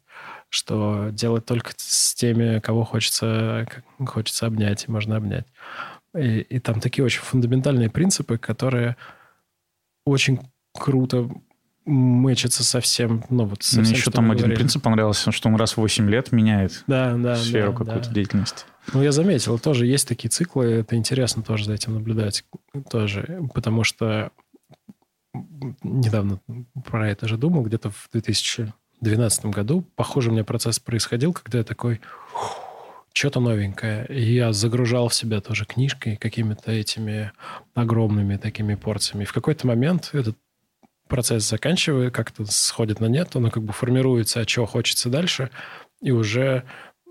[0.50, 3.66] что делать только с теми, кого хочется,
[4.06, 5.48] хочется обнять, и можно обнять.
[6.16, 8.98] И, и там такие очень фундаментальные принципы, которые
[10.06, 10.40] очень
[10.74, 11.30] круто
[11.86, 14.56] мэчится совсем, ну вот совсем, Мне еще там один говорили.
[14.56, 18.14] принцип понравился, что он раз в 8 лет меняет да, да, сферу да, какой-то да.
[18.14, 18.66] деятельности.
[18.94, 22.46] Ну, я заметил, тоже есть такие циклы, это интересно тоже за этим наблюдать
[22.90, 24.32] тоже, потому что
[25.84, 26.40] недавно
[26.86, 31.64] про это же думал, где-то в 2012 году похожий у меня процесс происходил, когда я
[31.64, 32.02] такой,
[33.14, 34.06] что-то новенькое.
[34.08, 37.32] И я загружал в себя тоже книжкой, какими-то этими
[37.74, 39.24] огромными такими порциями.
[39.24, 40.38] И в какой-то момент этот
[41.08, 45.50] процесс заканчивает, как-то сходит на нет, оно как бы формируется, а чего хочется дальше,
[46.02, 46.64] и уже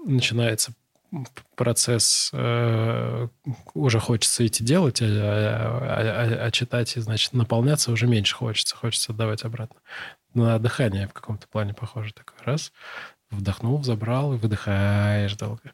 [0.06, 0.72] начинается
[1.56, 3.28] процесс, э,
[3.74, 8.76] уже хочется идти делать, а, а, а, а читать и, значит, наполняться уже меньше хочется,
[8.76, 9.80] хочется отдавать обратно.
[10.34, 12.38] На дыхание в каком-то плане похоже такой.
[12.44, 12.72] Раз,
[13.30, 15.72] вдохнул, забрал и выдыхаешь долго.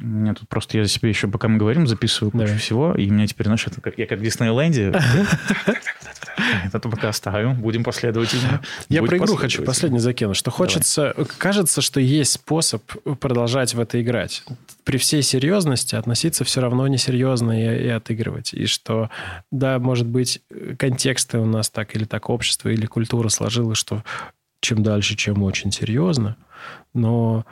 [0.00, 3.12] Мне тут просто я за себя еще, пока мы говорим, записываю кучу всего, и у
[3.12, 4.92] меня теперь, знаешь, это как я как в Диснейленде.
[6.72, 8.62] Это пока оставим, будем последовательно.
[8.88, 12.82] Я про игру хочу последний закинуть, что хочется, кажется, что есть способ
[13.20, 14.42] продолжать в это играть.
[14.84, 18.54] При всей серьезности относиться все равно несерьезно и, и отыгрывать.
[18.54, 19.10] И что,
[19.50, 20.40] да, может быть,
[20.78, 24.02] контексты у нас так или так общество или культура сложилась, что
[24.60, 26.36] чем дальше, чем очень серьезно,
[26.94, 27.44] но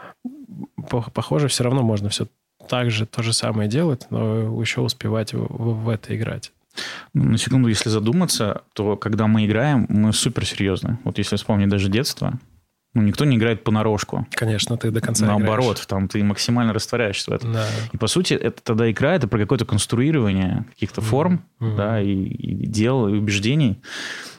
[1.14, 2.26] похоже, все равно можно все
[2.68, 6.52] так же то же самое делать, но еще успевать в, в, в это играть.
[7.12, 10.98] На секунду, если задуматься, то когда мы играем, мы супер серьезны.
[11.04, 12.38] Вот если вспомнить даже детство,
[12.94, 14.26] ну, никто не играет понарошку.
[14.32, 15.86] Конечно, ты до конца Наоборот, играешь.
[15.86, 17.52] там ты максимально растворяешься в этом.
[17.52, 17.66] Да.
[17.92, 21.76] И, по сути, это тогда игра, это про какое-то конструирование каких-то форм, mm-hmm.
[21.76, 23.80] да, и, и дел, и убеждений.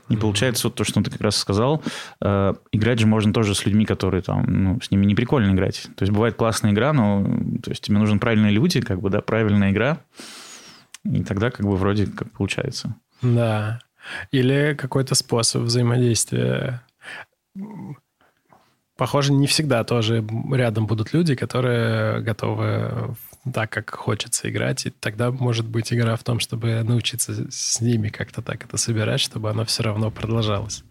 [0.09, 0.19] И mm-hmm.
[0.19, 1.83] получается вот то, что ты как раз сказал,
[2.21, 5.83] э, играть же можно тоже с людьми, которые там, ну, с ними не прикольно играть.
[5.95, 7.23] То есть бывает классная игра, но
[7.61, 9.99] то есть тебе нужны правильные люди, как бы, да, правильная игра,
[11.03, 12.95] и тогда как бы вроде как получается.
[13.21, 13.79] Да.
[14.31, 16.81] Или какой-то способ взаимодействия.
[18.97, 23.15] Похоже, не всегда тоже рядом будут люди, которые готовы
[23.53, 24.85] так, как хочется играть.
[24.85, 29.19] И тогда может быть игра в том, чтобы научиться с ними как-то так это собирать,
[29.19, 30.83] чтобы оно все равно продолжалось.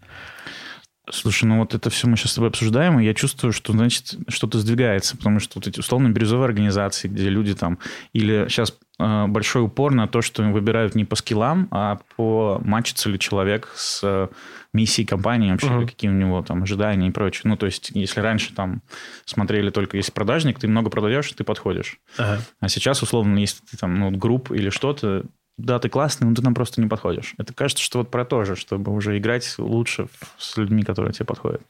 [1.11, 4.15] Слушай, ну вот это все мы сейчас с тобой обсуждаем, и я чувствую, что, значит,
[4.27, 7.79] что-то сдвигается, потому что вот эти условно бирюзовые организации, где люди там,
[8.13, 13.17] или сейчас большой упор на то, что выбирают не по скиллам, а по матчится ли
[13.17, 14.27] человек с э,
[14.73, 15.87] миссией компании вообще, uh-huh.
[15.87, 17.43] какие у него там ожидания и прочее.
[17.45, 18.81] Ну, то есть, если раньше там
[19.23, 21.97] смотрели только, если продажник, ты много продаешь, ты подходишь.
[22.17, 22.39] Uh-huh.
[22.59, 25.23] А сейчас, условно, если ты там, ну, групп или что-то,
[25.57, 27.35] да, ты классный, но ты нам просто не подходишь.
[27.37, 30.07] Это кажется, что вот про то же, чтобы уже играть лучше
[30.37, 31.61] с людьми, которые тебе подходят.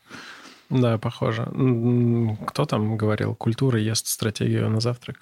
[0.69, 1.47] Да, похоже.
[2.47, 5.19] Кто там говорил, культура ест стратегию на завтрак?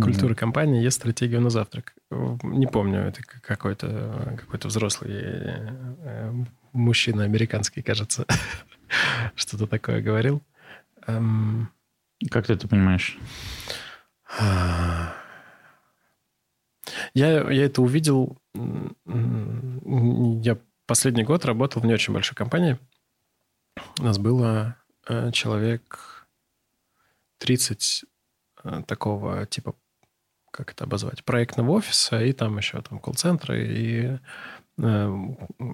[0.00, 0.36] Культура mm-hmm.
[0.36, 1.94] компании ест стратегию на завтрак.
[2.10, 6.32] Не помню, это какой-то какой взрослый э,
[6.72, 8.26] мужчина американский, кажется,
[9.34, 10.42] что-то такое говорил.
[11.06, 11.70] Эм,
[12.30, 13.18] как ты это понимаешь?
[17.14, 18.38] Я, я это увидел...
[19.04, 22.78] Я последний год работал в не очень большой компании.
[23.98, 24.76] У нас было
[25.06, 26.26] э, человек
[27.38, 28.04] 30
[28.64, 29.74] э, такого типа,
[30.50, 34.18] как это обозвать, проектного офиса, и там еще там колл-центры, и
[34.78, 35.26] э,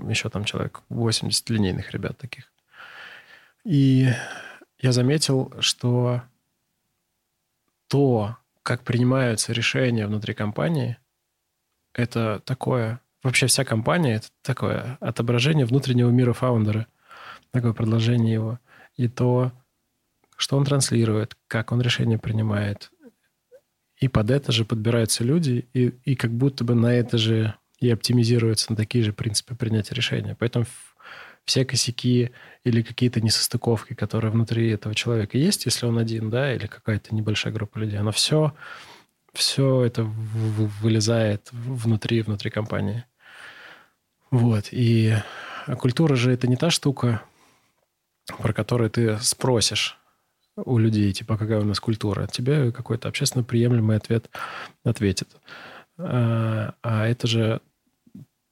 [0.09, 2.53] еще там человек 80 линейных ребят таких.
[3.65, 4.09] И
[4.79, 6.23] я заметил, что
[7.89, 10.99] то, как принимаются решения внутри компании,
[11.93, 13.01] это такое...
[13.23, 16.87] Вообще вся компания— это такое отображение внутреннего мира фаундера.
[17.53, 18.59] Такое продолжение его.
[18.97, 19.53] И то,
[20.37, 22.91] что он транслирует, как он решения принимает.
[24.05, 27.89] И под это же подбираются люди, и, и как будто бы на это же и
[27.91, 30.37] оптимизируются на такие же принципы принятия решения.
[30.39, 30.67] Поэтому
[31.47, 32.31] все косяки
[32.65, 37.51] или какие-то несостыковки, которые внутри этого человека есть, если он один, да, или какая-то небольшая
[37.55, 38.53] группа людей, оно все
[39.33, 43.07] все это вылезает внутри, внутри компании.
[44.31, 44.69] Вот.
[44.71, 45.17] И
[45.79, 47.23] культура же это не та штука,
[48.39, 49.99] про которую ты спросишь
[50.57, 52.27] у людей, типа, какая у нас культура.
[52.27, 54.31] Тебе какой-то общественно приемлемый ответ
[54.85, 55.29] ответит.
[55.99, 57.61] А, а это же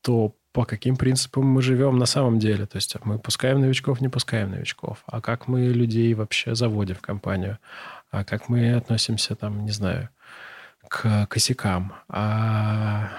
[0.02, 2.66] то, по каким принципам мы живем на самом деле.
[2.66, 5.02] То есть мы пускаем новичков, не пускаем новичков.
[5.06, 7.58] А как мы людей вообще заводим в компанию.
[8.10, 10.10] А как мы относимся, там, не знаю,
[10.88, 13.10] к косякам, а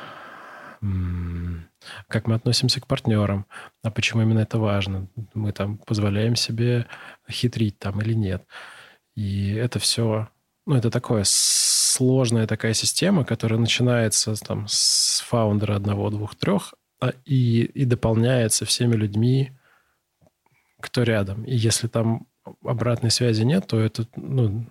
[2.07, 3.45] как мы относимся к партнерам,
[3.84, 5.07] а почему именно это важно.
[5.34, 6.85] Мы там позволяем себе
[7.30, 8.45] хитрить там или нет.
[9.15, 10.30] И это все,
[10.65, 17.14] ну, это такое сложная такая система, которая начинается там с фаундера одного, двух, трех, а,
[17.26, 19.52] и, и дополняется всеми людьми,
[20.80, 21.44] кто рядом.
[21.44, 22.27] И если там
[22.64, 24.65] обратной связи нет, то это, ну,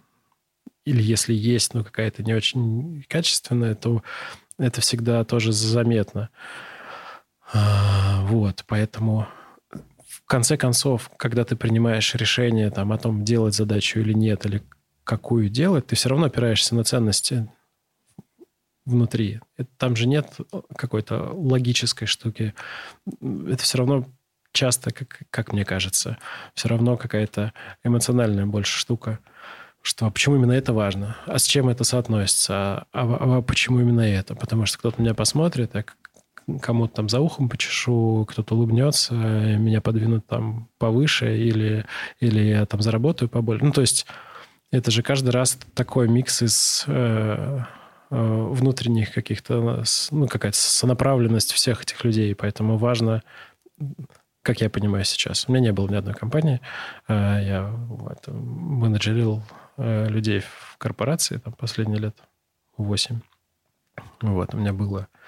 [0.85, 4.03] или если есть, но какая-то не очень качественная, то
[4.59, 6.31] это всегда тоже заметно.
[7.53, 9.29] А, вот, поэтому
[10.25, 14.63] в конце концов, когда ты принимаешь решение там, о том, делать задачу или нет, или
[15.05, 17.49] какую делать, ты все равно опираешься на ценности
[18.85, 19.41] внутри.
[19.57, 20.37] Это, там же нет
[20.77, 22.55] какой-то логической штуки.
[23.21, 24.07] Это все равно
[24.53, 26.19] часто, как, как мне кажется,
[26.55, 27.53] все равно какая-то
[27.85, 29.19] эмоциональная больше штука.
[29.83, 31.17] Что а почему именно это важно?
[31.27, 32.55] А с чем это соотносится?
[32.55, 34.37] А, а, а почему именно это?
[34.37, 35.85] Потому что кто-то меня посмотрит, а
[36.61, 41.85] кому-то там за ухом почешу, кто-то улыбнется, меня подвинут там повыше, или,
[42.21, 43.65] или я там заработаю побольше.
[43.65, 44.07] Ну, то есть
[44.71, 47.61] это же каждый раз такой микс из э,
[48.11, 53.23] э, внутренних каких-то, ну, какая-то сонаправленность всех этих людей, поэтому важно
[54.43, 55.49] как я понимаю сейчас.
[55.49, 56.61] У меня не было ни одной компании.
[57.09, 59.43] Э, я вот, менеджерил
[59.77, 62.17] э, людей в корпорации там, последние лет
[62.77, 63.21] 8.
[64.23, 65.22] Вот, у меня было э,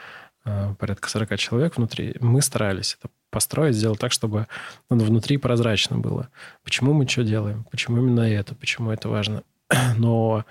[0.79, 2.16] порядка 40 человек внутри.
[2.21, 4.47] Мы старались это построить, сделать так, чтобы
[4.91, 6.29] ну, внутри прозрачно было.
[6.62, 7.65] Почему мы что делаем?
[7.71, 8.55] Почему именно это?
[8.55, 9.43] Почему это важно?
[9.97, 10.45] Но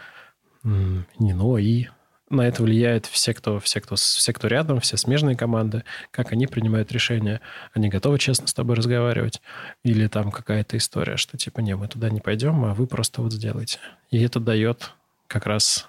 [0.63, 1.87] не но и
[2.29, 6.47] на это влияет все, кто, все, кто, все, кто рядом, все смежные команды, как они
[6.47, 7.41] принимают решения.
[7.73, 9.41] Они готовы честно с тобой разговаривать?
[9.83, 13.33] Или там какая-то история, что типа, не, мы туда не пойдем, а вы просто вот
[13.33, 13.79] сделаете.
[14.09, 14.91] И это дает
[15.27, 15.87] как раз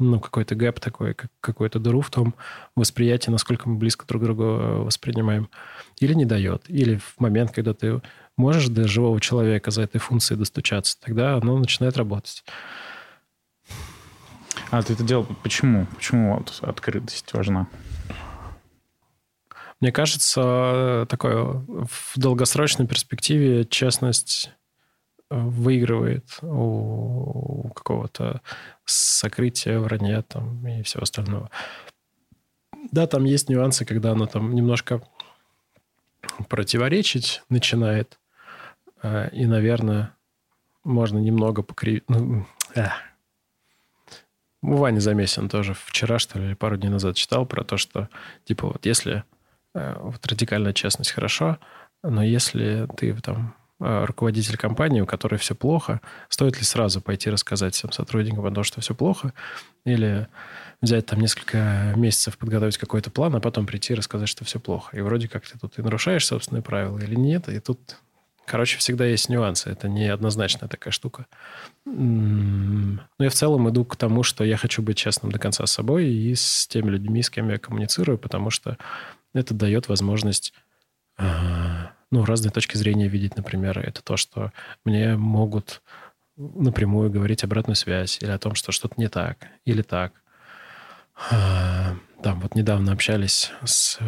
[0.00, 2.34] ну, какой-то гэп такой, как, какую-то дыру в том
[2.74, 5.48] восприятии, насколько мы близко друг друга воспринимаем.
[5.98, 6.64] Или не дает.
[6.68, 8.00] Или в момент, когда ты
[8.36, 12.44] можешь до живого человека за этой функцией достучаться, тогда оно начинает работать.
[14.70, 15.86] А ты это делал почему?
[15.96, 17.68] Почему открытость важна?
[19.80, 24.59] Мне кажется, такое в долгосрочной перспективе честность э,
[25.30, 28.42] выигрывает у какого-то
[28.84, 31.50] сокрытия, вранья там и всего остального.
[32.90, 35.02] Да, там есть нюансы, когда оно там немножко
[36.48, 38.18] противоречить начинает.
[39.02, 40.14] Э, и, наверное,
[40.84, 42.04] можно немного покривить...
[42.08, 42.88] Ну, э,
[44.62, 48.08] у Вани Замесин тоже вчера, что ли, пару дней назад читал про то, что,
[48.44, 49.24] типа, вот если
[49.74, 51.58] э, вот радикальная честность хорошо,
[52.02, 57.74] но если ты там руководитель компании, у которой все плохо, стоит ли сразу пойти рассказать
[57.74, 59.32] всем сотрудникам о том, что все плохо,
[59.84, 60.28] или
[60.82, 64.96] взять там несколько месяцев, подготовить какой-то план, а потом прийти и рассказать, что все плохо.
[64.96, 67.96] И вроде как ты тут и нарушаешь собственные правила или нет, и тут
[68.50, 69.70] Короче, всегда есть нюансы.
[69.70, 71.26] Это не однозначная такая штука.
[71.84, 75.70] Но я в целом иду к тому, что я хочу быть честным до конца с
[75.70, 78.76] собой и с теми людьми, с кем я коммуницирую, потому что
[79.34, 80.52] это дает возможность
[81.16, 83.78] а, ну, разные точки зрения видеть, например.
[83.78, 84.52] Это то, что
[84.84, 85.82] мне могут
[86.36, 90.12] напрямую говорить обратную связь или о том, что что-то не так или так.
[91.30, 93.98] А, там вот недавно общались с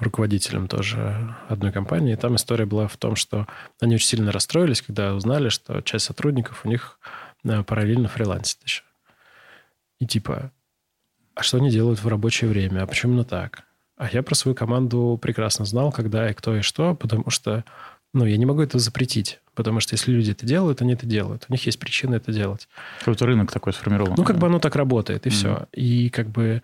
[0.00, 2.12] руководителем тоже одной компании.
[2.12, 3.46] И там история была в том, что
[3.80, 6.98] они очень сильно расстроились, когда узнали, что часть сотрудников у них
[7.44, 8.82] э, параллельно фрилансит еще.
[9.98, 10.52] И типа,
[11.34, 12.82] а что они делают в рабочее время?
[12.82, 13.64] А почему именно так?
[13.98, 17.64] А я про свою команду прекрасно знал, когда и кто и что, потому что
[18.14, 19.40] ну, я не могу это запретить.
[19.54, 21.44] Потому что если люди это делают, они это делают.
[21.48, 22.68] У них есть причины это делать.
[23.00, 24.14] Какой-то рынок такой сформирован.
[24.16, 25.32] Ну, как бы оно так работает, и mm-hmm.
[25.32, 25.66] все.
[25.72, 26.62] И как бы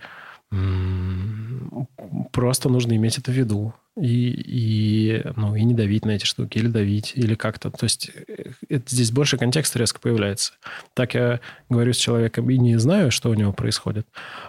[2.33, 3.75] Просто нужно иметь это в виду.
[3.97, 7.71] И, и, ну, и не давить на эти штуки, или давить, или как-то.
[7.71, 10.55] То есть э, это, здесь больше контекста резко появляется.
[10.95, 14.07] Так я говорю с человеком и не знаю, что у него происходит,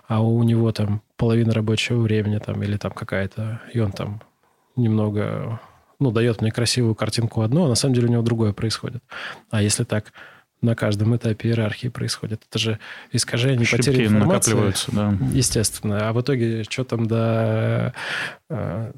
[0.07, 4.23] а у него там половина рабочего времени там, или там какая-то, и он там
[4.75, 5.59] немного
[5.99, 9.03] ну, дает мне красивую картинку одно, а на самом деле у него другое происходит.
[9.49, 10.11] А если так
[10.65, 12.43] на каждом этапе иерархии происходит.
[12.49, 12.79] Это же
[13.11, 14.51] искажение, Ошибки потеря информации.
[14.51, 15.17] накапливаются, да.
[15.31, 16.09] Естественно.
[16.09, 17.93] А в итоге что там до...
[18.49, 18.91] А,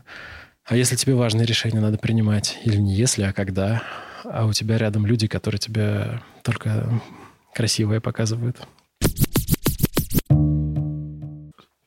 [0.65, 2.57] а если тебе важные решения надо принимать?
[2.64, 3.84] Или не если, а когда?
[4.23, 6.89] А у тебя рядом люди, которые тебе только
[7.53, 8.57] красивое показывают.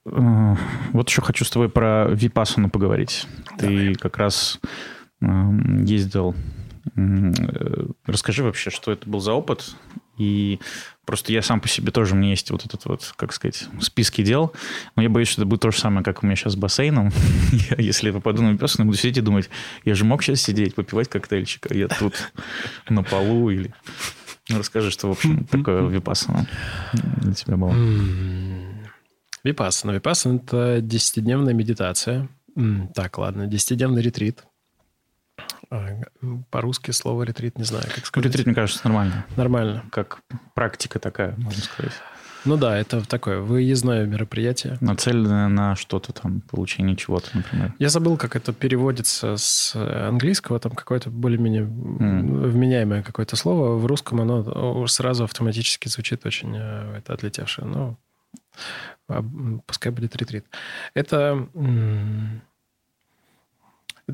[0.07, 0.57] Э,
[0.93, 3.27] вот еще хочу с тобой про Випассану поговорить.
[3.59, 3.94] Давай.
[3.94, 4.61] Ты как раз
[5.20, 6.60] ездил Э,
[8.07, 9.74] расскажи вообще, что это был за опыт.
[10.19, 10.61] И
[11.07, 14.23] просто я сам по себе тоже, у меня есть вот этот вот, как сказать, списки
[14.23, 14.52] дел.
[14.94, 17.11] Но я боюсь, что это будет то же самое, как у меня сейчас с бассейном.
[17.70, 19.48] я, если я попаду на випассану, буду сидеть и думать,
[19.86, 22.32] я же мог сейчас сидеть, попивать коктейльчик, а я тут
[22.89, 23.73] на полу или...
[24.51, 26.47] Ну, расскажи, что, в общем, такое випассана
[26.93, 27.74] для тебя было.
[29.43, 29.93] Випассана.
[29.93, 32.28] Випассана– это десятидневная медитация.
[32.94, 34.44] Так, ладно, десятидневный ретрит–
[36.51, 38.27] по-русски слово ретрит не знаю, как сказать.
[38.27, 39.25] Ретрит, мне кажется, нормально.
[39.37, 39.85] Нормально.
[39.91, 40.21] Как
[40.55, 41.93] практика такая, можно сказать.
[42.45, 44.79] Ну да, это такое выездное мероприятие.
[44.81, 47.75] Нацеленное на что-то там, получение чего-то, например.
[47.79, 52.49] Я забыл, как это переводится с английского, там какое-то более-менее mm.
[52.49, 53.77] вменяемое какое-то слово.
[53.77, 57.67] В русском оно сразу автоматически звучит очень э, это отлетевшее.
[57.67, 57.99] Ну,
[59.67, 60.47] пускай будет ретрит.
[60.95, 61.49] Это это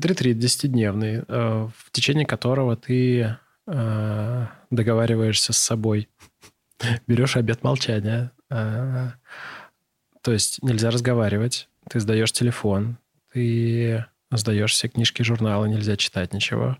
[0.05, 3.37] ретрит десятидневный, э, в течение которого ты
[3.67, 6.09] э, договариваешься с собой
[7.07, 8.31] берешь обед молчания.
[8.49, 9.13] А,
[10.21, 12.97] то есть нельзя разговаривать, ты сдаешь телефон,
[13.33, 16.77] ты сдаешь все книжки, журналы, нельзя читать ничего,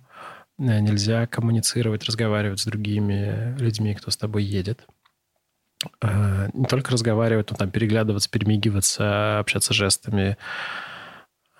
[0.59, 4.85] э, нельзя коммуницировать, разговаривать с другими людьми, кто с тобой едет.
[6.01, 10.35] Не только разговаривать, но там переглядываться, перемигиваться, общаться жестами.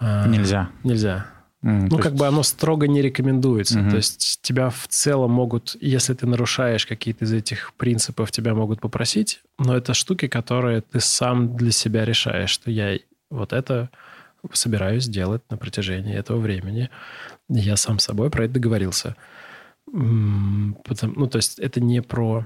[0.02, 0.72] Нельзя.
[0.84, 1.37] Нельзя.
[1.64, 2.18] Mm, ну, как есть...
[2.18, 3.80] бы оно строго не рекомендуется.
[3.80, 3.90] Mm-hmm.
[3.90, 8.80] То есть тебя в целом могут, если ты нарушаешь какие-то из этих принципов, тебя могут
[8.80, 13.90] попросить, но это штуки, которые ты сам для себя решаешь, что я вот это
[14.54, 16.90] собираюсь делать на протяжении этого времени.
[17.50, 19.16] Я сам с собой про это договорился.
[19.86, 22.46] Потому, ну, то есть это не про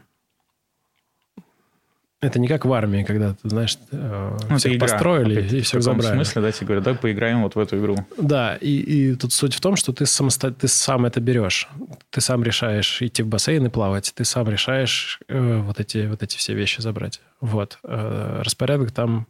[2.22, 5.62] это не как в армии, когда ты, знаешь, э, ну, всех игра, построили опять, и
[5.62, 6.14] всех забрали.
[6.14, 7.98] В смысле, да, тебе говорят, да, поиграем вот в эту игру.
[8.18, 10.52] Да, и, и тут суть в том, что ты, самосто...
[10.52, 11.68] ты сам это берешь.
[12.12, 14.14] Ты сам решаешь идти в бассейн и плавать.
[14.16, 17.22] Ты сам решаешь э, вот, эти, вот эти все вещи забрать.
[17.40, 17.80] Вот.
[17.84, 19.26] Э, распорядок там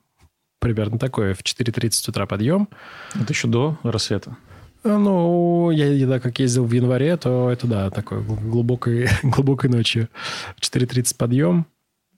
[0.59, 1.33] примерно такой.
[1.33, 2.67] В 4.30 утра подъем.
[3.15, 4.35] Это еще до рассвета?
[4.83, 10.09] Э, ну, я, я как ездил в январе, то это, да, такой глубокой, глубокой ночью.
[10.57, 11.67] В 4.30 подъем,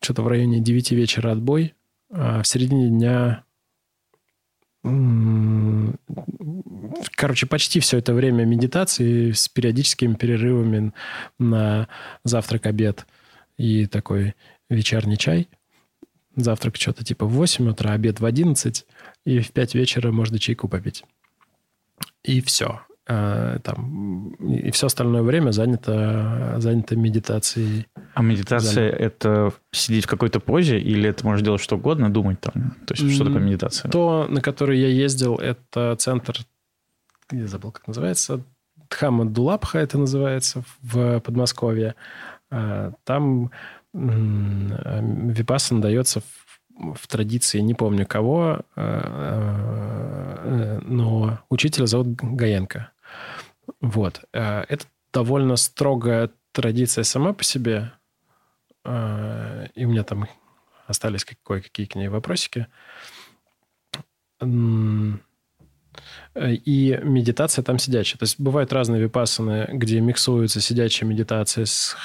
[0.04, 1.74] что-то в районе 9 вечера отбой.
[2.12, 3.44] А в середине дня
[7.16, 10.92] короче, почти все это время медитации с периодическими перерывами
[11.40, 11.88] на
[12.24, 13.08] завтрак, обед
[13.58, 14.36] и такой
[14.70, 15.48] вечерний чай.
[16.36, 18.86] Завтрак что-то типа в 8 утра, обед в 11,
[19.26, 21.06] и в 5 вечера можно чайку попить.
[22.24, 22.82] И все.
[23.06, 27.88] Э, там, и все остальное время занято, занято медитацией.
[28.14, 32.78] А медитация– это сидеть в какой-то позе или это можешь делать что угодно, думать там?
[32.88, 33.92] То есть что такое медитация?
[33.92, 36.38] То, на который я ездил, это центр,
[37.32, 38.42] я забыл, как называется,
[38.90, 41.96] Дхама Дулапха это называется в Подмосковье.
[42.52, 43.52] Э, там
[43.94, 46.44] випасан дается в
[46.96, 52.93] в традиции, не помню кого, э, но учителя зовут Гаенко.
[53.84, 54.22] Вот.
[54.31, 57.91] Э, это довольно строгая традиция сама по себе.
[58.85, 60.27] Э, и у меня там
[60.88, 62.68] остались кое-какие к ней вопросики.
[64.41, 64.47] И
[67.03, 68.18] медитация там сидячая.
[68.18, 71.97] То есть бывают разные випассаны, где миксуются сидячая медитация с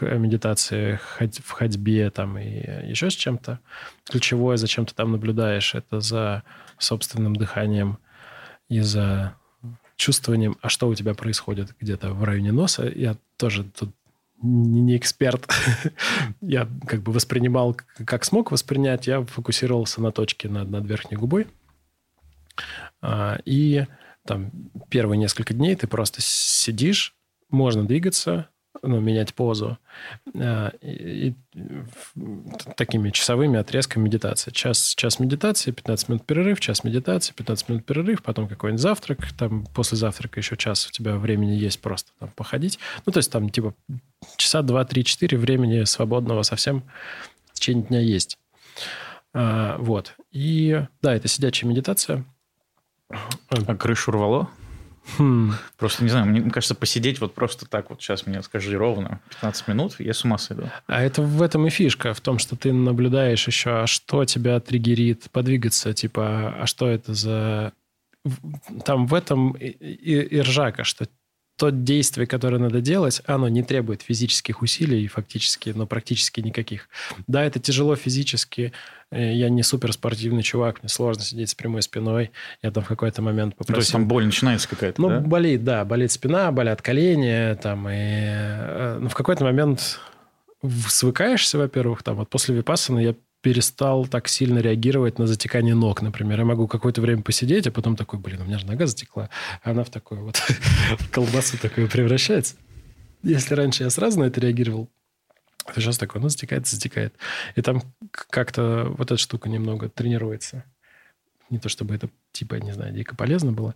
[0.00, 3.60] медитацией в ходьбе там, и еще с чем-то.
[4.04, 6.44] Ключевое, зачем ты там наблюдаешь, это за
[6.78, 7.98] собственным дыханием
[8.68, 9.36] и за
[9.96, 12.90] чувствованием, а что у тебя происходит где-то в районе носа.
[12.94, 13.90] Я тоже тут
[14.42, 15.48] не, эксперт.
[16.40, 19.06] я как бы воспринимал, как смог воспринять.
[19.06, 21.46] Я фокусировался на точке над, над верхней губой.
[23.00, 23.86] А, и
[24.26, 24.50] там
[24.88, 27.14] первые несколько дней ты просто сидишь,
[27.48, 28.48] можно двигаться,
[28.82, 29.78] ну, менять позу.
[30.34, 31.34] А, и, и,
[32.76, 34.50] такими часовыми отрезками медитации.
[34.50, 39.66] Час, час медитации, 15 минут перерыв, час медитации, 15 минут перерыв, потом какой-нибудь завтрак, там
[39.74, 42.78] после завтрака еще час у тебя времени есть просто там походить.
[43.04, 43.74] Ну, то есть там типа
[44.36, 46.84] часа 2, 3, 4 времени свободного совсем
[47.52, 48.38] в течение дня есть.
[49.32, 50.14] А, вот.
[50.30, 52.24] И да, это сидячая медитация.
[53.08, 54.50] А крышу рвало?
[55.18, 55.52] Хм.
[55.76, 59.68] Просто, не знаю, мне кажется, посидеть вот просто так вот, сейчас мне скажи ровно, 15
[59.68, 60.68] минут, я с ума сойду.
[60.86, 64.58] А это в этом и фишка, в том, что ты наблюдаешь еще, а что тебя
[64.60, 67.72] триггерит подвигаться, типа, а что это за...
[68.84, 71.06] Там в этом и, и, и ржака, что
[71.56, 76.88] то действие, которое надо делать, оно не требует физических усилий фактически, но практически никаких.
[77.26, 78.72] Да, это тяжело физически.
[79.10, 82.32] Э, я не суперспортивный чувак, мне сложно сидеть с прямой спиной.
[82.62, 83.74] Я там в какой-то момент попросил...
[83.74, 85.20] То есть там боль начинается какая-то, Ну, да?
[85.20, 85.84] болит, да.
[85.84, 87.54] Болит спина, болят колени.
[87.56, 87.94] Там, и...
[87.94, 90.00] Э, ну, в какой-то момент
[90.88, 96.40] свыкаешься, во-первых, там, вот после випассаны я перестал так сильно реагировать на затекание ног, например.
[96.40, 99.30] Я могу какое-то время посидеть, а потом такой, блин, у меня же нога затекла.
[99.62, 100.42] А она в такую вот
[101.12, 102.56] колбасу такую превращается.
[103.22, 104.88] Если раньше я сразу на это реагировал,
[105.74, 107.14] то сейчас такое, ну, затекает, затекает.
[107.54, 110.64] И там как-то вот эта штука немного тренируется.
[111.50, 113.74] Не то чтобы это, типа, не знаю, дико полезно было.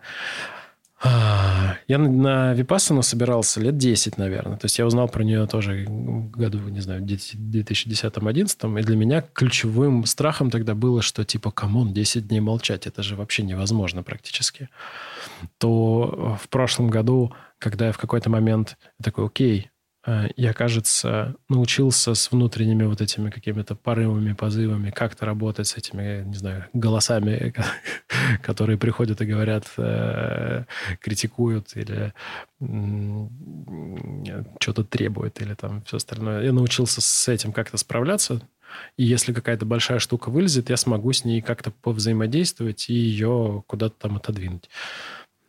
[1.02, 4.58] А, я на Випассану собирался лет 10, наверное.
[4.58, 8.80] То есть я узнал про нее тоже в году, не знаю, 2010-2011.
[8.80, 13.02] И для меня ключевым страхом тогда было, что типа, come on, 10 дней молчать, это
[13.02, 14.68] же вообще невозможно практически.
[15.56, 19.70] То в прошлом году, когда я в какой-то момент такой, окей,
[20.06, 26.36] я, кажется, научился с внутренними вот этими какими-то порывами, позывами как-то работать с этими, не
[26.36, 27.52] знаю, голосами,
[28.42, 30.64] которые приходят и говорят, э,
[31.00, 32.14] критикуют или
[34.58, 36.44] что-то требуют или там все остальное.
[36.44, 38.40] Я научился с этим как-то справляться,
[38.96, 43.94] и если какая-то большая штука вылезет, я смогу с ней как-то повзаимодействовать и ее куда-то
[43.98, 44.68] там отодвинуть.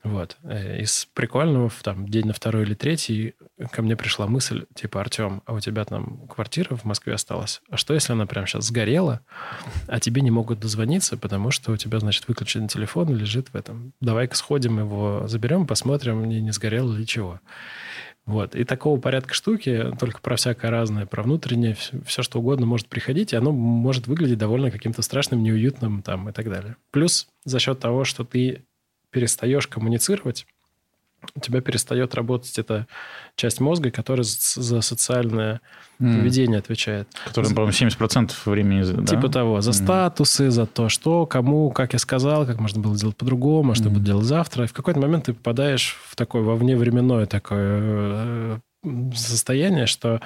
[0.03, 0.38] Вот.
[0.44, 3.36] Э, из прикольного, там, день на второй или третий,
[3.72, 7.61] ко мне пришла мысль, типа, Артем, а у тебя там квартира в Москве осталась?
[7.69, 9.22] А что, если она прямо сейчас сгорела,
[9.88, 13.94] а тебе не могут дозвониться, потому что у тебя, значит, выключенный телефон лежит в этом?
[14.02, 17.40] Давай-ка сходим его заберем, посмотрим, не, не сгорело ли чего.
[18.26, 18.56] Вот.
[18.56, 22.88] И такого порядка штуки, только про всякое разное, про внутреннее, все, все что угодно может
[22.88, 26.76] приходить, и оно может выглядеть довольно каким-то страшным, неуютным там и так далее.
[26.91, 28.64] Плюс за счет того, что ты
[29.11, 30.45] перестаешь коммуницировать,
[31.35, 32.88] у тебя перестает работать эта
[33.35, 35.61] часть мозга, которая за социальное
[35.99, 36.17] mm.
[36.17, 37.07] поведение отвечает.
[37.25, 39.05] Которая, по-моему, 70% времени...
[39.05, 39.29] Типа да?
[39.29, 39.61] того.
[39.61, 39.73] За mm.
[39.73, 43.89] статусы, за то, что, кому, как я сказал, как можно было сделать по-другому, а что
[43.89, 43.93] mm.
[43.93, 44.65] буду делать завтра.
[44.65, 48.57] И в какой-то момент ты попадаешь в такое во вневременное такое э,
[49.13, 50.21] состояние, что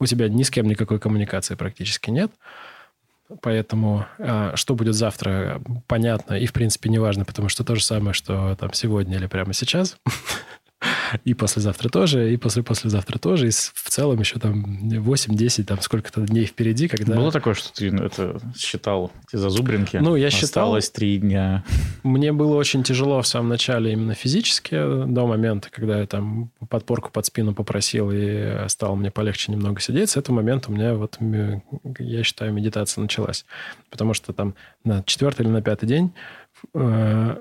[0.00, 2.32] у тебя ни с кем никакой коммуникации практически нет.
[3.42, 7.84] Поэтому а, что будет завтра, понятно и, в принципе, не важно, потому что то же
[7.84, 9.96] самое, что там сегодня или прямо сейчас.
[11.24, 13.48] И послезавтра тоже, и после-послезавтра тоже.
[13.48, 17.16] И в целом еще там 8-10, там сколько-то дней впереди, когда...
[17.16, 19.96] Было такое, что ты это считал, эти зазубринки?
[19.96, 20.46] Ну, я считал...
[20.46, 21.64] Осталось три дня.
[22.02, 24.74] Мне было очень тяжело в самом начале именно физически,
[25.06, 30.10] до момента, когда я там подпорку под спину попросил, и стало мне полегче немного сидеть.
[30.10, 31.18] С этого момента у меня вот,
[31.98, 33.44] я считаю, медитация началась.
[33.90, 34.54] Потому что там
[34.84, 36.12] на четвертый или на пятый день
[36.74, 37.36] э,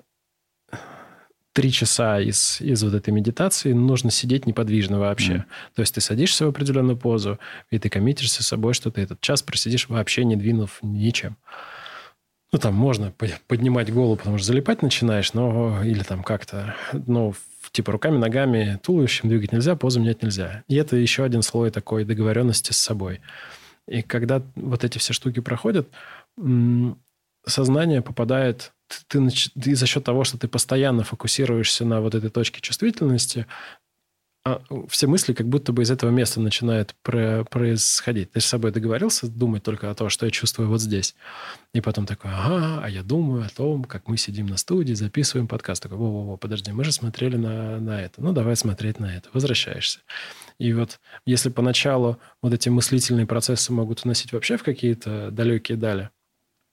[1.59, 5.33] три часа из, из вот этой медитации нужно сидеть неподвижно вообще.
[5.33, 5.43] Mm.
[5.75, 7.37] То есть ты садишься в определенную позу,
[7.69, 11.35] и ты коммитишься с собой, что ты этот час просидишь вообще не двинув ничем.
[12.53, 13.13] Ну, там можно
[13.47, 17.33] поднимать голову, потому что залипать начинаешь, но или там как-то, ну,
[17.73, 20.63] типа руками, ногами, туловищем двигать нельзя, позу менять нельзя.
[20.69, 23.19] И это еще один слой такой договоренности с собой.
[23.85, 25.89] И когда вот эти все штуки проходят,
[27.45, 28.71] сознание попадает
[29.07, 29.29] ты,
[29.61, 33.45] ты за счет того, что ты постоянно фокусируешься на вот этой точке чувствительности,
[34.45, 38.31] а все мысли как будто бы из этого места начинают про происходить.
[38.31, 41.13] Ты с собой договорился думать только о том, что я чувствую вот здесь.
[41.73, 45.47] И потом такой, ага, а я думаю о том, как мы сидим на студии, записываем
[45.47, 45.83] подкаст.
[45.83, 48.21] Такой, во-во-во, подожди, мы же смотрели на, на это.
[48.21, 49.29] Ну, давай смотреть на это.
[49.33, 49.99] Возвращаешься.
[50.57, 56.09] И вот если поначалу вот эти мыслительные процессы могут уносить вообще в какие-то далекие дали,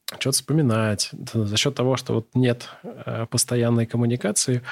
[0.08, 1.10] что-то вспоминать.
[1.32, 4.62] За счет того, что вот нет э, постоянной коммуникации,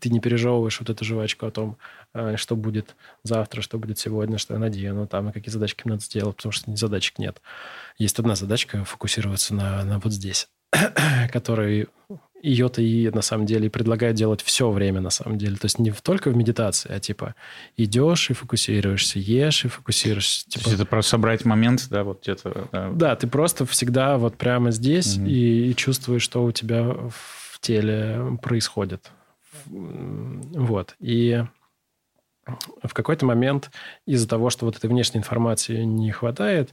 [0.00, 1.76] ты не пережевываешь вот эту жвачку о том,
[2.12, 5.94] э, что будет завтра, что будет сегодня, что я надену, там, и какие задачки мне
[5.94, 7.40] надо сделать, потому что задачек нет.
[7.98, 10.48] Есть одна задачка– фокусироваться на, на вот здесь,
[11.32, 11.88] который
[12.42, 15.56] ее-то и на самом деле предлагает делать все время на самом деле.
[15.56, 17.34] То есть не только в медитации, а типа
[17.76, 20.48] идешь и фокусируешься, ешь и фокусируешься.
[20.48, 20.64] Типа...
[20.64, 22.68] То есть это просто собрать момент, да, вот где-то.
[22.72, 25.26] Да, да ты просто всегда вот прямо здесь угу.
[25.26, 29.10] и, и чувствуешь, что у тебя в теле происходит.
[29.66, 30.94] Вот.
[30.98, 31.44] И
[32.82, 33.70] в какой-то момент
[34.06, 36.70] из-за того, что вот этой внешней информации не хватает,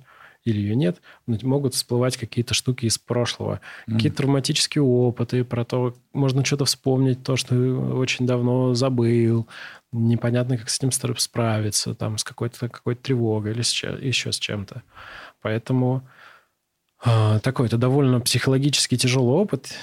[0.49, 3.93] или ее нет, могут всплывать какие-то штуки из прошлого, mm.
[3.93, 9.47] какие-то травматические опыты, про то, можно что-то вспомнить, то, что очень давно забыл,
[9.91, 14.83] непонятно, как с этим справиться, там, с какой-то какой тревогой или с, еще с чем-то.
[15.41, 16.07] Поэтому
[17.05, 19.73] э, такой, это довольно психологически тяжелый опыт,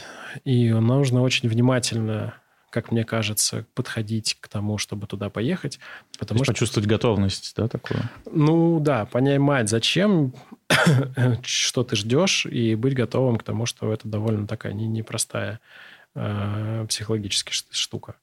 [0.44, 2.34] и нужно очень внимательно
[2.74, 5.78] как мне кажется, подходить к тому, чтобы туда поехать.
[6.18, 6.52] Потому что...
[6.52, 8.00] Почувствовать готовность, да, такую?
[8.26, 10.34] Ну, да, понимать, зачем,
[11.42, 15.60] что ты ждешь, и быть готовым к тому, что это довольно такая непростая
[16.14, 18.16] э, психологическая штука.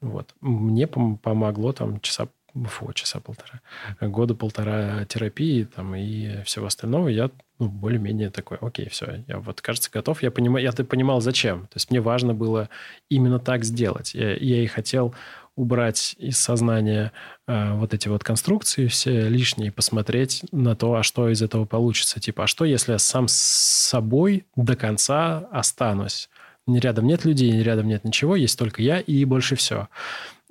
[0.00, 0.34] Вот.
[0.40, 2.28] Мне помогло там часа
[2.64, 3.60] фу, часа полтора,
[4.00, 9.62] года полтора терапии там и всего остального, я ну, более-менее такой, окей, все, я вот,
[9.62, 10.22] кажется, готов.
[10.22, 11.62] Я, понимаю, я понимал, зачем.
[11.62, 12.68] То есть мне важно было
[13.08, 14.14] именно так сделать.
[14.14, 15.14] Я, я и хотел
[15.56, 17.12] убрать из сознания
[17.46, 22.20] э, вот эти вот конструкции все лишние, посмотреть на то, а что из этого получится.
[22.20, 26.28] Типа, а что, если я сам с собой до конца останусь?
[26.68, 29.88] рядом нет людей, рядом нет ничего, есть только я и больше все.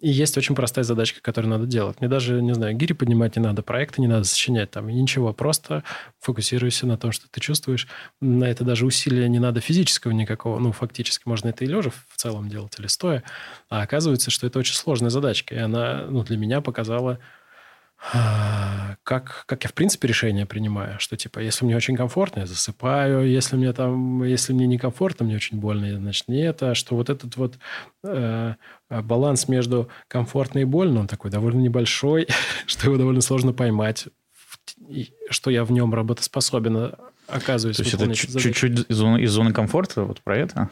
[0.06, 2.00] И есть очень простая задачка, которую надо делать.
[2.00, 5.34] Мне даже, не знаю, гири поднимать не надо, проекты не надо сочинять там, ничего.
[5.34, 5.84] Просто
[6.20, 7.88] фокусируйся на том, что ты чувствуешь.
[8.22, 10.60] На это даже усилия не надо физического никакого.
[10.60, 13.24] Ну, фактически можно это и лежа в целом делать, или стоя.
[13.68, 15.56] А оказывается, что это очень сложная задачка.
[15.56, 17.18] И она ну, для меня показала
[17.98, 23.28] как, как я в принципе решение принимаю, что типа, если мне очень комфортно, я засыпаю,
[23.28, 27.36] если мне там, если мне некомфортно, мне очень больно, значит не это, что вот этот
[27.38, 27.58] вот
[28.04, 28.56] э,
[28.90, 32.28] баланс между комфортно и больно, он такой довольно небольшой,
[32.66, 34.08] что его довольно сложно поймать,
[34.88, 36.96] и, что я в нем работоспособен
[37.28, 37.78] оказываюсь.
[37.78, 40.70] То есть это чуть-чуть из зоны, из зоны комфорта, вот про это?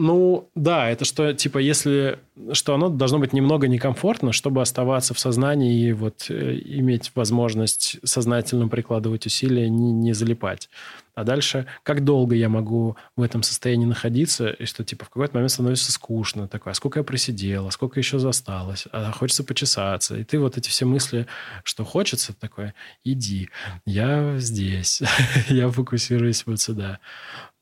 [0.00, 2.20] Ну, да, это что, типа, если...
[2.52, 7.96] Что оно должно быть немного некомфортно, чтобы оставаться в сознании и вот э, иметь возможность
[8.04, 10.70] сознательно прикладывать усилия, не, не залипать.
[11.18, 15.34] А дальше, как долго я могу в этом состоянии находиться, и что, типа, в какой-то
[15.34, 20.16] момент становится скучно, такое, а сколько я просидела, сколько еще засталось, а хочется почесаться.
[20.16, 21.26] И ты вот эти все мысли,
[21.64, 22.72] что хочется, такое,
[23.02, 23.50] иди,
[23.84, 25.02] я здесь,
[25.48, 27.00] я фокусируюсь вот сюда.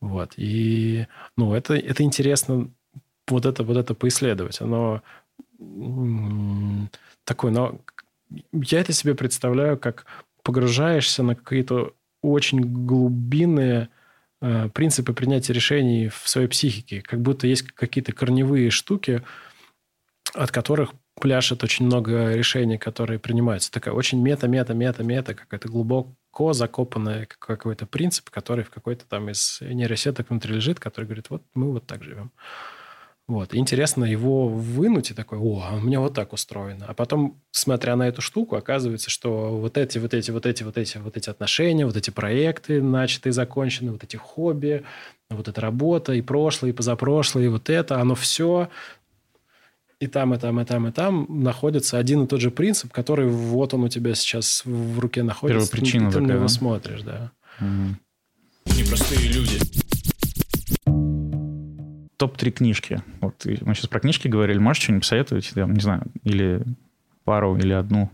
[0.00, 0.34] Вот.
[0.36, 1.06] И,
[1.36, 2.70] ну, это, это интересно
[3.28, 4.60] вот это, вот это поисследовать.
[4.60, 5.02] Оно
[7.24, 7.80] такое, но
[8.52, 10.06] я это себе представляю, как
[10.42, 13.88] погружаешься на какие-то очень глубинные
[14.40, 19.22] э, принципы принятия решений в своей психике, как будто есть какие-то корневые штуки,
[20.34, 23.72] от которых пляшет очень много решений, которые принимаются.
[23.72, 25.68] Такая очень мета-мета-мета-мета, какая-то
[26.36, 31.42] глубоко закопанная какой-то принцип, который в какой-то там из нейросеток внутри лежит, который говорит, вот
[31.54, 32.30] мы вот так живем.
[33.28, 33.54] Вот.
[33.54, 36.84] И интересно его вынуть и такой, о, а у меня вот так устроено.
[36.88, 40.78] А потом, смотря на эту штуку, оказывается, что вот эти, вот эти, вот эти, вот
[40.78, 44.84] эти, вот эти отношения, вот эти проекты начатые, законченные, вот эти хобби,
[45.28, 48.68] вот эта работа, и прошлое, и позапрошлое, и вот это, оно все
[49.98, 53.28] и там, и там, и там, и там находится один и тот же принцип, который
[53.28, 55.70] вот он у тебя сейчас в руке находится.
[55.70, 57.32] Первая ты, ты на него смотришь, да.
[57.60, 58.76] Угу.
[58.78, 59.58] Непростые люди.
[62.18, 63.02] Топ-3 книжки.
[63.20, 64.58] Вот мы сейчас про книжки говорили.
[64.58, 65.52] Можешь что-нибудь посоветовать?
[65.54, 66.62] Я не знаю, или
[67.24, 68.10] пару, или одну.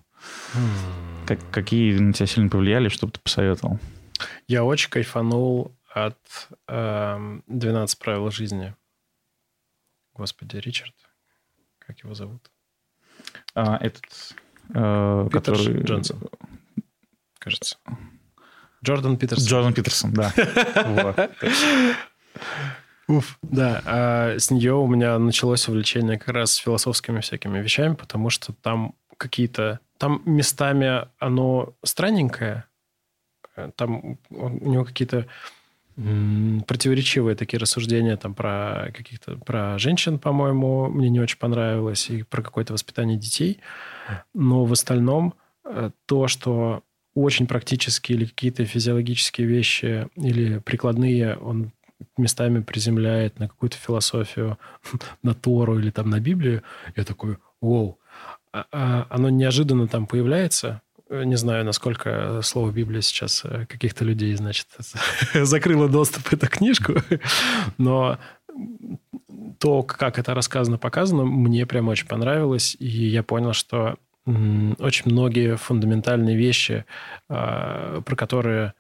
[1.27, 3.79] Как, какие на тебя сильно повлияли, чтобы ты посоветовал?
[4.47, 6.19] Я очень кайфанул от
[6.69, 8.75] э, «12 правил жизни».
[10.15, 10.95] Господи, Ричард
[11.87, 12.51] как его зовут?
[13.55, 14.05] А, этот,
[14.75, 15.83] э, Питер который...
[15.83, 16.21] Джонсон,
[17.39, 17.77] кажется.
[18.85, 19.47] Джордан Питерсон.
[19.47, 20.33] Джордан Питерсон, да.
[23.09, 23.83] Уф, да.
[23.85, 28.95] А с нее у меня началось увлечение как раз философскими всякими вещами, потому что там
[29.17, 29.81] какие-то...
[29.99, 32.65] Там местами оно странненькое,
[33.77, 35.27] там у него какие-то
[35.97, 42.43] противоречивые такие рассуждения там про каких-то про женщин, по-моему, мне не очень понравилось и про
[42.43, 43.61] какое-то воспитание детей,
[44.35, 46.83] но в остальном э, то, что
[47.15, 51.73] очень практические или какие-то физиологические вещи или прикладные он
[52.17, 54.59] местами приземляет на какую-то философию,
[55.23, 56.63] на Тору или там на Библию,
[56.97, 57.99] я такой, вау,
[58.53, 60.83] а, а оно неожиданно там появляется,
[61.25, 64.67] не знаю, насколько слово Библия сейчас э, каких-то людей, значит,
[65.35, 66.95] закрыло доступ эту книжку,
[67.79, 68.19] но
[69.59, 75.57] то, как это рассказано, показано, мне прям очень понравилось, и я понял, что очень многие
[75.57, 76.85] фундаментальные вещи,
[77.29, 78.75] а, про которые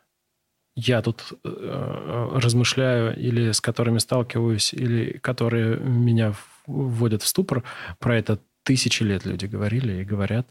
[0.75, 6.33] я тут э, размышляю или с которыми сталкиваюсь, или которые меня
[6.67, 7.63] вводят в ступор,
[7.99, 10.47] про это тысячи лет люди говорили и говорят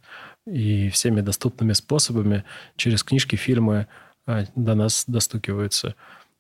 [0.46, 2.44] и всеми доступными способами
[2.76, 3.88] через книжки, фильмы
[4.26, 5.96] а, до нас достукиваются.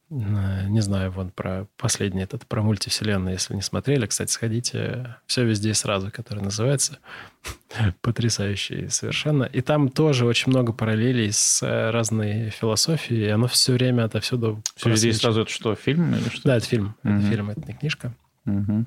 [0.09, 5.15] Не знаю, вон про последний этот, про мультивселенную, если не смотрели, кстати, сходите.
[5.25, 6.99] Все везде и сразу, который называется.
[8.01, 9.45] Потрясающий совершенно.
[9.45, 11.61] И там тоже очень много параллелей с
[11.91, 13.27] разной философией.
[13.27, 14.61] И оно все время отовсюду...
[14.75, 16.41] Все везде и сразу это что, фильм или что?
[16.43, 16.93] Да, это фильм.
[17.05, 17.13] Угу.
[17.13, 18.13] Это фильм, это не книжка.
[18.45, 18.85] Угу.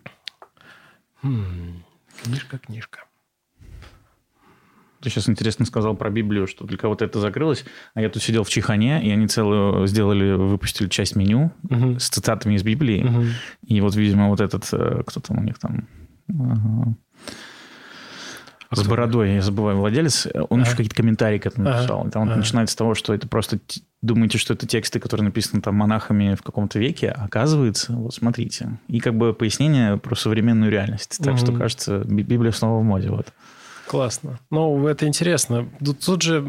[1.23, 1.85] Хм,
[2.23, 3.05] книжка, книжка.
[5.05, 8.43] Ты сейчас интересно сказал про Библию, что для кого-то это закрылось, а я тут сидел
[8.43, 11.99] в Чихане, и они целую сделали, выпустили часть меню угу.
[11.99, 13.05] с цитатами из Библии.
[13.05, 13.25] Угу.
[13.67, 15.87] И вот, видимо, вот этот, э, кто там у них там...
[16.31, 16.97] Ага.
[18.71, 20.63] С бородой, я забываю, владелец, он ага.
[20.63, 22.01] еще какие-то комментарии к этому написал.
[22.01, 22.09] Ага.
[22.09, 22.39] И там он ага.
[22.39, 23.61] начинает с того, что это просто
[24.01, 28.79] думаете, что это тексты, которые написаны там монахами в каком-то веке, а оказывается, вот смотрите.
[28.89, 31.19] И как бы пояснение про современную реальность.
[31.23, 31.41] Так угу.
[31.45, 33.11] что, кажется, Библия снова в моде.
[33.11, 33.35] Вот.
[33.87, 34.39] Классно.
[34.51, 35.69] Ну, это интересно.
[36.05, 36.45] Тут же...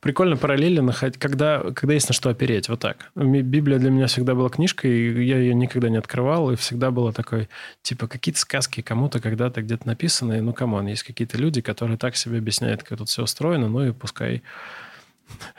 [0.00, 3.10] прикольно параллели находить, когда, когда есть на что опереть, вот так.
[3.14, 7.12] Библия для меня всегда была книжкой, и я ее никогда не открывал, и всегда было
[7.12, 7.48] такой,
[7.82, 12.16] типа, какие-то сказки кому-то когда-то где-то написаны, ну, come on, есть какие-то люди, которые так
[12.16, 14.42] себе объясняют, как тут все устроено, ну и пускай,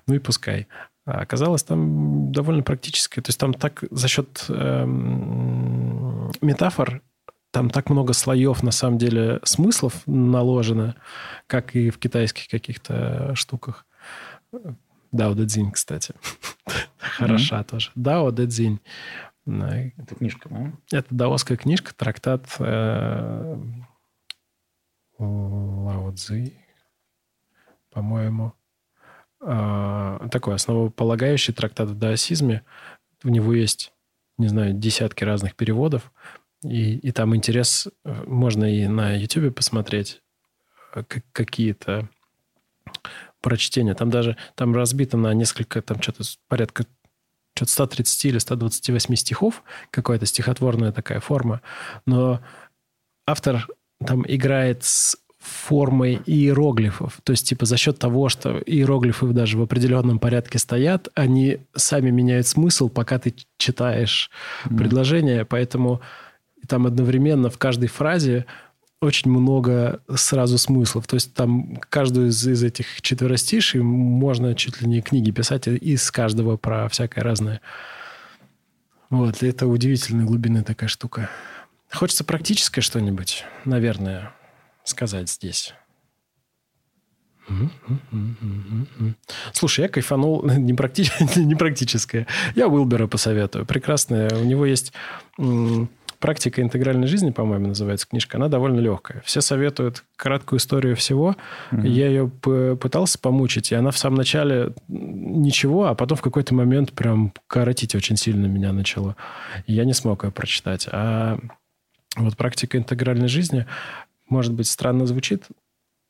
[0.07, 0.69] ну и пускай.
[1.07, 3.23] А оказалось там довольно практическое.
[3.23, 7.03] То есть там так за счет эм, метафор
[7.51, 10.97] там так много слоев, на самом деле, смыслов наложено,
[11.47, 13.87] как и в китайских каких-то штуках.
[15.13, 16.15] Дао Дэ Цзинь, кстати.
[16.99, 17.91] Хороша тоже.
[17.95, 18.81] Дао Дэ Цзинь.
[19.47, 20.73] Это книжка, да?
[20.93, 23.57] Это даосская книжка, трактат э,
[25.19, 26.55] Лао Цзи,
[27.91, 28.53] по-моему.
[29.43, 32.63] А, такой основополагающий трактат в даосизме.
[33.25, 33.93] У него есть,
[34.39, 36.13] не знаю, десятки разных переводов.
[36.62, 40.20] И, и там интерес, э, можно и на YouTube посмотреть
[40.95, 42.09] э, какие-то
[43.41, 43.95] прочтения.
[43.95, 46.85] Там даже там разбито на несколько, там что-то порядка
[47.55, 51.61] что-то 130 или 128 стихов, какая-то стихотворная такая форма.
[52.07, 52.41] Но
[53.27, 53.66] автор
[54.05, 57.20] там играет с формой иероглифов.
[57.24, 62.11] То есть, типа, за счет того, что иероглифы даже в определенном порядке стоят, они сами
[62.11, 64.31] меняют смысл, пока ты читаешь
[64.66, 64.77] mm.
[64.77, 65.45] предложение.
[65.47, 66.03] Поэтому
[66.66, 68.47] там одновременно в каждой фразе
[69.01, 71.07] очень много сразу смыслов.
[71.07, 76.11] То есть там каждую из, из этих четверостишей можно чуть ли не книги писать из
[76.11, 77.61] каждого про всякое разное.
[79.09, 81.31] Вот, это удивительной глубины такая штука.
[81.91, 84.32] Хочется практическое что-нибудь, наверное
[84.85, 85.74] сказать здесь?
[89.53, 91.11] Слушай, я кайфанул не, практи...
[91.37, 92.27] не практическое.
[92.55, 93.66] Я Уилбера посоветую.
[93.66, 94.31] Прекрасная.
[94.37, 94.93] У него есть
[96.21, 98.37] «Практика интегральной жизни», по-моему, называется книжка.
[98.37, 99.23] Она довольно легкая.
[99.25, 101.35] Все советуют краткую историю всего.
[101.73, 101.89] Mm-hmm.
[101.89, 102.29] Я ее
[102.77, 107.95] пытался помучить, и она в самом начале ничего, а потом в какой-то момент прям коротить
[107.95, 109.17] очень сильно меня начало.
[109.67, 110.87] И я не смог ее прочитать.
[110.93, 111.39] А
[112.17, 113.67] вот «Практика интегральной жизни»
[114.31, 115.45] может быть, странно звучит,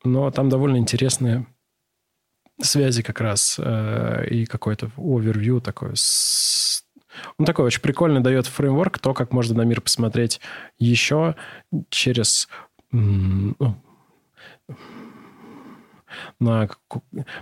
[0.05, 1.47] но там довольно интересные
[2.61, 5.93] связи как раз э, и какой-то овервью такой.
[5.95, 6.85] С...
[7.39, 10.41] Он такой очень прикольный дает фреймворк, то, как можно на мир посмотреть
[10.79, 11.37] еще
[11.91, 12.49] через
[12.93, 13.77] ну,
[16.39, 16.69] на,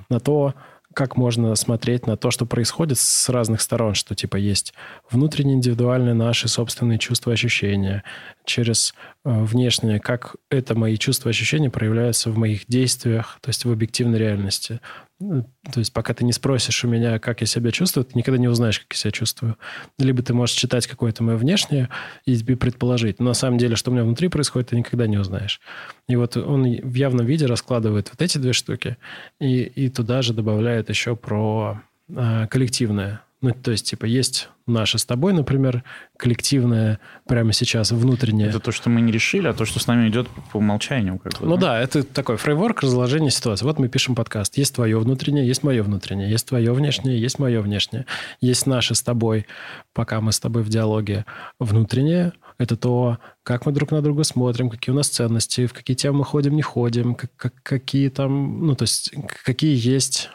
[0.09, 0.55] на то,
[0.94, 4.74] как можно смотреть на то, что происходит с разных сторон, что типа есть
[5.10, 8.02] внутренние индивидуальные наши собственные чувства, ощущения,
[8.49, 8.95] через
[9.25, 14.19] э, внешние, как это мои чувства, ощущения проявляются в моих действиях, то есть в объективной
[14.19, 14.81] реальности.
[15.20, 18.49] То есть пока ты не спросишь у меня, как я себя чувствую, ты никогда не
[18.49, 19.57] узнаешь, как я себя чувствую.
[19.99, 21.89] Либо ты можешь читать какое-то мое внешнее
[22.25, 23.19] и предположить.
[23.19, 25.61] Но на самом деле, что у меня внутри происходит, ты никогда не узнаешь.
[26.09, 28.97] И вот он в явном виде раскладывает вот эти две штуки
[29.41, 33.23] и, и туда же добавляет еще про э, коллективное.
[33.40, 35.85] Ну, то есть, типа, есть наше с тобой, например,
[36.16, 38.48] коллективное прямо сейчас, внутреннее.
[38.48, 41.19] Это то, что мы не решили, а то, что с нами идет по умолчанию.
[41.19, 41.74] Как бы, ну да?
[41.74, 43.65] да, это такой фреймворк разложения ситуации.
[43.65, 44.59] Вот мы пишем подкаст.
[44.59, 48.06] Есть твое внутреннее, есть мое внутреннее, есть твое внешнее, есть мое внешнее.
[48.40, 49.47] Есть наше с тобой,
[49.93, 51.24] пока мы с тобой в диалоге,
[51.60, 52.32] внутреннее.
[52.59, 56.19] Это то, как мы друг на друга смотрим, какие у нас ценности, в какие темы
[56.19, 59.12] мы ходим, не ходим, как, как, какие там, ну, то есть,
[59.44, 60.31] какие есть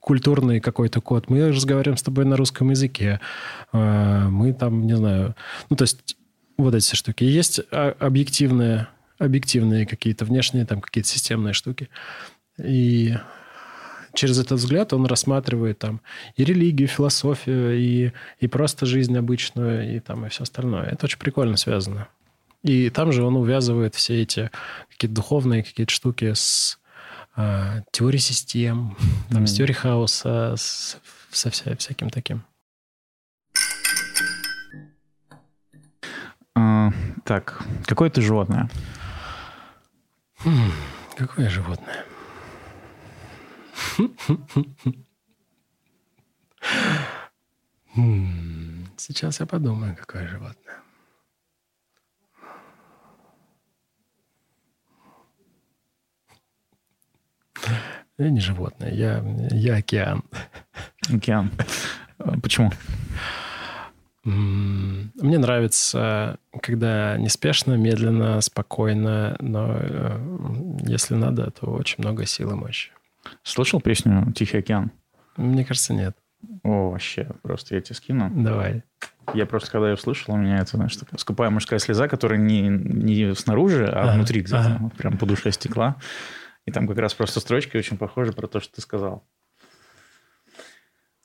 [0.00, 1.28] культурный какой-то код.
[1.28, 3.20] Мы разговариваем с тобой на русском языке.
[3.72, 5.36] А, мы там, не знаю...
[5.70, 6.16] Ну, то есть
[6.56, 7.24] вот эти штуки.
[7.24, 11.88] Есть объективные, объективные какие-то внешние, там какие-то системные штуки.
[12.58, 13.14] И
[14.14, 16.00] через этот взгляд он рассматривает там
[16.36, 20.86] и религию, и философию, и, и просто жизнь обычную, и там и все остальное.
[20.86, 22.08] Это очень прикольно связано.
[22.62, 24.50] И там же он увязывает все эти
[24.90, 26.78] какие-то духовные какие-то штуки с
[27.36, 28.96] а, теории систем,
[29.30, 29.46] там, mm.
[29.46, 30.98] с теорией хаоса, с,
[31.30, 32.44] со вся, всяким таким.
[36.54, 36.90] А,
[37.24, 38.70] так, какое ты животное?
[40.38, 40.72] Хм,
[41.16, 42.04] какое животное?
[47.94, 50.76] Хм, сейчас я подумаю, какое животное.
[58.18, 60.24] Я не животное, я, я океан.
[61.12, 61.50] Океан.
[62.42, 62.70] Почему?
[64.24, 70.18] Мне нравится, когда неспешно, медленно, спокойно, но э,
[70.84, 72.90] если надо, то очень много сил и мощи.
[73.44, 74.90] Слышал песню «Тихий океан»?
[75.36, 76.16] Мне кажется, нет.
[76.64, 78.30] О, вообще, просто я тебе скину.
[78.34, 78.82] Давай.
[79.34, 82.62] Я просто, когда ее услышал, у меня это, знаешь, такая скупая мужская слеза, которая не,
[82.68, 84.90] не снаружи, а ага, внутри где-то, ага.
[84.96, 85.96] прям по душе стекла.
[86.66, 89.24] И там как раз просто строчки очень похожи про то, что ты сказал.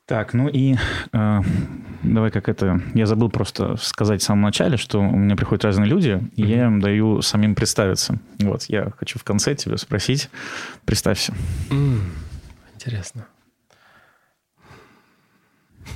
[0.06, 0.76] Так, ну и
[1.14, 1.40] э,
[2.04, 2.82] давай как это...
[2.94, 6.66] Я забыл просто сказать в самом начале, что у меня приходят разные люди, и я
[6.66, 8.20] им даю самим представиться.
[8.40, 10.30] Вот, я хочу в конце тебя спросить.
[10.86, 11.34] Представься.
[11.70, 12.02] Mm,
[12.76, 13.28] интересно.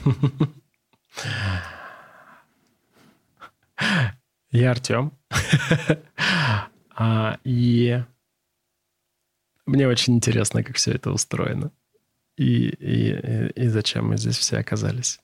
[4.51, 5.11] Я Артем.
[6.95, 8.01] а, и
[9.65, 11.71] мне очень интересно, как все это устроено.
[12.37, 15.19] И, и, и зачем мы здесь все оказались.